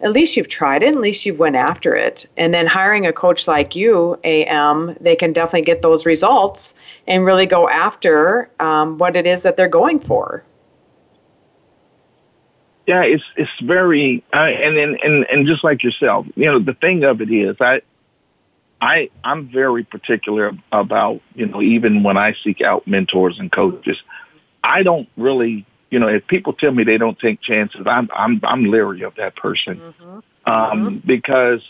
at 0.00 0.12
least 0.12 0.36
you've 0.36 0.48
tried 0.48 0.82
it, 0.82 0.94
at 0.94 1.00
least 1.00 1.24
you've 1.24 1.38
went 1.38 1.56
after 1.56 1.94
it. 1.96 2.28
And 2.36 2.52
then 2.52 2.66
hiring 2.66 3.06
a 3.06 3.12
coach 3.12 3.48
like 3.48 3.74
you, 3.74 4.18
AM, 4.24 4.96
they 5.00 5.16
can 5.16 5.32
definitely 5.32 5.62
get 5.62 5.82
those 5.82 6.04
results 6.04 6.74
and 7.06 7.24
really 7.24 7.46
go 7.46 7.68
after 7.68 8.50
um, 8.60 8.98
what 8.98 9.16
it 9.16 9.26
is 9.26 9.42
that 9.44 9.56
they're 9.56 9.68
going 9.68 10.00
for. 10.00 10.44
Yeah, 12.86 13.02
it's 13.02 13.24
it's 13.36 13.50
very 13.62 14.22
uh, 14.32 14.36
and, 14.36 14.76
and 14.76 15.00
and 15.02 15.26
and 15.28 15.46
just 15.46 15.64
like 15.64 15.82
yourself, 15.82 16.24
you 16.36 16.44
know, 16.44 16.60
the 16.60 16.74
thing 16.74 17.02
of 17.02 17.20
it 17.20 17.32
is, 17.32 17.56
I 17.58 17.82
I 18.80 19.10
I'm 19.24 19.48
very 19.48 19.82
particular 19.82 20.52
about 20.70 21.20
you 21.34 21.46
know 21.46 21.60
even 21.60 22.04
when 22.04 22.16
I 22.16 22.34
seek 22.44 22.60
out 22.60 22.86
mentors 22.86 23.40
and 23.40 23.50
coaches, 23.50 24.00
I 24.66 24.82
don't 24.82 25.08
really 25.16 25.66
you 25.90 25.98
know 25.98 26.08
if 26.08 26.26
people 26.26 26.52
tell 26.52 26.72
me 26.72 26.84
they 26.84 26.98
don't 26.98 27.18
take 27.18 27.40
chances, 27.40 27.82
I'm 27.86 28.10
I'm 28.14 28.40
I'm 28.42 28.64
leery 28.64 29.02
of 29.02 29.14
that 29.16 29.36
person 29.36 29.76
mm-hmm. 29.78 30.18
Um, 30.18 30.22
mm-hmm. 30.46 31.06
because 31.06 31.60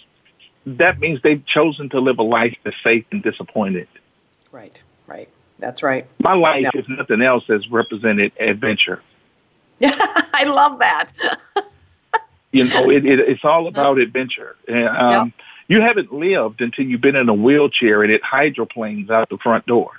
that 0.66 0.98
means 0.98 1.20
they've 1.22 1.44
chosen 1.46 1.88
to 1.90 2.00
live 2.00 2.18
a 2.18 2.22
life 2.22 2.56
that's 2.62 2.76
safe 2.82 3.06
and 3.10 3.22
disappointed. 3.22 3.88
Right, 4.52 4.78
right, 5.06 5.28
that's 5.58 5.82
right. 5.82 6.06
My 6.18 6.34
life, 6.34 6.64
yeah. 6.64 6.80
if 6.80 6.88
nothing 6.88 7.22
else, 7.22 7.44
has 7.46 7.68
represented 7.70 8.32
adventure. 8.38 9.02
Yeah, 9.78 9.94
I 9.98 10.44
love 10.44 10.78
that. 10.80 11.12
you 12.52 12.64
know, 12.64 12.90
it, 12.90 13.06
it, 13.06 13.20
it's 13.20 13.44
all 13.44 13.66
about 13.66 13.98
adventure. 13.98 14.56
And, 14.68 14.88
um, 14.88 15.26
yep. 15.26 15.46
You 15.68 15.80
haven't 15.80 16.12
lived 16.12 16.60
until 16.60 16.86
you've 16.86 17.00
been 17.00 17.16
in 17.16 17.28
a 17.28 17.34
wheelchair 17.34 18.02
and 18.02 18.12
it 18.12 18.22
hydroplanes 18.22 19.10
out 19.10 19.28
the 19.28 19.38
front 19.38 19.66
door. 19.66 19.90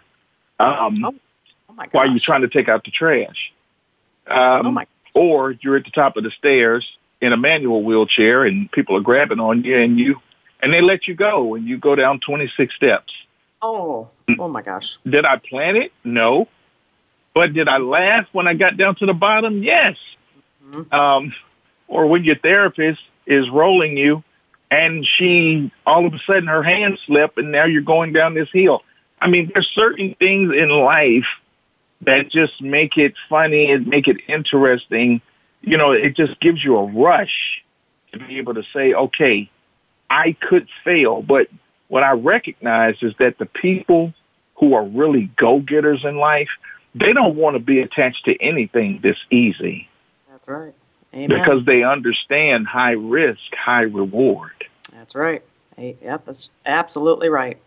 Um, 0.59 0.95
oh. 1.03 1.15
My 1.77 1.87
while 1.91 2.09
you're 2.09 2.19
trying 2.19 2.41
to 2.41 2.49
take 2.49 2.67
out 2.67 2.83
the 2.83 2.91
trash. 2.91 3.53
Um, 4.27 4.67
oh 4.67 4.71
my 4.71 4.87
or 5.13 5.51
you're 5.61 5.77
at 5.77 5.85
the 5.85 5.91
top 5.91 6.17
of 6.17 6.23
the 6.23 6.31
stairs 6.31 6.87
in 7.21 7.33
a 7.33 7.37
manual 7.37 7.83
wheelchair 7.83 8.43
and 8.45 8.71
people 8.71 8.95
are 8.95 9.01
grabbing 9.01 9.39
on 9.39 9.63
you 9.63 9.77
and 9.77 9.99
you 9.99 10.21
and 10.59 10.73
they 10.73 10.81
let 10.81 11.07
you 11.07 11.15
go 11.15 11.55
and 11.55 11.67
you 11.67 11.77
go 11.77 11.95
down 11.95 12.19
26 12.19 12.75
steps. 12.75 13.13
Oh, 13.61 14.09
oh 14.37 14.47
my 14.47 14.61
gosh. 14.61 14.97
Did 15.07 15.25
I 15.25 15.37
plan 15.37 15.75
it? 15.75 15.91
No. 16.03 16.47
But 17.33 17.53
did 17.53 17.67
I 17.67 17.77
laugh 17.77 18.27
when 18.31 18.47
I 18.47 18.53
got 18.53 18.77
down 18.77 18.95
to 18.95 19.05
the 19.05 19.13
bottom? 19.13 19.63
Yes. 19.63 19.97
Mm-hmm. 20.69 20.93
Um, 20.93 21.33
or 21.87 22.07
when 22.07 22.23
your 22.23 22.35
therapist 22.35 23.01
is 23.25 23.49
rolling 23.49 23.97
you 23.97 24.23
and 24.69 25.05
she 25.05 25.71
all 25.85 26.05
of 26.05 26.13
a 26.13 26.19
sudden 26.19 26.47
her 26.47 26.63
hand 26.63 26.99
slip 27.05 27.37
and 27.37 27.51
now 27.51 27.65
you're 27.65 27.81
going 27.81 28.13
down 28.13 28.33
this 28.33 28.49
hill. 28.51 28.83
I 29.19 29.27
mean, 29.29 29.51
there's 29.51 29.69
certain 29.73 30.15
things 30.15 30.53
in 30.55 30.69
life 30.69 31.25
that 32.01 32.29
just 32.29 32.61
make 32.61 32.97
it 32.97 33.15
funny 33.29 33.71
and 33.71 33.87
make 33.87 34.07
it 34.07 34.17
interesting. 34.27 35.21
You 35.61 35.77
know, 35.77 35.91
it 35.91 36.15
just 36.15 36.39
gives 36.39 36.63
you 36.63 36.77
a 36.77 36.83
rush 36.83 37.63
to 38.11 38.19
be 38.19 38.37
able 38.37 38.53
to 38.53 38.63
say, 38.73 38.93
okay, 38.93 39.49
I 40.09 40.33
could 40.39 40.67
fail, 40.83 41.21
but 41.21 41.47
what 41.87 42.03
I 42.03 42.11
recognize 42.11 42.95
is 43.01 43.13
that 43.19 43.37
the 43.37 43.45
people 43.45 44.13
who 44.55 44.73
are 44.73 44.85
really 44.85 45.29
go-getters 45.37 46.03
in 46.03 46.17
life, 46.17 46.49
they 46.95 47.13
don't 47.13 47.35
want 47.35 47.55
to 47.55 47.59
be 47.59 47.79
attached 47.79 48.25
to 48.25 48.41
anything 48.41 48.99
this 49.01 49.17
easy. 49.29 49.89
That's 50.31 50.47
right. 50.47 50.73
Amen. 51.13 51.29
Because 51.29 51.65
they 51.65 51.83
understand 51.83 52.67
high 52.67 52.91
risk, 52.91 53.53
high 53.53 53.83
reward. 53.83 54.51
That's 54.93 55.15
right. 55.15 55.43
Yep, 55.77 56.25
that's 56.25 56.49
absolutely 56.65 57.29
right. 57.29 57.57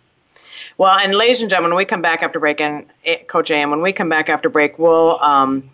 Well, 0.81 0.97
and 0.97 1.13
ladies 1.13 1.43
and 1.43 1.51
gentlemen, 1.51 1.73
when 1.73 1.77
we 1.77 1.85
come 1.85 2.01
back 2.01 2.23
after 2.23 2.41
break, 2.41 2.59
and 2.59 2.87
eh, 3.05 3.17
Coach 3.27 3.51
Am, 3.51 3.71
when 3.71 3.83
we 3.83 3.93
come 3.93 4.09
back 4.09 4.31
after 4.31 4.49
break, 4.49 4.79
we'll 4.79 5.21
um, 5.21 5.69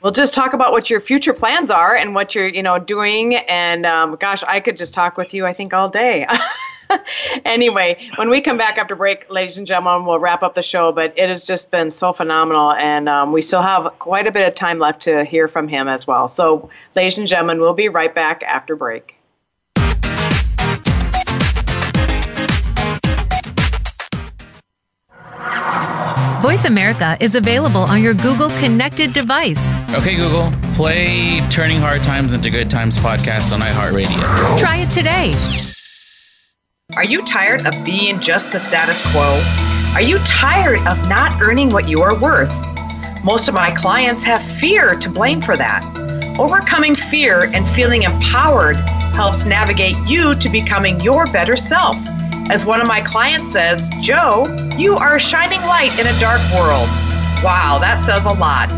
we'll 0.00 0.10
just 0.10 0.34
talk 0.34 0.54
about 0.54 0.72
what 0.72 0.90
your 0.90 1.00
future 1.00 1.32
plans 1.32 1.70
are 1.70 1.94
and 1.94 2.12
what 2.12 2.34
you're 2.34 2.48
you 2.48 2.64
know 2.64 2.80
doing. 2.80 3.36
And 3.36 3.86
um, 3.86 4.16
gosh, 4.16 4.42
I 4.42 4.58
could 4.58 4.76
just 4.76 4.92
talk 4.92 5.16
with 5.16 5.34
you, 5.34 5.46
I 5.46 5.52
think, 5.52 5.72
all 5.72 5.88
day. 5.88 6.26
anyway, 7.44 8.10
when 8.16 8.28
we 8.28 8.40
come 8.40 8.58
back 8.58 8.76
after 8.76 8.96
break, 8.96 9.30
ladies 9.30 9.56
and 9.56 9.68
gentlemen, 9.68 10.04
we'll 10.04 10.18
wrap 10.18 10.42
up 10.42 10.54
the 10.54 10.64
show. 10.64 10.90
But 10.90 11.16
it 11.16 11.28
has 11.28 11.44
just 11.44 11.70
been 11.70 11.92
so 11.92 12.12
phenomenal, 12.12 12.72
and 12.72 13.08
um, 13.08 13.30
we 13.30 13.40
still 13.40 13.62
have 13.62 14.00
quite 14.00 14.26
a 14.26 14.32
bit 14.32 14.48
of 14.48 14.56
time 14.56 14.80
left 14.80 15.02
to 15.02 15.24
hear 15.24 15.46
from 15.46 15.68
him 15.68 15.86
as 15.86 16.08
well. 16.08 16.26
So, 16.26 16.70
ladies 16.96 17.18
and 17.18 17.26
gentlemen, 17.28 17.60
we'll 17.60 17.72
be 17.72 17.88
right 17.88 18.12
back 18.12 18.42
after 18.42 18.74
break. 18.74 19.14
Voice 26.42 26.64
America 26.64 27.16
is 27.20 27.36
available 27.36 27.82
on 27.82 28.02
your 28.02 28.14
Google 28.14 28.48
connected 28.58 29.12
device. 29.12 29.78
Okay, 29.90 30.16
Google, 30.16 30.50
play 30.74 31.38
Turning 31.50 31.78
Hard 31.78 32.02
Times 32.02 32.32
into 32.32 32.50
Good 32.50 32.68
Times 32.68 32.98
podcast 32.98 33.52
on 33.52 33.60
iHeartRadio. 33.60 34.58
Try 34.58 34.78
it 34.78 34.90
today. 34.90 35.36
Are 36.96 37.04
you 37.04 37.20
tired 37.20 37.64
of 37.64 37.84
being 37.84 38.18
just 38.18 38.50
the 38.50 38.58
status 38.58 39.02
quo? 39.12 39.40
Are 39.94 40.02
you 40.02 40.18
tired 40.24 40.80
of 40.80 41.08
not 41.08 41.40
earning 41.40 41.70
what 41.70 41.88
you 41.88 42.02
are 42.02 42.18
worth? 42.18 42.52
Most 43.22 43.46
of 43.46 43.54
my 43.54 43.70
clients 43.70 44.24
have 44.24 44.42
fear 44.58 44.96
to 44.96 45.08
blame 45.08 45.40
for 45.40 45.56
that. 45.56 45.84
Overcoming 46.40 46.96
fear 46.96 47.52
and 47.54 47.70
feeling 47.70 48.02
empowered 48.02 48.74
helps 49.14 49.44
navigate 49.44 49.96
you 50.08 50.34
to 50.34 50.48
becoming 50.48 50.98
your 50.98 51.24
better 51.26 51.56
self. 51.56 51.96
As 52.50 52.66
one 52.66 52.80
of 52.80 52.86
my 52.86 53.00
clients 53.00 53.50
says, 53.50 53.88
Jo, 54.00 54.44
you 54.76 54.96
are 54.96 55.16
a 55.16 55.20
shining 55.20 55.62
light 55.62 55.98
in 55.98 56.06
a 56.06 56.20
dark 56.20 56.40
world. 56.52 56.88
Wow, 57.42 57.78
that 57.80 58.04
says 58.04 58.24
a 58.24 58.32
lot. 58.32 58.70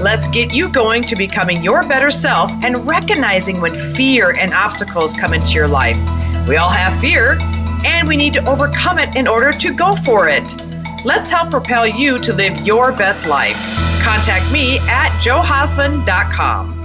Let's 0.00 0.28
get 0.28 0.52
you 0.52 0.68
going 0.68 1.02
to 1.04 1.16
becoming 1.16 1.62
your 1.62 1.82
better 1.82 2.10
self 2.10 2.52
and 2.62 2.86
recognizing 2.86 3.60
when 3.60 3.94
fear 3.94 4.34
and 4.38 4.52
obstacles 4.52 5.14
come 5.14 5.34
into 5.34 5.52
your 5.52 5.68
life. 5.68 5.96
We 6.46 6.56
all 6.56 6.70
have 6.70 7.00
fear, 7.00 7.38
and 7.84 8.06
we 8.06 8.16
need 8.16 8.32
to 8.34 8.48
overcome 8.48 8.98
it 8.98 9.16
in 9.16 9.26
order 9.26 9.52
to 9.52 9.74
go 9.74 9.92
for 9.96 10.28
it. 10.28 10.46
Let's 11.04 11.30
help 11.30 11.50
propel 11.50 11.86
you 11.86 12.18
to 12.18 12.34
live 12.34 12.60
your 12.60 12.92
best 12.92 13.26
life. 13.26 13.56
Contact 14.02 14.52
me 14.52 14.78
at 14.80 15.10
johausman.com. 15.20 16.82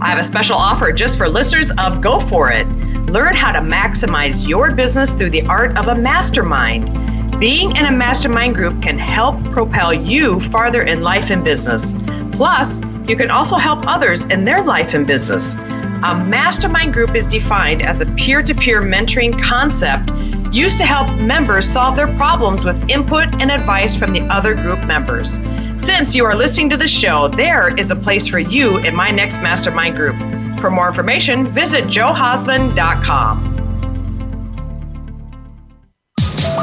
I 0.00 0.08
have 0.08 0.18
a 0.18 0.24
special 0.24 0.56
offer 0.56 0.92
just 0.92 1.16
for 1.16 1.28
listeners 1.28 1.70
of 1.78 2.00
Go 2.00 2.20
For 2.20 2.50
It. 2.50 2.66
Learn 3.14 3.36
how 3.36 3.52
to 3.52 3.60
maximize 3.60 4.44
your 4.44 4.72
business 4.72 5.14
through 5.14 5.30
the 5.30 5.46
art 5.46 5.78
of 5.78 5.86
a 5.86 5.94
mastermind. 5.94 6.90
Being 7.38 7.76
in 7.76 7.86
a 7.86 7.92
mastermind 7.92 8.56
group 8.56 8.82
can 8.82 8.98
help 8.98 9.40
propel 9.52 9.94
you 9.94 10.40
farther 10.40 10.82
in 10.82 11.00
life 11.00 11.30
and 11.30 11.44
business. 11.44 11.94
Plus, 12.32 12.80
you 13.06 13.14
can 13.14 13.30
also 13.30 13.54
help 13.54 13.84
others 13.86 14.24
in 14.24 14.44
their 14.44 14.64
life 14.64 14.94
and 14.94 15.06
business. 15.06 15.54
A 15.54 16.24
mastermind 16.26 16.92
group 16.92 17.14
is 17.14 17.28
defined 17.28 17.82
as 17.82 18.00
a 18.00 18.06
peer 18.16 18.42
to 18.42 18.52
peer 18.52 18.82
mentoring 18.82 19.40
concept 19.40 20.10
used 20.52 20.78
to 20.78 20.84
help 20.84 21.16
members 21.16 21.68
solve 21.68 21.94
their 21.94 22.12
problems 22.16 22.64
with 22.64 22.90
input 22.90 23.28
and 23.40 23.52
advice 23.52 23.94
from 23.94 24.12
the 24.12 24.22
other 24.22 24.54
group 24.54 24.80
members. 24.86 25.40
Since 25.78 26.16
you 26.16 26.24
are 26.24 26.34
listening 26.34 26.68
to 26.70 26.76
the 26.76 26.88
show, 26.88 27.28
there 27.28 27.78
is 27.78 27.92
a 27.92 27.96
place 27.96 28.26
for 28.26 28.40
you 28.40 28.78
in 28.78 28.92
my 28.92 29.12
next 29.12 29.40
mastermind 29.40 29.94
group. 29.94 30.16
For 30.64 30.70
more 30.70 30.86
information, 30.86 31.52
visit 31.52 31.84
johausman.com. 31.84 33.36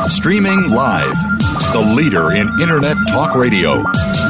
Streaming 0.08 0.72
live, 0.72 1.14
the 1.72 1.94
leader 1.96 2.32
in 2.32 2.50
Internet 2.60 2.98
Talk 3.10 3.36
Radio, 3.36 3.84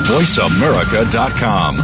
voiceamerica.com. 0.03 1.77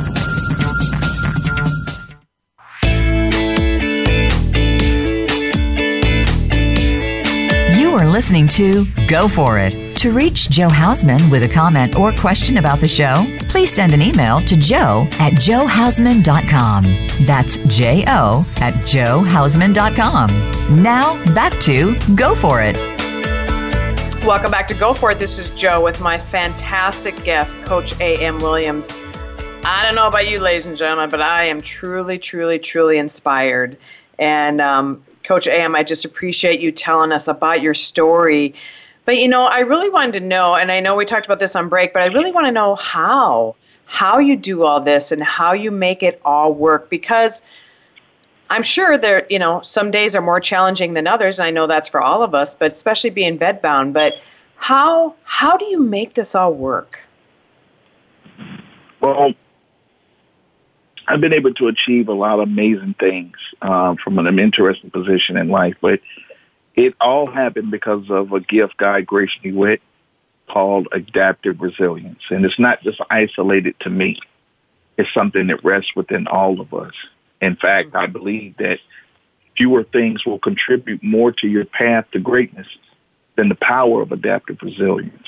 You 7.79 7.95
are 7.95 8.09
listening 8.09 8.49
to 8.49 8.85
Go 9.07 9.29
For 9.29 9.57
It. 9.59 9.86
To 9.97 10.11
reach 10.11 10.51
Jo 10.51 10.67
Hausman 10.67 11.31
with 11.31 11.41
a 11.41 11.47
comment 11.47 11.95
or 11.95 12.13
question 12.13 12.57
about 12.57 12.79
the 12.79 12.87
show, 12.87 13.25
please 13.49 13.73
send 13.73 13.95
an 13.95 14.01
email 14.03 14.39
to 14.41 14.55
jo 14.55 15.07
at 15.13 15.33
johausman.com. 15.33 16.83
That's 17.25 17.57
J 17.65 18.05
O 18.07 18.45
at 18.61 18.75
johausman.com. 18.75 20.83
Now, 20.83 21.33
back 21.33 21.59
to 21.61 21.97
Go 22.13 22.35
For 22.35 22.61
It. 22.61 22.75
Welcome 24.23 24.51
back 24.51 24.67
to 24.67 24.75
Go 24.75 24.93
For 24.93 25.09
It. 25.09 25.17
This 25.17 25.39
is 25.39 25.49
Jo 25.49 25.83
with 25.83 25.99
my 25.99 26.19
fantastic 26.19 27.23
guest, 27.23 27.59
Coach 27.63 27.99
A.M. 27.99 28.37
Williams. 28.37 28.87
I 29.63 29.83
don't 29.83 29.95
know 29.95 30.05
about 30.05 30.27
you, 30.27 30.39
ladies 30.39 30.67
and 30.67 30.77
gentlemen, 30.77 31.09
but 31.09 31.23
I 31.23 31.45
am 31.45 31.59
truly, 31.59 32.19
truly, 32.19 32.59
truly 32.59 32.99
inspired. 32.99 33.79
And 34.19 34.61
um, 34.61 35.03
Coach 35.23 35.47
Am, 35.47 35.75
I 35.75 35.81
just 35.81 36.05
appreciate 36.05 36.59
you 36.59 36.71
telling 36.71 37.11
us 37.11 37.27
about 37.27 37.63
your 37.63 37.73
story. 37.73 38.53
But 39.07 39.19
you 39.19 39.29
know, 39.29 39.45
I 39.45 39.59
really 39.59 39.89
wanted 39.89 40.19
to 40.19 40.19
know, 40.19 40.53
and 40.53 40.69
I 40.69 40.81
know 40.81 40.97
we 40.97 41.05
talked 41.05 41.25
about 41.25 41.39
this 41.39 41.55
on 41.55 41.69
break, 41.69 41.93
but 41.93 42.01
I 42.01 42.07
really 42.07 42.33
want 42.33 42.45
to 42.45 42.51
know 42.51 42.75
how 42.75 43.55
how 43.85 44.19
you 44.19 44.35
do 44.35 44.65
all 44.65 44.81
this 44.81 45.13
and 45.13 45.23
how 45.23 45.53
you 45.53 45.71
make 45.71 46.03
it 46.03 46.19
all 46.25 46.53
work 46.53 46.89
because 46.89 47.41
I'm 48.49 48.63
sure 48.63 48.97
there, 48.97 49.25
you 49.29 49.39
know, 49.39 49.61
some 49.61 49.91
days 49.91 50.13
are 50.13 50.21
more 50.21 50.41
challenging 50.41 50.93
than 50.93 51.07
others, 51.07 51.39
and 51.39 51.47
I 51.47 51.51
know 51.51 51.67
that's 51.67 51.87
for 51.87 52.01
all 52.01 52.21
of 52.21 52.35
us, 52.35 52.53
but 52.53 52.73
especially 52.73 53.11
being 53.11 53.39
bedbound. 53.39 53.93
But 53.93 54.15
how 54.57 55.15
how 55.23 55.55
do 55.55 55.63
you 55.63 55.79
make 55.79 56.13
this 56.13 56.35
all 56.35 56.53
work? 56.53 56.99
Well, 58.99 59.33
I've 61.07 61.21
been 61.21 61.31
able 61.31 61.53
to 61.53 61.69
achieve 61.69 62.09
a 62.09 62.13
lot 62.13 62.41
of 62.41 62.49
amazing 62.49 62.95
things 62.99 63.37
um, 63.61 63.95
from 63.95 64.19
an 64.19 64.37
interesting 64.37 64.91
position 64.91 65.37
in 65.37 65.47
life, 65.47 65.77
but 65.79 66.01
it 66.77 66.95
all 67.01 67.25
happened 67.25 67.71
because 67.71 68.09
of 68.09 68.31
a 68.31 68.39
gift 68.39 68.77
God 68.77 69.05
graciously 69.05 69.51
with 69.51 69.81
called 70.47 70.87
adaptive 70.93 71.59
resilience. 71.59 72.21
And 72.29 72.45
it's 72.45 72.59
not 72.59 72.81
just 72.83 73.01
isolated 73.09 73.77
to 73.81 73.89
me. 73.89 74.19
It's 74.97 75.11
something 75.13 75.47
that 75.47 75.63
rests 75.65 75.95
within 75.95 76.27
all 76.27 76.61
of 76.61 76.73
us. 76.73 76.93
In 77.41 77.55
fact, 77.55 77.95
I 77.95 78.05
believe 78.05 78.55
that 78.57 78.79
fewer 79.57 79.83
things 79.83 80.25
will 80.25 80.39
contribute 80.39 81.03
more 81.03 81.31
to 81.33 81.47
your 81.47 81.65
path 81.65 82.05
to 82.11 82.19
greatness 82.19 82.67
than 83.35 83.49
the 83.49 83.55
power 83.55 84.01
of 84.03 84.11
adaptive 84.11 84.59
resilience. 84.61 85.27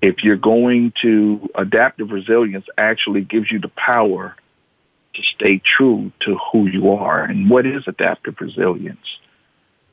If 0.00 0.22
you're 0.22 0.36
going 0.36 0.92
to 1.02 1.48
adaptive 1.54 2.10
resilience 2.10 2.66
actually 2.76 3.22
gives 3.22 3.50
you 3.50 3.58
the 3.58 3.68
power 3.68 4.36
to 5.14 5.22
stay 5.22 5.58
true 5.58 6.12
to 6.20 6.38
who 6.52 6.66
you 6.66 6.92
are. 6.92 7.24
And 7.24 7.50
what 7.50 7.66
is 7.66 7.88
adaptive 7.88 8.40
resilience? 8.40 9.18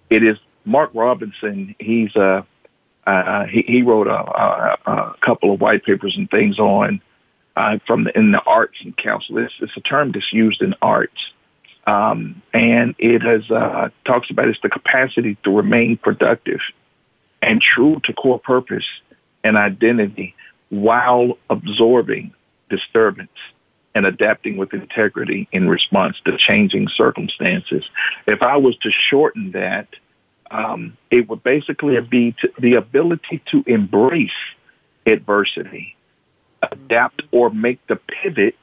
It 0.10 0.24
is 0.24 0.38
Mark 0.66 0.92
Robinson. 0.94 1.76
He's 1.80 2.16
a 2.16 2.46
uh, 3.06 3.46
he, 3.46 3.62
he 3.68 3.82
wrote 3.84 4.08
a, 4.08 4.14
a, 4.14 4.78
a 4.86 5.16
couple 5.22 5.54
of 5.54 5.62
white 5.62 5.84
papers 5.84 6.16
and 6.18 6.30
things 6.30 6.58
on 6.58 7.02
uh, 7.56 7.78
from 7.86 8.06
the, 8.06 8.18
in 8.18 8.32
the 8.32 8.42
arts 8.42 8.80
and 8.84 8.98
council. 8.98 9.38
It's, 9.38 9.54
it's 9.60 9.78
a 9.78 9.82
term 9.82 10.12
that's 10.12 10.34
used 10.34 10.62
in 10.62 10.74
arts. 10.82 11.32
Um, 11.88 12.42
and 12.52 12.96
it 12.98 13.22
has 13.22 13.50
uh, 13.52 13.90
talks 14.06 14.32
about 14.32 14.48
it's 14.48 14.60
the 14.62 14.70
capacity 14.70 15.38
to 15.44 15.56
remain 15.56 15.98
productive 15.98 16.62
and 17.44 17.62
true 17.62 18.02
to 18.06 18.14
core 18.14 18.40
purpose 18.40 18.86
and 19.44 19.56
identity 19.56 20.36
while 20.70 21.38
absorbing 21.50 22.34
disturbance 22.70 23.30
and 23.94 24.06
adapting 24.06 24.58
with 24.58 24.74
integrity 24.74 25.48
in 25.52 25.70
response 25.70 26.18
to 26.26 26.36
changing 26.38 26.88
circumstances. 26.90 27.86
If 28.26 28.42
I 28.42 28.58
was 28.58 28.76
to 28.78 28.90
shorten 28.92 29.52
that, 29.52 29.88
um, 30.52 30.98
it 31.10 31.28
would 31.30 31.44
basically 31.44 32.00
be 32.02 32.34
to, 32.34 32.52
the 32.60 32.76
ability 32.76 33.42
to 33.52 33.64
embrace 33.66 34.32
adversity, 35.06 35.96
adapt 36.62 37.24
or 37.32 37.50
make 37.50 37.86
the 37.88 37.96
pivot 37.96 38.58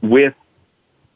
with 0.00 0.34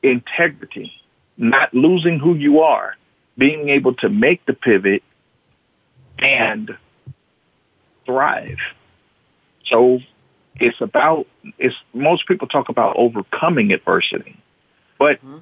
integrity, 0.03 0.93
not 1.37 1.73
losing 1.75 2.19
who 2.19 2.35
you 2.35 2.61
are, 2.61 2.97
being 3.37 3.69
able 3.69 3.95
to 3.95 4.09
make 4.09 4.45
the 4.47 4.55
pivot 4.55 5.03
and 6.19 6.77
thrive. 8.05 8.59
So 9.67 10.01
it's 10.59 10.81
about 10.81 11.27
it's 11.59 11.77
most 11.93 12.27
people 12.27 12.49
talk 12.49 12.69
about 12.69 12.97
overcoming 12.97 13.73
adversity, 13.73 14.39
but 14.99 15.19
mm-hmm. 15.19 15.39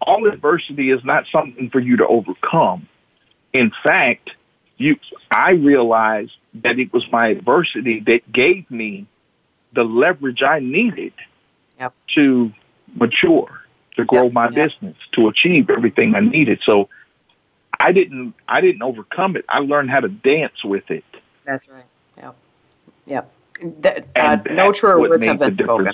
All 0.00 0.26
adversity 0.26 0.90
is 0.90 1.04
not 1.04 1.26
something 1.30 1.70
for 1.70 1.80
you 1.80 1.96
to 1.98 2.06
overcome. 2.06 2.88
In 3.52 3.72
fact, 3.82 4.30
you 4.76 4.96
I 5.30 5.52
realized 5.52 6.32
that 6.54 6.78
it 6.78 6.92
was 6.92 7.10
my 7.10 7.28
adversity 7.28 8.00
that 8.00 8.30
gave 8.30 8.70
me 8.70 9.06
the 9.72 9.84
leverage 9.84 10.42
I 10.42 10.60
needed 10.60 11.12
yep. 11.78 11.94
to 12.14 12.52
mature, 12.94 13.62
to 13.96 14.04
grow 14.04 14.24
yep. 14.24 14.32
my 14.32 14.44
yep. 14.44 14.54
business, 14.54 14.96
to 15.12 15.28
achieve 15.28 15.70
everything 15.70 16.14
I 16.14 16.20
needed. 16.20 16.60
So 16.64 16.88
I 17.78 17.92
didn't 17.92 18.34
I 18.48 18.60
didn't 18.60 18.82
overcome 18.82 19.36
it. 19.36 19.44
I 19.48 19.60
learned 19.60 19.90
how 19.90 20.00
to 20.00 20.08
dance 20.08 20.62
with 20.64 20.90
it. 20.90 21.04
That's 21.44 21.68
right. 21.68 21.84
Yep. 22.16 22.36
Yep. 23.06 23.32
That, 23.80 24.06
uh, 24.14 24.36
no 24.50 24.72
truer 24.72 25.00
words 25.00 25.24
have 25.26 25.38
been 25.38 25.54
spoken. 25.54 25.92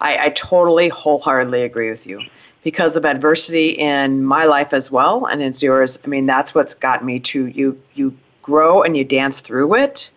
I, 0.00 0.26
I 0.26 0.28
totally 0.30 0.88
wholeheartedly 0.88 1.62
agree 1.62 1.90
with 1.90 2.06
you 2.06 2.22
because 2.62 2.96
of 2.96 3.04
adversity 3.04 3.70
in 3.70 4.22
my 4.22 4.44
life 4.44 4.72
as 4.72 4.90
well 4.90 5.26
and 5.26 5.42
it's 5.42 5.62
yours. 5.62 5.98
I 6.04 6.08
mean, 6.08 6.26
that's 6.26 6.54
what's 6.54 6.74
got 6.74 7.04
me 7.04 7.20
to 7.20 7.46
you. 7.46 7.80
You 7.94 8.16
grow 8.42 8.82
and 8.82 8.96
you 8.96 9.04
dance 9.04 9.40
through 9.40 9.74
it, 9.74 10.10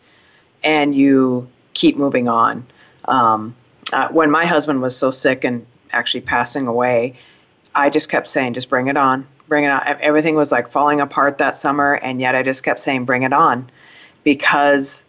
and 0.64 0.96
you 0.96 1.48
keep 1.74 1.98
moving 1.98 2.30
on. 2.30 2.66
Um, 3.06 3.56
uh, 3.92 4.08
when 4.10 4.32
my 4.32 4.46
husband 4.46 4.82
was 4.82 4.98
so 4.98 5.12
sick 5.12 5.44
and 5.44 5.66
actually 5.92 6.22
passing 6.22 6.68
away, 6.68 7.16
I 7.76 7.90
just 7.90 8.10
kept 8.10 8.30
saying, 8.30 8.54
just 8.54 8.70
bring 8.70 8.88
it 8.88 8.98
on, 8.98 9.28
bring 9.48 9.66
it 9.66 9.68
on. 9.68 9.82
Everything 10.02 10.36
was 10.36 10.52
like 10.52 10.72
falling 10.72 11.02
apart 11.02 11.38
that 11.40 11.56
summer, 11.58 11.96
and 11.96 12.20
yet 12.22 12.36
I 12.36 12.44
just 12.44 12.64
kept 12.64 12.82
saying, 12.82 13.06
bring 13.06 13.24
it 13.24 13.34
on, 13.34 13.70
because 14.24 15.04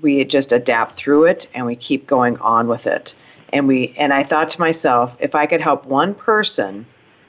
we 0.00 0.24
just 0.24 0.52
adapt 0.52 0.94
through 0.94 1.24
it 1.24 1.48
and 1.52 1.66
we 1.66 1.76
keep 1.76 2.06
going 2.06 2.38
on 2.38 2.68
with 2.68 2.86
it. 2.86 3.14
And 3.52 3.66
we 3.66 3.94
and 3.96 4.12
I 4.12 4.22
thought 4.22 4.50
to 4.50 4.60
myself, 4.60 5.16
if 5.20 5.34
I 5.34 5.46
could 5.46 5.60
help 5.60 5.84
one 5.84 6.14
person 6.14 6.86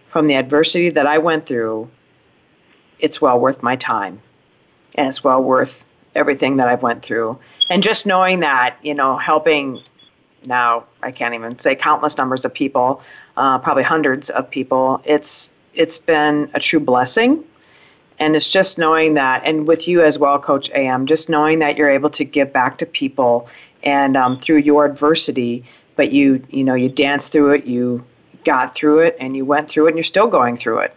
from 0.08 0.28
the 0.28 0.36
adversity 0.36 0.90
that 0.90 1.08
I 1.08 1.18
went 1.18 1.46
through, 1.46 1.90
it's 3.00 3.22
well 3.22 3.40
worth 3.40 3.64
my 3.64 3.76
time, 3.76 4.22
and 4.96 5.08
it's 5.08 5.24
well 5.24 5.42
worth 5.42 5.84
everything 6.14 6.58
that 6.58 6.68
I've 6.68 6.84
went 6.84 7.02
through. 7.02 7.40
And 7.70 7.82
just 7.82 8.06
knowing 8.06 8.42
that, 8.42 8.76
you 8.84 8.94
know, 8.94 9.18
helping 9.18 9.82
now 10.46 10.86
I 11.04 11.12
can't 11.12 11.34
even 11.34 11.58
say 11.60 11.76
countless 11.76 12.18
numbers 12.18 12.46
of 12.46 12.54
people, 12.54 13.02
uh, 13.38 13.60
probably 13.60 13.84
hundreds 13.84 14.30
of 14.30 14.50
people. 14.50 15.02
It's 15.06 15.52
it's 15.74 15.98
been 15.98 16.52
a 16.54 16.60
true 16.60 16.80
blessing, 16.80 17.44
and 18.20 18.36
it's 18.36 18.52
just 18.52 18.78
knowing 18.78 19.14
that, 19.16 19.42
and 19.46 19.68
with 19.68 19.88
you 19.88 20.04
as 20.04 20.20
well, 20.20 20.38
Coach 20.40 20.70
Am, 20.72 21.06
just 21.06 21.30
knowing 21.30 21.60
that 21.60 21.78
you're 21.78 21.90
able 21.90 22.10
to 22.12 22.26
give 22.26 22.52
back 22.52 22.78
to 22.80 22.86
people, 22.86 23.48
and 23.84 24.18
um, 24.18 24.38
through 24.38 24.58
your 24.58 24.86
adversity, 24.86 25.64
but 26.02 26.12
you 26.12 26.44
you 26.50 26.64
know 26.64 26.74
you 26.74 26.90
danced 26.90 27.32
through 27.32 27.54
it, 27.54 27.66
you 27.66 28.04
got 28.44 28.74
through 28.74 29.02
it, 29.02 29.16
and 29.20 29.36
you 29.38 29.46
went 29.46 29.70
through 29.70 29.86
it, 29.86 29.90
and 29.90 29.98
you're 29.98 30.04
still 30.04 30.26
going 30.26 30.58
through 30.58 30.80
it, 30.80 30.96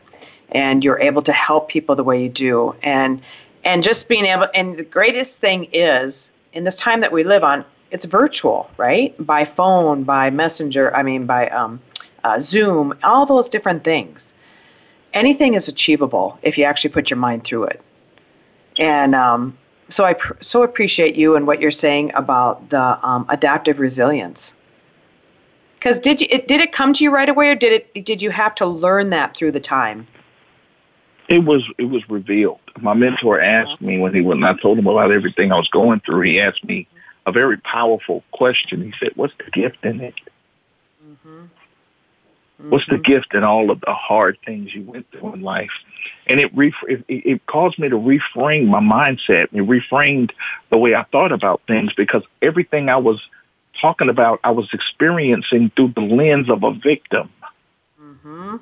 and 0.52 0.82
you're 0.82 0.98
able 0.98 1.20
to 1.20 1.30
help 1.30 1.68
people 1.68 1.94
the 1.94 2.02
way 2.02 2.22
you 2.22 2.30
do, 2.30 2.74
and 2.82 3.20
and 3.64 3.82
just 3.82 4.08
being 4.08 4.24
able, 4.24 4.48
and 4.54 4.78
the 4.78 4.82
greatest 4.82 5.42
thing 5.42 5.68
is 5.74 6.30
in 6.54 6.64
this 6.64 6.76
time 6.76 7.02
that 7.02 7.12
we 7.12 7.22
live 7.22 7.44
on, 7.44 7.66
it's 7.90 8.06
virtual, 8.06 8.70
right? 8.78 9.14
By 9.18 9.44
phone, 9.44 10.04
by 10.04 10.30
messenger, 10.30 10.96
I 10.96 11.02
mean, 11.02 11.26
by 11.26 11.50
um, 11.50 11.82
uh, 12.24 12.40
Zoom, 12.40 12.94
all 13.02 13.26
those 13.26 13.50
different 13.50 13.84
things. 13.84 14.32
Anything 15.12 15.52
is 15.52 15.68
achievable 15.68 16.38
if 16.40 16.56
you 16.56 16.64
actually 16.64 16.92
put 16.94 17.10
your 17.10 17.18
mind 17.18 17.44
through 17.44 17.64
it. 17.64 17.82
And 18.78 19.14
um, 19.14 19.58
so 19.90 20.02
I 20.06 20.14
pr- 20.14 20.40
so 20.40 20.62
appreciate 20.62 21.14
you 21.14 21.36
and 21.36 21.46
what 21.46 21.60
you're 21.60 21.70
saying 21.70 22.12
about 22.14 22.70
the 22.70 23.06
um, 23.06 23.26
adaptive 23.28 23.80
resilience. 23.80 24.54
Because 25.84 25.98
did 25.98 26.22
you 26.22 26.28
it, 26.30 26.48
did 26.48 26.62
it 26.62 26.72
come 26.72 26.94
to 26.94 27.04
you 27.04 27.10
right 27.10 27.28
away, 27.28 27.50
or 27.50 27.54
did 27.54 27.70
it 27.70 28.06
did 28.06 28.22
you 28.22 28.30
have 28.30 28.54
to 28.54 28.64
learn 28.64 29.10
that 29.10 29.36
through 29.36 29.52
the 29.52 29.60
time? 29.60 30.06
It 31.28 31.40
was 31.40 31.62
it 31.76 31.84
was 31.84 32.08
revealed. 32.08 32.60
My 32.80 32.94
mentor 32.94 33.38
asked 33.38 33.82
me 33.82 33.98
when 33.98 34.14
he 34.14 34.22
when 34.22 34.42
I 34.44 34.54
told 34.54 34.78
him 34.78 34.86
about 34.86 35.12
everything 35.12 35.52
I 35.52 35.56
was 35.56 35.68
going 35.68 36.00
through. 36.00 36.22
He 36.22 36.40
asked 36.40 36.64
me, 36.64 36.88
a 37.26 37.32
very 37.32 37.58
powerful 37.58 38.24
question. 38.30 38.82
He 38.82 38.94
said, 38.98 39.10
"What's 39.16 39.34
the 39.36 39.50
gift 39.50 39.84
in 39.84 40.00
it? 40.00 40.14
Mm-hmm. 41.06 41.28
Mm-hmm. 41.28 42.70
What's 42.70 42.86
the 42.86 42.96
gift 42.96 43.34
in 43.34 43.44
all 43.44 43.70
of 43.70 43.82
the 43.82 43.92
hard 43.92 44.38
things 44.46 44.74
you 44.74 44.84
went 44.84 45.10
through 45.10 45.34
in 45.34 45.42
life?" 45.42 45.72
And 46.26 46.40
it, 46.40 46.50
ref- 46.56 46.72
it 46.88 47.04
it 47.08 47.44
caused 47.44 47.78
me 47.78 47.90
to 47.90 47.96
reframe 47.96 48.68
my 48.68 48.80
mindset. 48.80 49.48
It 49.52 49.66
reframed 49.66 50.30
the 50.70 50.78
way 50.78 50.94
I 50.94 51.02
thought 51.12 51.30
about 51.30 51.60
things 51.66 51.92
because 51.92 52.22
everything 52.40 52.88
I 52.88 52.96
was 52.96 53.20
talking 53.80 54.08
about, 54.08 54.40
I 54.44 54.50
was 54.50 54.68
experiencing 54.72 55.70
through 55.74 55.92
the 55.94 56.02
lens 56.02 56.50
of 56.50 56.62
a 56.62 56.72
victim. 56.72 57.30
Mm-hmm. 58.00 58.56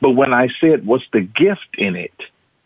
But 0.00 0.10
when 0.10 0.32
I 0.32 0.48
said, 0.60 0.86
"What's 0.86 1.06
the 1.12 1.20
gift 1.20 1.76
in 1.76 1.96
it?" 1.96 2.14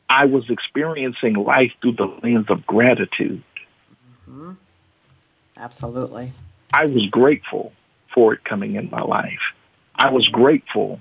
I 0.09 0.27
was 0.27 0.51
experiencing 0.51 1.35
life 1.35 1.73
through 1.81 1.93
the 1.93 2.05
lens 2.23 2.47
of 2.51 2.67
gratitude. 2.67 3.43
Mm-hmm. 4.29 4.53
Absolutely. 5.57 6.33
I 6.75 6.85
was 6.87 7.07
grateful 7.07 7.73
for 8.13 8.35
it 8.35 8.45
coming 8.45 8.75
in 8.75 8.91
my 8.91 9.01
life. 9.01 9.41
I 9.95 10.11
was 10.11 10.29
grateful 10.29 11.01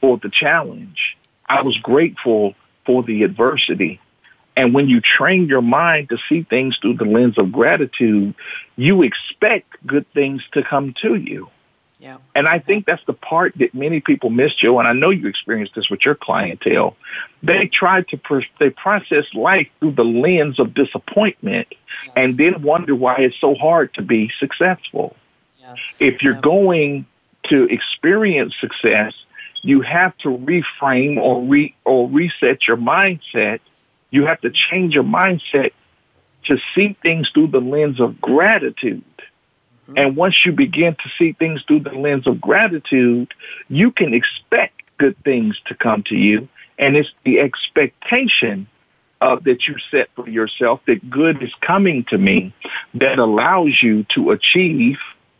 for 0.00 0.18
the 0.18 0.28
challenge. 0.28 1.16
I 1.46 1.62
was 1.62 1.76
grateful 1.78 2.54
for 2.84 3.02
the 3.02 3.22
adversity. 3.22 4.00
And 4.58 4.74
when 4.74 4.88
you 4.88 5.00
train 5.00 5.46
your 5.46 5.62
mind 5.62 6.08
to 6.08 6.18
see 6.28 6.42
things 6.42 6.76
through 6.78 6.94
the 6.94 7.04
lens 7.04 7.38
of 7.38 7.52
gratitude, 7.52 8.34
you 8.76 9.02
expect 9.02 9.86
good 9.86 10.04
things 10.12 10.42
to 10.52 10.64
come 10.64 10.94
to 11.02 11.14
you. 11.14 11.48
Yeah. 12.00 12.18
And 12.34 12.48
I 12.48 12.58
think 12.58 12.84
that's 12.84 13.04
the 13.06 13.12
part 13.12 13.54
that 13.58 13.72
many 13.72 14.00
people 14.00 14.30
miss, 14.30 14.54
Jo. 14.54 14.78
And 14.78 14.86
I 14.86 14.92
know 14.92 15.10
you 15.10 15.28
experienced 15.28 15.74
this 15.74 15.88
with 15.88 16.04
your 16.04 16.14
clientele. 16.16 16.96
They 17.42 17.66
try 17.66 18.02
to 18.02 18.16
pr- 18.16 18.40
they 18.58 18.70
process 18.70 19.26
life 19.32 19.68
through 19.78 19.92
the 19.92 20.04
lens 20.04 20.58
of 20.58 20.74
disappointment, 20.74 21.68
yes. 22.04 22.12
and 22.16 22.36
then 22.36 22.62
wonder 22.62 22.94
why 22.94 23.16
it's 23.18 23.40
so 23.40 23.54
hard 23.54 23.94
to 23.94 24.02
be 24.02 24.30
successful. 24.38 25.16
Yes. 25.60 25.98
If 26.00 26.22
you're 26.22 26.34
going 26.34 27.06
to 27.44 27.64
experience 27.64 28.54
success, 28.60 29.14
you 29.62 29.80
have 29.80 30.16
to 30.18 30.28
reframe 30.28 31.16
or 31.16 31.42
re 31.42 31.74
or 31.84 32.08
reset 32.08 32.66
your 32.68 32.76
mindset. 32.76 33.60
You 34.10 34.26
have 34.26 34.40
to 34.42 34.50
change 34.50 34.94
your 34.94 35.04
mindset 35.04 35.72
to 36.44 36.58
see 36.74 36.96
things 37.02 37.30
through 37.30 37.48
the 37.48 37.60
lens 37.60 38.00
of 38.00 38.20
gratitude. 38.20 39.04
Mm-hmm. 39.84 39.98
And 39.98 40.16
once 40.16 40.44
you 40.44 40.52
begin 40.52 40.94
to 40.94 41.10
see 41.18 41.32
things 41.32 41.62
through 41.62 41.80
the 41.80 41.92
lens 41.92 42.26
of 42.26 42.40
gratitude, 42.40 43.32
you 43.68 43.90
can 43.90 44.14
expect 44.14 44.82
good 44.98 45.16
things 45.18 45.60
to 45.66 45.74
come 45.74 46.02
to 46.04 46.16
you. 46.16 46.48
And 46.78 46.96
it's 46.96 47.10
the 47.24 47.40
expectation 47.40 48.66
uh, 49.20 49.36
that 49.42 49.66
you 49.66 49.76
set 49.90 50.08
for 50.14 50.28
yourself 50.28 50.80
that 50.86 51.10
good 51.10 51.42
is 51.42 51.52
coming 51.60 52.04
to 52.04 52.18
me 52.18 52.52
that 52.94 53.18
allows 53.18 53.82
you 53.82 54.04
to 54.14 54.30
achieve 54.30 54.98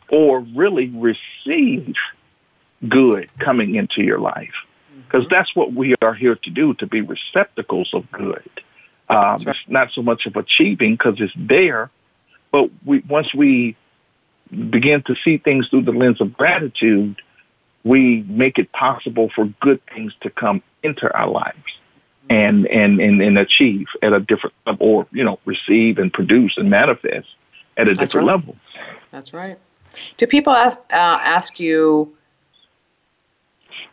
or 0.08 0.40
really 0.40 0.88
receive 0.88 1.94
good 2.88 3.30
coming 3.38 3.76
into 3.76 4.02
your 4.02 4.18
life. 4.18 4.54
Because 5.10 5.26
that's 5.28 5.56
what 5.56 5.72
we 5.72 5.94
are 6.02 6.12
here 6.12 6.34
to 6.34 6.50
do, 6.50 6.74
to 6.74 6.86
be 6.86 7.00
receptacles 7.00 7.94
of 7.94 8.10
good. 8.12 8.50
Um, 9.08 9.18
right. 9.18 9.46
It's 9.48 9.58
not 9.66 9.90
so 9.92 10.02
much 10.02 10.26
of 10.26 10.36
achieving 10.36 10.94
because 10.94 11.18
it's 11.18 11.32
there, 11.34 11.90
but 12.50 12.70
we, 12.84 12.98
once 13.08 13.32
we 13.32 13.74
begin 14.70 15.02
to 15.04 15.16
see 15.24 15.38
things 15.38 15.68
through 15.68 15.82
the 15.82 15.92
lens 15.92 16.20
of 16.20 16.34
gratitude, 16.34 17.22
we 17.84 18.22
make 18.28 18.58
it 18.58 18.70
possible 18.72 19.30
for 19.34 19.46
good 19.60 19.80
things 19.94 20.12
to 20.20 20.28
come 20.28 20.62
into 20.82 21.10
our 21.16 21.28
lives 21.28 21.78
and, 22.28 22.66
and, 22.66 23.00
and, 23.00 23.22
and 23.22 23.38
achieve 23.38 23.86
at 24.02 24.12
a 24.12 24.20
different 24.20 24.54
level 24.66 24.86
or, 24.86 25.06
you 25.10 25.24
know, 25.24 25.38
receive 25.46 25.98
and 25.98 26.12
produce 26.12 26.58
and 26.58 26.68
manifest 26.68 27.28
at 27.78 27.88
a 27.88 27.94
That's 27.94 28.10
different 28.10 28.26
right. 28.26 28.36
level. 28.36 28.56
That's 29.10 29.32
right. 29.32 29.58
Do 30.18 30.26
people 30.26 30.52
ask, 30.52 30.78
uh, 30.90 30.94
ask 30.94 31.58
you, 31.58 32.14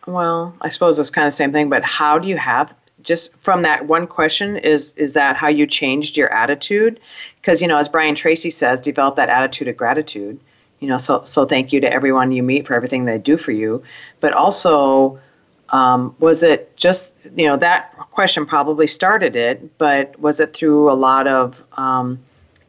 well, 0.07 0.55
I 0.61 0.69
suppose 0.69 0.99
it's 0.99 1.09
kind 1.09 1.27
of 1.27 1.33
the 1.33 1.37
same 1.37 1.51
thing, 1.51 1.69
but 1.69 1.83
how 1.83 2.19
do 2.19 2.27
you 2.27 2.37
have 2.37 2.73
just 3.05 3.31
from 3.41 3.61
that 3.61 3.85
one 3.87 4.07
question 4.07 4.57
is 4.57 4.93
is 4.97 5.13
that 5.13 5.35
how 5.35 5.47
you 5.47 5.67
changed 5.67 6.17
your 6.17 6.31
attitude? 6.33 6.99
Because 7.41 7.61
you 7.61 7.67
know 7.67 7.77
as 7.77 7.87
brian 7.87 8.15
tracy 8.15 8.49
says 8.49 8.81
develop 8.81 9.15
that 9.15 9.29
attitude 9.29 9.67
of 9.67 9.77
gratitude 9.77 10.39
you 10.79 10.87
know 10.87 10.97
so 10.97 11.23
so 11.25 11.45
thank 11.45 11.71
you 11.71 11.79
to 11.81 11.91
everyone 11.91 12.31
you 12.31 12.43
meet 12.43 12.67
for 12.67 12.73
everything 12.73 13.05
they 13.05 13.17
do 13.17 13.37
for 13.37 13.51
you. 13.51 13.83
But 14.19 14.33
also 14.33 15.19
um, 15.69 16.15
was 16.19 16.43
it 16.43 16.75
just 16.75 17.13
you 17.35 17.47
know 17.47 17.57
that 17.57 17.95
question 18.11 18.45
probably 18.45 18.87
started 18.87 19.35
it 19.35 19.77
but 19.77 20.19
was 20.19 20.39
it 20.39 20.53
through 20.53 20.91
a 20.91 20.93
lot 20.93 21.27
of 21.27 21.63
um, 21.73 22.19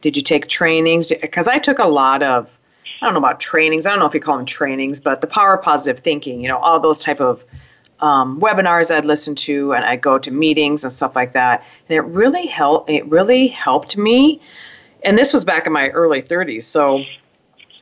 did 0.01 0.15
you 0.15 0.23
take 0.23 0.47
trainings? 0.47 1.09
Because 1.09 1.47
i 1.47 1.57
took 1.57 1.79
a 1.79 1.87
lot 1.87 2.23
of 2.23 2.56
i 3.01 3.05
don't 3.05 3.13
know 3.13 3.19
about 3.19 3.39
trainings 3.39 3.85
i 3.85 3.89
don't 3.89 3.99
know 3.99 4.05
if 4.05 4.13
you 4.13 4.19
call 4.19 4.37
them 4.37 4.45
trainings 4.45 4.99
but 4.99 5.21
the 5.21 5.27
power 5.27 5.55
of 5.55 5.63
positive 5.63 6.03
thinking 6.03 6.41
you 6.41 6.47
know 6.47 6.57
all 6.57 6.79
those 6.79 7.03
type 7.03 7.19
of 7.19 7.43
um, 7.99 8.39
webinars 8.39 8.93
I'd 8.93 9.05
listen 9.05 9.35
to, 9.35 9.73
and 9.73 9.83
I'd 9.83 10.01
go 10.01 10.17
to 10.19 10.31
meetings 10.31 10.83
and 10.83 10.93
stuff 10.93 11.15
like 11.15 11.33
that. 11.33 11.63
And 11.89 11.97
it 11.97 12.01
really 12.01 12.45
helped. 12.45 12.89
It 12.89 13.05
really 13.07 13.47
helped 13.47 13.97
me. 13.97 14.41
And 15.03 15.17
this 15.17 15.33
was 15.33 15.45
back 15.45 15.65
in 15.65 15.73
my 15.73 15.89
early 15.89 16.21
30s, 16.21 16.63
so 16.63 17.03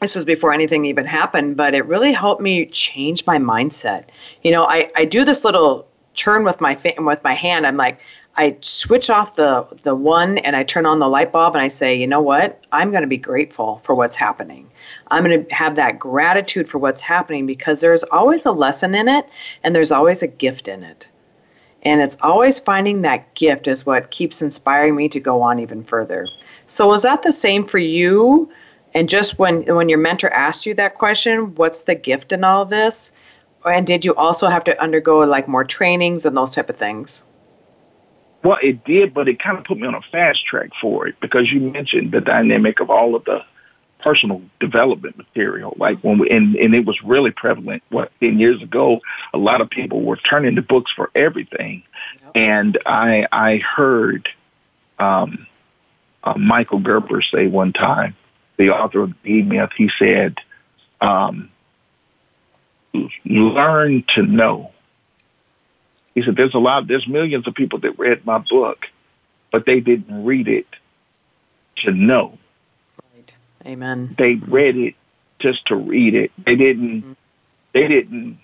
this 0.02 0.16
is 0.16 0.26
before 0.26 0.54
anything 0.54 0.86
even 0.86 1.06
happened. 1.06 1.58
But 1.58 1.74
it 1.74 1.86
really 1.86 2.14
helped 2.14 2.42
me 2.42 2.66
change 2.68 3.26
my 3.26 3.38
mindset. 3.38 4.06
You 4.44 4.52
know, 4.52 4.66
I, 4.66 4.92
I 4.96 5.06
do 5.06 5.26
this 5.26 5.44
little 5.44 5.88
turn 6.16 6.44
with 6.44 6.62
my 6.62 6.78
with 7.00 7.24
my 7.24 7.34
hand. 7.34 7.68
I'm 7.68 7.78
like, 7.78 8.00
I 8.38 8.58
switch 8.62 9.10
off 9.10 9.36
the 9.36 9.66
the 9.84 9.96
one 9.96 10.40
and 10.40 10.56
I 10.56 10.64
turn 10.64 10.86
on 10.86 11.00
the 11.00 11.08
light 11.08 11.32
bulb 11.32 11.56
and 11.56 11.62
I 11.62 11.70
say, 11.70 11.96
you 11.96 12.06
know 12.06 12.22
what? 12.22 12.62
I'm 12.72 12.92
going 12.92 13.04
to 13.04 13.08
be 13.08 13.18
grateful 13.18 13.82
for 13.84 13.96
what's 13.96 14.16
happening. 14.16 14.70
I'm 15.08 15.24
going 15.24 15.46
to 15.46 15.54
have 15.54 15.76
that 15.76 16.00
gratitude 16.00 16.68
for 16.68 16.78
what's 16.78 17.02
happening 17.02 17.46
because 17.46 17.80
there's 17.80 18.04
always 18.04 18.46
a 18.46 18.52
lesson 18.52 18.94
in 18.94 19.08
it 19.08 19.26
and 19.64 19.74
there's 19.74 19.92
always 19.92 20.22
a 20.22 20.28
gift 20.28 20.68
in 20.68 20.84
it. 20.84 21.10
And 21.84 22.02
it's 22.02 22.18
always 22.22 22.60
finding 22.60 23.04
that 23.04 23.36
gift 23.36 23.68
is 23.68 23.86
what 23.86 24.12
keeps 24.12 24.42
inspiring 24.42 24.96
me 24.96 25.08
to 25.10 25.20
go 25.20 25.42
on 25.42 25.60
even 25.60 25.84
further. 25.84 26.28
So 26.68 26.94
is 26.94 27.04
that 27.04 27.22
the 27.22 27.32
same 27.32 27.66
for 27.66 27.78
you? 27.78 28.52
And 28.94 29.08
just 29.08 29.40
when 29.40 29.64
when 29.64 29.88
your 29.88 30.00
mentor 30.00 30.30
asked 30.30 30.66
you 30.66 30.74
that 30.74 30.96
question, 30.96 31.56
what's 31.56 31.84
the 31.84 31.96
gift 31.96 32.34
in 32.34 32.44
all 32.44 32.66
this? 32.66 33.14
And 33.64 33.88
did 33.88 34.04
you 34.04 34.14
also 34.16 34.48
have 34.48 34.64
to 34.66 34.82
undergo 34.82 35.20
like 35.20 35.48
more 35.48 35.64
trainings 35.64 36.26
and 36.26 36.36
those 36.36 36.56
type 36.56 36.70
of 36.70 36.76
things? 36.76 37.22
Well, 38.46 38.60
it 38.62 38.86
did, 38.86 39.12
but 39.12 39.28
it 39.28 39.40
kind 39.40 39.58
of 39.58 39.64
put 39.64 39.80
me 39.80 39.88
on 39.88 39.96
a 39.96 40.04
fast 40.12 40.46
track 40.46 40.70
for 40.80 41.08
it 41.08 41.20
because 41.20 41.52
you 41.52 41.60
mentioned 41.62 42.12
the 42.12 42.22
dynamic 42.22 42.80
of 42.80 42.92
all 42.92 43.16
of 43.16 43.26
the 43.26 43.44
personal 44.04 44.40
development 44.60 45.18
material. 45.18 45.74
Like 45.80 46.00
when 46.02 46.20
we, 46.20 46.30
and, 46.30 46.56
and 46.56 46.76
it 46.76 46.86
was 46.86 47.02
really 47.02 47.32
prevalent. 47.32 47.82
What, 47.90 48.12
10 48.20 48.38
years 48.38 48.62
ago, 48.62 49.02
a 49.34 49.40
lot 49.40 49.62
of 49.62 49.72
people 49.72 50.04
were 50.04 50.18
turning 50.18 50.58
to 50.58 50.62
books 50.62 50.92
for 50.96 51.10
everything. 51.16 51.82
Yep. 52.22 52.32
And 52.36 52.78
I, 52.86 53.28
I 53.32 53.58
heard, 53.58 54.30
um, 55.00 55.48
uh, 56.24 56.36
Michael 56.38 56.80
Gerber 56.80 57.24
say 57.24 57.48
one 57.48 57.74
time, 57.74 58.16
the 58.58 58.70
author 58.70 59.02
of 59.02 59.14
the 59.24 59.32
E-Myth, 59.32 59.72
he 59.76 59.90
said, 59.98 60.38
um, 61.02 61.50
learn 63.26 64.04
to 64.14 64.22
know 64.22 64.72
he 66.16 66.24
said, 66.24 66.38
there's 66.38 66.56
a 66.56 66.60
lot, 66.60 66.88
there's 66.88 67.08
millions 67.08 67.46
of 67.46 67.54
people 67.54 67.80
that 67.80 68.00
read 68.00 68.26
my 68.26 68.40
book, 68.40 68.86
but 69.52 69.66
they 69.66 69.82
didn't 69.82 70.26
read 70.26 70.48
it 70.48 70.66
to 71.78 71.92
know. 71.92 72.38
Right. 73.14 73.34
Amen. 73.66 74.16
They 74.18 74.36
read 74.36 74.78
it 74.78 74.96
just 75.40 75.66
to 75.68 75.76
read 75.76 76.16
it. 76.16 76.32
They 76.44 76.56
didn't, 76.56 77.02
mm-hmm. 77.02 77.14
they 77.74 77.88
didn't 77.90 78.40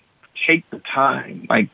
take 0.46 0.68
the 0.70 0.80
time. 0.80 1.46
Like 1.48 1.70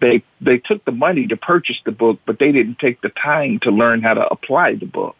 they, 0.00 0.22
they 0.40 0.58
took 0.58 0.84
the 0.84 0.92
money 0.92 1.26
to 1.26 1.36
purchase 1.36 1.78
the 1.84 1.92
book, 1.92 2.20
but 2.24 2.38
they 2.38 2.52
didn't 2.52 2.78
take 2.78 3.00
the 3.00 3.10
time 3.10 3.58
to 3.60 3.72
learn 3.72 4.02
how 4.02 4.14
to 4.14 4.26
apply 4.28 4.76
the 4.76 4.86
book. 4.86 5.16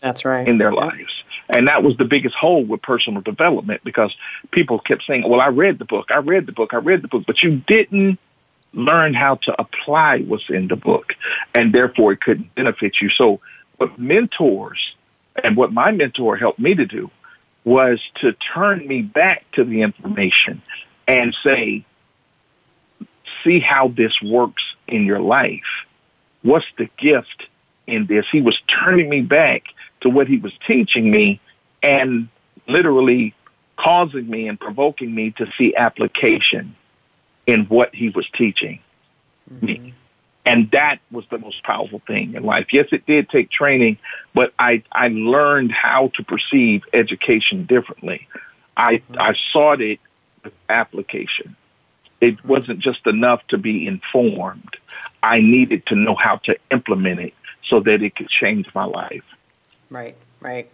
That's 0.00 0.24
right. 0.24 0.46
In 0.46 0.58
their 0.58 0.72
lives. 0.72 1.12
And 1.48 1.68
that 1.68 1.84
was 1.84 1.96
the 1.96 2.04
biggest 2.04 2.34
hole 2.34 2.64
with 2.64 2.82
personal 2.82 3.20
development 3.22 3.82
because 3.84 4.12
people 4.50 4.80
kept 4.80 5.04
saying, 5.04 5.28
well, 5.28 5.40
I 5.40 5.48
read 5.48 5.78
the 5.78 5.84
book. 5.84 6.10
I 6.10 6.18
read 6.18 6.46
the 6.46 6.52
book. 6.52 6.74
I 6.74 6.78
read 6.78 7.02
the 7.02 7.08
book, 7.08 7.22
but 7.24 7.42
you 7.42 7.62
didn't 7.66 8.18
learn 8.74 9.14
how 9.14 9.36
to 9.36 9.60
apply 9.60 10.20
what's 10.20 10.48
in 10.48 10.68
the 10.68 10.76
book, 10.76 11.14
and 11.54 11.72
therefore 11.72 12.12
it 12.12 12.20
could 12.20 12.54
benefit 12.54 12.96
you. 13.00 13.10
So, 13.10 13.40
what 13.76 13.98
mentors 13.98 14.78
and 15.42 15.56
what 15.56 15.72
my 15.72 15.90
mentor 15.90 16.36
helped 16.36 16.58
me 16.58 16.74
to 16.74 16.86
do 16.86 17.10
was 17.64 18.00
to 18.20 18.32
turn 18.54 18.86
me 18.86 19.02
back 19.02 19.44
to 19.52 19.64
the 19.64 19.82
information 19.82 20.62
and 21.06 21.36
say, 21.42 21.84
see 23.44 23.60
how 23.60 23.88
this 23.88 24.14
works 24.22 24.62
in 24.86 25.04
your 25.04 25.20
life. 25.20 25.60
What's 26.42 26.66
the 26.76 26.88
gift 26.98 27.46
in 27.86 28.06
this? 28.06 28.26
He 28.30 28.40
was 28.40 28.58
turning 28.68 29.08
me 29.08 29.22
back 29.22 29.62
to 30.00 30.10
what 30.10 30.26
he 30.26 30.38
was 30.38 30.52
teaching 30.66 31.10
me 31.10 31.40
and 31.82 32.28
literally 32.68 33.34
causing 33.76 34.28
me 34.28 34.48
and 34.48 34.58
provoking 34.58 35.14
me 35.14 35.30
to 35.32 35.46
see 35.56 35.74
application 35.74 36.76
in 37.46 37.64
what 37.66 37.94
he 37.94 38.08
was 38.10 38.26
teaching 38.34 38.80
mm-hmm. 39.52 39.66
me. 39.66 39.94
And 40.44 40.70
that 40.72 40.98
was 41.10 41.24
the 41.30 41.38
most 41.38 41.62
powerful 41.62 42.02
thing 42.06 42.34
in 42.34 42.42
life. 42.42 42.72
Yes, 42.72 42.88
it 42.90 43.06
did 43.06 43.28
take 43.28 43.50
training, 43.50 43.98
but 44.34 44.52
I, 44.58 44.82
I 44.90 45.08
learned 45.08 45.70
how 45.70 46.08
to 46.14 46.24
perceive 46.24 46.82
education 46.92 47.64
differently. 47.64 48.28
I, 48.76 48.96
mm-hmm. 48.96 49.20
I 49.20 49.34
sought 49.52 49.80
it 49.80 50.00
with 50.42 50.52
application. 50.68 51.54
It 52.20 52.38
mm-hmm. 52.38 52.48
wasn't 52.48 52.80
just 52.80 53.06
enough 53.06 53.46
to 53.48 53.58
be 53.58 53.86
informed. 53.86 54.76
I 55.22 55.40
needed 55.40 55.86
to 55.86 55.94
know 55.94 56.16
how 56.16 56.38
to 56.44 56.56
implement 56.72 57.20
it 57.20 57.34
so 57.68 57.78
that 57.80 58.02
it 58.02 58.16
could 58.16 58.28
change 58.28 58.66
my 58.74 58.84
life. 58.84 59.22
Right, 59.90 60.16
right. 60.40 60.68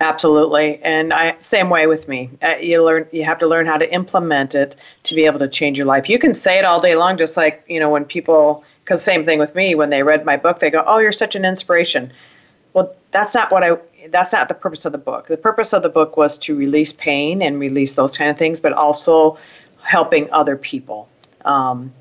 Absolutely, 0.00 0.80
and 0.82 1.12
I 1.12 1.36
same 1.40 1.70
way 1.70 1.86
with 1.86 2.06
me. 2.06 2.30
Uh, 2.42 2.56
you 2.60 2.84
learn, 2.84 3.06
you 3.10 3.24
have 3.24 3.38
to 3.38 3.46
learn 3.46 3.66
how 3.66 3.76
to 3.76 3.92
implement 3.92 4.54
it 4.54 4.76
to 5.04 5.14
be 5.14 5.26
able 5.26 5.40
to 5.40 5.48
change 5.48 5.76
your 5.76 5.86
life. 5.86 6.08
You 6.08 6.18
can 6.18 6.34
say 6.34 6.58
it 6.58 6.64
all 6.64 6.80
day 6.80 6.94
long, 6.94 7.18
just 7.18 7.36
like 7.36 7.64
you 7.68 7.80
know 7.80 7.90
when 7.90 8.04
people. 8.04 8.64
Because 8.84 9.02
same 9.02 9.24
thing 9.24 9.38
with 9.38 9.54
me. 9.54 9.74
When 9.74 9.90
they 9.90 10.02
read 10.02 10.24
my 10.24 10.36
book, 10.36 10.60
they 10.60 10.70
go, 10.70 10.82
"Oh, 10.86 10.98
you're 10.98 11.12
such 11.12 11.34
an 11.34 11.44
inspiration." 11.44 12.12
Well, 12.72 12.94
that's 13.10 13.34
not 13.34 13.50
what 13.50 13.64
I. 13.64 13.76
That's 14.08 14.32
not 14.32 14.48
the 14.48 14.54
purpose 14.54 14.84
of 14.84 14.92
the 14.92 14.98
book. 14.98 15.26
The 15.26 15.36
purpose 15.36 15.72
of 15.72 15.82
the 15.82 15.88
book 15.88 16.16
was 16.16 16.38
to 16.38 16.56
release 16.56 16.92
pain 16.92 17.42
and 17.42 17.58
release 17.58 17.94
those 17.94 18.16
kind 18.16 18.30
of 18.30 18.38
things, 18.38 18.60
but 18.60 18.72
also 18.72 19.36
helping 19.82 20.30
other 20.30 20.56
people. 20.56 21.08
Um, 21.44 21.92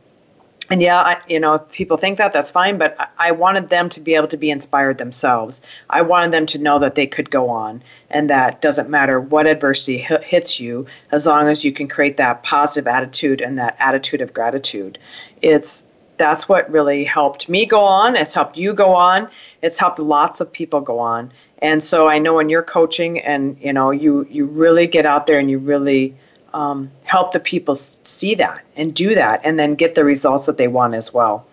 and 0.70 0.82
yeah, 0.82 1.00
I, 1.00 1.22
you 1.28 1.40
know, 1.40 1.56
if 1.56 1.72
people 1.72 1.98
think 1.98 2.18
that, 2.18 2.34
that's 2.34 2.52
fine. 2.52 2.78
But 2.78 2.98
I, 3.18 3.32
wanted 3.32 3.70
them 3.70 3.90
to 3.90 4.00
be 4.00 4.16
able 4.16 4.28
to 4.30 4.38
be 4.38 4.50
inspired 4.50 4.98
themselves. 4.98 5.62
I 5.90 6.02
wanted 6.02 6.32
them 6.32 6.46
to 6.48 6.58
know 6.58 6.80
that 6.80 6.96
they 6.96 7.08
could 7.08 7.30
go 7.30 7.50
on, 7.50 7.82
and 8.10 8.30
that 8.30 8.62
doesn't 8.62 8.90
matter 8.90 9.20
what 9.20 9.48
adversity 9.48 10.06
h- 10.10 10.24
hits 10.24 10.60
you, 10.60 10.86
as 11.12 11.26
long 11.26 11.48
as 11.48 11.64
you 11.64 11.72
can 11.72 11.88
create 11.88 12.18
that 12.18 12.44
positive 12.44 12.88
attitude 12.88 13.42
and 13.42 13.58
that 13.58 13.76
attitude 13.80 14.22
of 14.22 14.34
gratitude. 14.34 14.98
It's 15.42 15.86
that's 16.18 16.50
what 16.50 16.70
really 16.72 17.04
helped 17.04 17.48
me 17.48 17.66
go 17.66 17.82
on. 17.82 18.16
It's 18.16 18.34
helped 18.34 18.58
you 18.58 18.74
go 18.74 18.96
on. 18.96 19.30
It's 19.62 19.78
helped 19.78 20.00
lots 20.00 20.42
of 20.42 20.52
people 20.52 20.82
go 20.82 21.00
on. 21.00 21.32
And 21.60 21.84
so 21.84 22.08
I 22.08 22.18
know 22.20 22.34
when 22.34 22.50
you're 22.50 22.64
coaching, 22.64 23.20
and 23.20 23.58
you 23.62 23.72
know, 23.72 23.92
you 23.92 24.28
you 24.30 24.46
really 24.46 24.88
get 24.88 25.06
out 25.06 25.28
there 25.28 25.40
and 25.40 25.50
you 25.50 25.60
really 25.60 26.16
um, 26.54 26.92
help 27.04 27.34
the 27.34 27.40
people 27.40 27.76
see 27.76 28.36
that 28.36 28.64
and 28.76 28.94
do 28.94 29.16
that 29.16 29.42
and 29.44 29.58
then 29.60 29.76
get 29.76 29.96
the 29.96 30.04
results 30.04 30.46
that 30.46 30.58
they 30.58 30.68
want 30.68 30.94
as 30.94 31.14
well. 31.14 31.46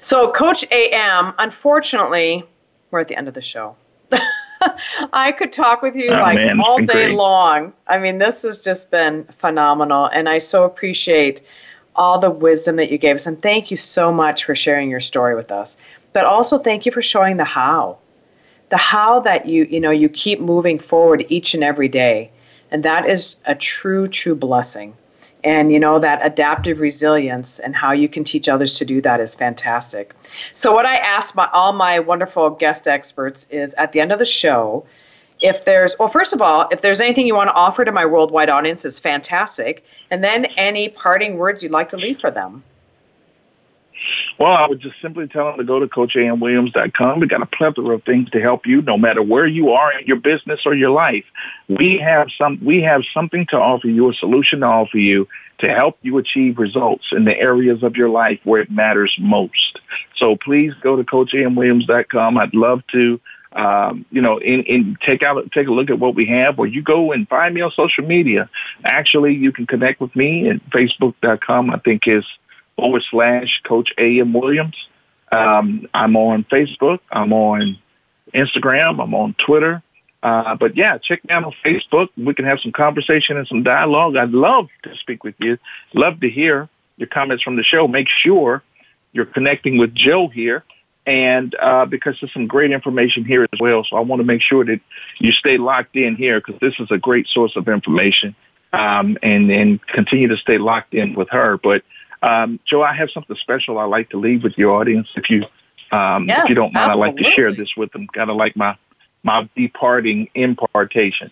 So, 0.00 0.30
Coach 0.30 0.64
AM, 0.70 1.34
unfortunately, 1.38 2.44
we're 2.90 3.00
at 3.00 3.08
the 3.08 3.16
end 3.16 3.28
of 3.28 3.34
the 3.34 3.42
show. 3.42 3.76
I 5.12 5.32
could 5.32 5.52
talk 5.52 5.82
with 5.82 5.96
you 5.96 6.10
oh, 6.10 6.20
like 6.20 6.36
man, 6.36 6.60
all 6.60 6.78
day 6.78 7.06
great. 7.06 7.14
long. 7.14 7.72
I 7.86 7.98
mean, 7.98 8.18
this 8.18 8.42
has 8.42 8.60
just 8.60 8.90
been 8.90 9.24
phenomenal, 9.38 10.06
and 10.06 10.28
I 10.28 10.38
so 10.38 10.64
appreciate 10.64 11.42
all 11.94 12.18
the 12.18 12.30
wisdom 12.30 12.76
that 12.76 12.90
you 12.90 12.98
gave 12.98 13.16
us. 13.16 13.26
And 13.26 13.40
thank 13.40 13.70
you 13.70 13.76
so 13.76 14.12
much 14.12 14.44
for 14.44 14.54
sharing 14.54 14.90
your 14.90 15.00
story 15.00 15.34
with 15.34 15.50
us. 15.50 15.76
But 16.12 16.24
also, 16.24 16.58
thank 16.58 16.86
you 16.86 16.92
for 16.92 17.02
showing 17.02 17.36
the 17.36 17.44
how, 17.44 17.98
the 18.68 18.76
how 18.76 19.20
that 19.20 19.46
you 19.46 19.64
you 19.64 19.80
know 19.80 19.90
you 19.90 20.08
keep 20.08 20.40
moving 20.40 20.78
forward 20.78 21.26
each 21.28 21.54
and 21.54 21.64
every 21.64 21.88
day 21.88 22.30
and 22.70 22.82
that 22.82 23.08
is 23.08 23.36
a 23.44 23.54
true, 23.54 24.06
true 24.06 24.34
blessing. 24.34 24.94
And 25.44 25.70
you 25.70 25.78
know, 25.78 25.98
that 26.00 26.24
adaptive 26.24 26.80
resilience 26.80 27.60
and 27.60 27.76
how 27.76 27.92
you 27.92 28.08
can 28.08 28.24
teach 28.24 28.48
others 28.48 28.78
to 28.78 28.84
do 28.84 29.00
that 29.02 29.20
is 29.20 29.34
fantastic. 29.34 30.14
So, 30.54 30.72
what 30.72 30.86
I 30.86 30.96
ask 30.96 31.36
my, 31.36 31.48
all 31.52 31.72
my 31.72 32.00
wonderful 32.00 32.50
guest 32.50 32.88
experts 32.88 33.46
is 33.50 33.72
at 33.74 33.92
the 33.92 34.00
end 34.00 34.10
of 34.12 34.18
the 34.18 34.24
show, 34.24 34.84
if 35.40 35.64
there's, 35.64 35.94
well, 35.98 36.08
first 36.08 36.32
of 36.32 36.40
all, 36.42 36.66
if 36.70 36.80
there's 36.80 37.00
anything 37.00 37.26
you 37.26 37.34
want 37.34 37.48
to 37.48 37.54
offer 37.54 37.84
to 37.84 37.92
my 37.92 38.06
worldwide 38.06 38.48
audience, 38.48 38.84
is 38.84 38.98
fantastic. 38.98 39.84
And 40.10 40.24
then 40.24 40.46
any 40.56 40.88
parting 40.88 41.36
words 41.36 41.62
you'd 41.62 41.72
like 41.72 41.90
to 41.90 41.96
leave 41.96 42.18
for 42.18 42.30
them. 42.30 42.64
Well, 44.38 44.52
I 44.52 44.68
would 44.68 44.80
just 44.80 45.00
simply 45.00 45.28
tell 45.28 45.46
them 45.46 45.58
to 45.58 45.64
go 45.64 45.80
to 45.80 45.86
CoachAMWilliams.com. 45.86 47.20
We 47.20 47.26
got 47.26 47.42
a 47.42 47.46
plethora 47.46 47.94
of 47.94 48.04
things 48.04 48.28
to 48.30 48.40
help 48.40 48.66
you, 48.66 48.82
no 48.82 48.98
matter 48.98 49.22
where 49.22 49.46
you 49.46 49.70
are 49.70 49.98
in 49.98 50.06
your 50.06 50.18
business 50.18 50.60
or 50.66 50.74
your 50.74 50.90
life. 50.90 51.24
We 51.68 51.98
have 51.98 52.28
some. 52.36 52.58
We 52.62 52.82
have 52.82 53.02
something 53.14 53.46
to 53.46 53.56
offer 53.56 53.88
you, 53.88 54.10
a 54.10 54.14
solution 54.14 54.60
to 54.60 54.66
offer 54.66 54.98
you 54.98 55.26
to 55.58 55.72
help 55.72 55.98
you 56.02 56.18
achieve 56.18 56.58
results 56.58 57.06
in 57.12 57.24
the 57.24 57.38
areas 57.38 57.82
of 57.82 57.96
your 57.96 58.10
life 58.10 58.38
where 58.44 58.60
it 58.60 58.70
matters 58.70 59.14
most. 59.18 59.80
So 60.16 60.36
please 60.36 60.74
go 60.82 60.96
to 60.96 61.04
CoachAMWilliams.com. 61.04 62.38
I'd 62.38 62.54
love 62.54 62.82
to. 62.92 63.20
Um, 63.52 64.04
you 64.10 64.20
know, 64.20 64.36
in, 64.36 64.64
in 64.64 64.98
take 65.00 65.22
out 65.22 65.50
take 65.50 65.66
a 65.66 65.72
look 65.72 65.88
at 65.88 65.98
what 65.98 66.14
we 66.14 66.26
have, 66.26 66.58
or 66.58 66.66
you 66.66 66.82
go 66.82 67.12
and 67.12 67.26
find 67.26 67.54
me 67.54 67.62
on 67.62 67.70
social 67.70 68.04
media. 68.04 68.50
Actually, 68.84 69.34
you 69.34 69.50
can 69.50 69.66
connect 69.66 69.98
with 69.98 70.14
me 70.14 70.50
at 70.50 70.62
Facebook.com. 70.68 71.70
I 71.70 71.78
think 71.78 72.06
is 72.06 72.26
forward 72.76 73.02
slash 73.10 73.60
Coach 73.64 73.92
A.M. 73.98 74.32
Williams. 74.32 74.76
Um, 75.32 75.88
I'm 75.92 76.16
on 76.16 76.44
Facebook. 76.44 77.00
I'm 77.10 77.32
on 77.32 77.78
Instagram. 78.34 79.02
I'm 79.02 79.14
on 79.14 79.34
Twitter. 79.44 79.82
Uh, 80.22 80.56
but 80.56 80.76
yeah, 80.76 80.98
check 80.98 81.24
me 81.24 81.32
out 81.32 81.44
on 81.44 81.54
Facebook. 81.64 82.08
We 82.16 82.34
can 82.34 82.44
have 82.44 82.60
some 82.60 82.72
conversation 82.72 83.36
and 83.36 83.46
some 83.46 83.62
dialogue. 83.62 84.16
I'd 84.16 84.30
love 84.30 84.68
to 84.82 84.96
speak 84.96 85.24
with 85.24 85.34
you. 85.38 85.58
Love 85.94 86.20
to 86.20 86.30
hear 86.30 86.68
your 86.96 87.08
comments 87.08 87.42
from 87.42 87.56
the 87.56 87.62
show. 87.62 87.86
Make 87.86 88.08
sure 88.08 88.62
you're 89.12 89.26
connecting 89.26 89.78
with 89.78 89.94
Jo 89.94 90.28
here. 90.28 90.64
And 91.06 91.54
uh, 91.54 91.86
because 91.86 92.16
there's 92.20 92.32
some 92.32 92.48
great 92.48 92.72
information 92.72 93.24
here 93.24 93.44
as 93.44 93.60
well. 93.60 93.84
So 93.88 93.96
I 93.96 94.00
want 94.00 94.18
to 94.18 94.26
make 94.26 94.42
sure 94.42 94.64
that 94.64 94.80
you 95.18 95.30
stay 95.30 95.56
locked 95.56 95.94
in 95.94 96.16
here 96.16 96.40
because 96.40 96.58
this 96.60 96.74
is 96.80 96.90
a 96.90 96.98
great 96.98 97.28
source 97.28 97.54
of 97.54 97.68
information. 97.68 98.34
Um, 98.72 99.16
and, 99.22 99.48
and 99.50 99.86
continue 99.86 100.28
to 100.28 100.36
stay 100.36 100.58
locked 100.58 100.92
in 100.92 101.14
with 101.14 101.28
her. 101.30 101.56
But 101.56 101.82
um, 102.26 102.60
Jo, 102.66 102.82
I 102.82 102.92
have 102.92 103.10
something 103.10 103.36
special 103.36 103.78
I'd 103.78 103.84
like 103.84 104.10
to 104.10 104.18
leave 104.18 104.42
with 104.42 104.58
your 104.58 104.74
audience. 104.74 105.08
If 105.14 105.30
you, 105.30 105.46
um, 105.92 106.24
yes, 106.24 106.44
if 106.44 106.48
you 106.50 106.54
don't 106.56 106.74
mind, 106.74 106.90
absolutely. 106.90 107.08
I'd 107.08 107.14
like 107.14 107.24
to 107.24 107.30
share 107.36 107.54
this 107.54 107.76
with 107.76 107.92
them. 107.92 108.08
Kind 108.08 108.30
of 108.30 108.36
like 108.36 108.56
my 108.56 108.76
my 109.22 109.48
departing 109.56 110.28
impartation. 110.34 111.30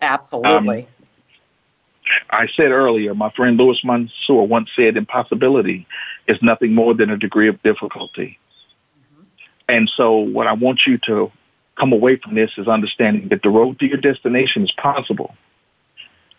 Absolutely. 0.00 0.80
Um, 0.80 0.86
I 2.30 2.48
said 2.56 2.70
earlier, 2.70 3.14
my 3.14 3.30
friend 3.30 3.58
Louis 3.58 3.78
Mansour 3.84 4.42
once 4.42 4.70
said, 4.74 4.96
"Impossibility 4.96 5.86
is 6.26 6.40
nothing 6.42 6.74
more 6.74 6.94
than 6.94 7.10
a 7.10 7.18
degree 7.18 7.48
of 7.48 7.62
difficulty." 7.62 8.38
Mm-hmm. 8.98 9.24
And 9.68 9.92
so, 9.94 10.16
what 10.16 10.46
I 10.46 10.54
want 10.54 10.86
you 10.86 10.96
to 11.04 11.30
come 11.76 11.92
away 11.92 12.16
from 12.16 12.34
this 12.34 12.52
is 12.56 12.66
understanding 12.66 13.28
that 13.28 13.42
the 13.42 13.50
road 13.50 13.78
to 13.80 13.86
your 13.86 13.98
destination 13.98 14.64
is 14.64 14.72
possible 14.72 15.36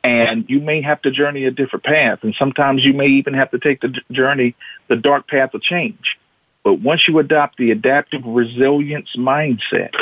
and 0.03 0.45
you 0.49 0.59
may 0.59 0.81
have 0.81 1.01
to 1.03 1.11
journey 1.11 1.45
a 1.45 1.51
different 1.51 1.85
path. 1.85 2.19
And 2.23 2.35
sometimes 2.35 2.83
you 2.83 2.93
may 2.93 3.07
even 3.07 3.33
have 3.33 3.51
to 3.51 3.59
take 3.59 3.81
the 3.81 3.93
journey 4.11 4.55
the 4.87 4.95
dark 4.95 5.27
path 5.27 5.53
of 5.53 5.61
change. 5.61 6.17
But 6.63 6.75
once 6.75 7.07
you 7.07 7.19
adopt 7.19 7.57
the 7.57 7.71
adaptive 7.71 8.21
resilience 8.25 9.15
mindset 9.15 9.93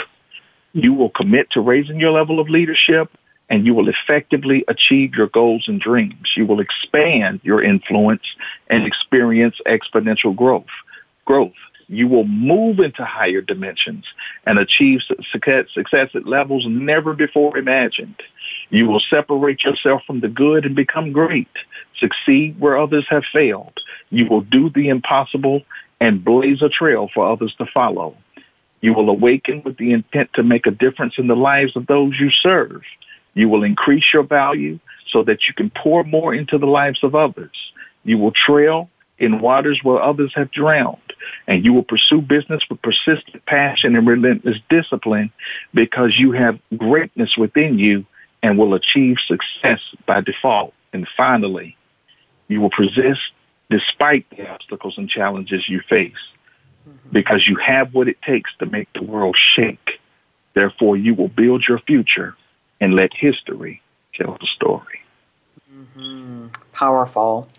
you 0.73 0.93
will 0.93 1.09
commit 1.09 1.49
to 1.51 1.61
raising 1.61 1.99
your 1.99 2.11
level 2.11 2.39
of 2.39 2.49
leadership 2.49 3.11
and 3.49 3.65
you 3.65 3.73
will 3.73 3.89
effectively 3.89 4.63
achieve 4.67 5.15
your 5.15 5.27
goals 5.27 5.67
and 5.67 5.81
dreams. 5.81 6.33
You 6.35 6.45
will 6.45 6.59
expand 6.59 7.39
your 7.43 7.63
influence 7.63 8.21
and 8.67 8.85
experience 8.85 9.55
exponential 9.65 10.35
growth 10.35 10.67
growth 11.25 11.53
you 11.89 12.07
will 12.07 12.25
move 12.25 12.79
into 12.79 13.03
higher 13.03 13.41
dimensions 13.41 14.05
and 14.45 14.59
achieve 14.59 15.01
success, 15.31 16.09
at 16.13 16.27
levels 16.27 16.65
never 16.67 17.13
before 17.13 17.57
imagined. 17.57 18.21
You 18.69 18.87
will 18.87 19.01
separate 19.09 19.63
yourself 19.63 20.03
from 20.05 20.19
the 20.19 20.27
good 20.27 20.65
and 20.65 20.75
become 20.75 21.11
great, 21.11 21.49
succeed 21.97 22.59
where 22.59 22.77
others 22.77 23.05
have 23.09 23.23
failed. 23.33 23.79
You 24.11 24.27
will 24.27 24.41
do 24.41 24.69
the 24.69 24.89
impossible 24.89 25.63
and 25.99 26.23
blaze 26.23 26.61
a 26.61 26.69
trail 26.69 27.09
for 27.11 27.27
others 27.27 27.55
to 27.57 27.65
follow. 27.65 28.15
You 28.81 28.93
will 28.93 29.09
awaken 29.09 29.63
with 29.65 29.77
the 29.77 29.91
intent 29.91 30.29
to 30.35 30.43
make 30.43 30.67
a 30.67 30.71
difference 30.71 31.15
in 31.17 31.27
the 31.27 31.35
lives 31.35 31.75
of 31.75 31.87
those 31.87 32.19
you 32.19 32.29
serve. 32.29 32.83
You 33.33 33.49
will 33.49 33.63
increase 33.63 34.05
your 34.13 34.23
value 34.23 34.79
so 35.07 35.23
that 35.23 35.47
you 35.47 35.55
can 35.55 35.71
pour 35.71 36.03
more 36.03 36.35
into 36.35 36.59
the 36.59 36.67
lives 36.67 37.03
of 37.03 37.15
others. 37.15 37.55
You 38.03 38.19
will 38.19 38.31
trail 38.31 38.89
in 39.19 39.39
waters 39.39 39.79
where 39.83 40.01
others 40.01 40.31
have 40.35 40.51
drowned. 40.51 40.97
And 41.47 41.63
you 41.65 41.73
will 41.73 41.83
pursue 41.83 42.21
business 42.21 42.63
with 42.69 42.81
persistent 42.81 43.45
passion 43.45 43.95
and 43.95 44.07
relentless 44.07 44.57
discipline 44.69 45.31
because 45.73 46.17
you 46.17 46.31
have 46.31 46.59
greatness 46.75 47.35
within 47.37 47.77
you 47.77 48.05
and 48.41 48.57
will 48.57 48.73
achieve 48.73 49.17
success 49.27 49.81
by 50.05 50.21
default. 50.21 50.73
And 50.93 51.07
finally, 51.17 51.77
you 52.47 52.61
will 52.61 52.69
persist 52.69 53.21
despite 53.69 54.29
the 54.31 54.49
obstacles 54.49 54.97
and 54.97 55.09
challenges 55.09 55.67
you 55.67 55.81
face 55.87 56.13
mm-hmm. 56.87 57.09
because 57.11 57.47
you 57.47 57.57
have 57.57 57.93
what 57.93 58.07
it 58.07 58.21
takes 58.21 58.51
to 58.59 58.65
make 58.65 58.91
the 58.93 59.03
world 59.03 59.37
shake. 59.37 59.99
Therefore, 60.53 60.97
you 60.97 61.13
will 61.13 61.27
build 61.27 61.65
your 61.67 61.79
future 61.79 62.35
and 62.81 62.95
let 62.95 63.13
history 63.13 63.81
tell 64.15 64.37
the 64.39 64.47
story. 64.47 65.01
Mm-hmm. 65.71 66.47
Powerful. 66.73 67.49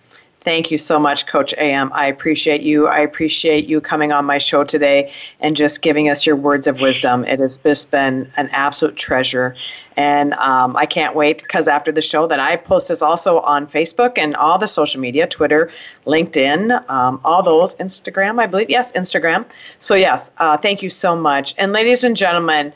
Thank 0.43 0.71
you 0.71 0.79
so 0.79 0.99
much, 0.99 1.27
Coach 1.27 1.53
AM. 1.59 1.93
I 1.93 2.07
appreciate 2.07 2.63
you. 2.63 2.87
I 2.87 3.01
appreciate 3.01 3.67
you 3.67 3.79
coming 3.83 4.11
on 4.11 4.25
my 4.25 4.39
show 4.39 4.65
today 4.65 5.13
and 5.39 5.55
just 5.55 5.83
giving 5.83 6.09
us 6.09 6.25
your 6.25 6.35
words 6.35 6.67
of 6.67 6.81
wisdom. 6.81 7.25
It 7.25 7.41
has 7.41 7.59
just 7.59 7.91
been 7.91 8.33
an 8.39 8.49
absolute 8.51 8.97
treasure. 8.97 9.55
And 9.99 10.33
um, 10.35 10.77
I 10.79 10.87
can't 10.87 11.15
wait 11.15 11.43
because 11.43 11.69
after 11.69 11.93
the 11.93 12.01
show, 12.01 12.27
that 12.27 12.41
I 12.41 12.57
post 12.57 12.89
this 12.89 13.03
also 13.03 13.41
on 13.41 13.67
Facebook 13.67 14.17
and 14.17 14.35
all 14.35 14.57
the 14.57 14.67
social 14.67 14.99
media 14.99 15.27
Twitter, 15.27 15.71
LinkedIn, 16.07 16.89
um, 16.89 17.21
all 17.23 17.43
those, 17.43 17.75
Instagram, 17.75 18.41
I 18.41 18.47
believe. 18.47 18.71
Yes, 18.71 18.93
Instagram. 18.93 19.45
So, 19.79 19.95
yes, 19.95 20.31
uh, 20.39 20.57
thank 20.57 20.83
you 20.83 20.89
so 20.89 21.15
much. 21.15 21.55
And, 21.59 21.73
ladies 21.73 22.03
and 22.03 22.17
gentlemen, 22.17 22.73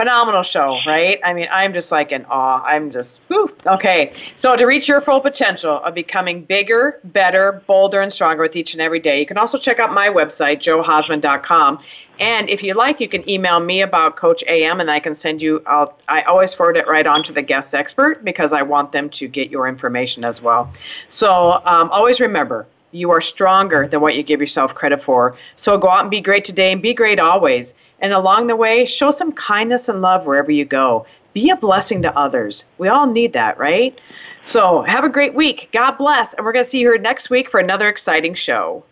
phenomenal 0.00 0.42
show, 0.42 0.78
right? 0.86 1.20
I 1.22 1.34
mean, 1.34 1.48
I'm 1.52 1.74
just 1.74 1.92
like 1.92 2.10
in 2.10 2.24
awe. 2.24 2.62
I'm 2.64 2.90
just, 2.90 3.20
whew. 3.28 3.54
okay. 3.66 4.14
So, 4.34 4.56
to 4.56 4.64
reach 4.64 4.88
your 4.88 5.02
full 5.02 5.20
potential 5.20 5.76
of 5.76 5.92
becoming 5.94 6.42
bigger, 6.42 6.98
better, 7.04 7.62
bolder, 7.66 8.00
and 8.00 8.10
stronger 8.10 8.42
with 8.42 8.56
each 8.56 8.72
and 8.72 8.80
every 8.80 9.00
day, 9.00 9.20
you 9.20 9.26
can 9.26 9.36
also 9.36 9.58
check 9.58 9.78
out 9.78 9.92
my 9.92 10.08
website, 10.08 10.60
johausman.com. 10.60 11.80
And 12.18 12.48
if 12.48 12.62
you 12.62 12.72
like, 12.72 13.00
you 13.00 13.08
can 13.10 13.28
email 13.28 13.60
me 13.60 13.82
about 13.82 14.16
Coach 14.16 14.42
AM, 14.46 14.80
and 14.80 14.90
I 14.90 15.00
can 15.00 15.14
send 15.14 15.42
you. 15.42 15.62
I'll, 15.66 15.98
I 16.08 16.22
always 16.22 16.54
forward 16.54 16.78
it 16.78 16.88
right 16.88 17.06
on 17.06 17.22
to 17.24 17.32
the 17.32 17.42
guest 17.42 17.74
expert 17.74 18.24
because 18.24 18.54
I 18.54 18.62
want 18.62 18.92
them 18.92 19.10
to 19.10 19.28
get 19.28 19.50
your 19.50 19.68
information 19.68 20.24
as 20.24 20.40
well. 20.40 20.72
So, 21.10 21.52
um, 21.52 21.90
always 21.90 22.20
remember 22.20 22.66
you 22.92 23.10
are 23.10 23.20
stronger 23.20 23.86
than 23.86 24.00
what 24.00 24.14
you 24.14 24.22
give 24.22 24.40
yourself 24.40 24.74
credit 24.74 25.02
for. 25.02 25.36
So 25.56 25.78
go 25.78 25.88
out 25.88 26.02
and 26.02 26.10
be 26.10 26.20
great 26.20 26.44
today 26.44 26.72
and 26.72 26.82
be 26.82 26.94
great 26.94 27.18
always. 27.20 27.74
And 28.00 28.12
along 28.12 28.46
the 28.46 28.56
way, 28.56 28.86
show 28.86 29.10
some 29.10 29.32
kindness 29.32 29.88
and 29.88 30.00
love 30.00 30.26
wherever 30.26 30.50
you 30.50 30.64
go. 30.64 31.06
Be 31.32 31.50
a 31.50 31.56
blessing 31.56 32.02
to 32.02 32.16
others. 32.18 32.64
We 32.78 32.88
all 32.88 33.06
need 33.06 33.34
that, 33.34 33.58
right? 33.58 33.98
So 34.42 34.82
have 34.82 35.04
a 35.04 35.08
great 35.08 35.34
week. 35.34 35.68
God 35.72 35.92
bless. 35.92 36.34
And 36.34 36.44
we're 36.44 36.52
going 36.52 36.64
to 36.64 36.70
see 36.70 36.80
you 36.80 36.88
here 36.88 36.98
next 36.98 37.30
week 37.30 37.50
for 37.50 37.60
another 37.60 37.88
exciting 37.88 38.34
show. 38.34 38.84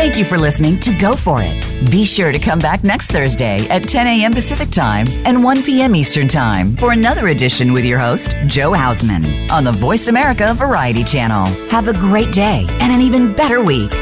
Thank 0.00 0.16
you 0.16 0.24
for 0.24 0.38
listening 0.38 0.80
to 0.80 0.96
Go 0.96 1.14
For 1.14 1.42
It. 1.42 1.90
Be 1.90 2.06
sure 2.06 2.32
to 2.32 2.38
come 2.38 2.58
back 2.58 2.82
next 2.82 3.10
Thursday 3.10 3.68
at 3.68 3.86
10 3.86 4.06
a.m. 4.06 4.32
Pacific 4.32 4.70
Time 4.70 5.06
and 5.26 5.44
1 5.44 5.62
p.m. 5.62 5.94
Eastern 5.94 6.26
Time 6.26 6.74
for 6.78 6.92
another 6.92 7.28
edition 7.28 7.74
with 7.74 7.84
your 7.84 7.98
host, 7.98 8.34
Jo 8.46 8.70
Hausman, 8.72 9.50
on 9.50 9.62
the 9.62 9.72
Voice 9.72 10.08
America 10.08 10.54
Variety 10.54 11.04
Channel. 11.04 11.44
Have 11.68 11.88
a 11.88 11.92
great 11.92 12.32
day 12.32 12.64
and 12.80 12.90
an 12.90 13.02
even 13.02 13.34
better 13.34 13.62
week. 13.62 13.92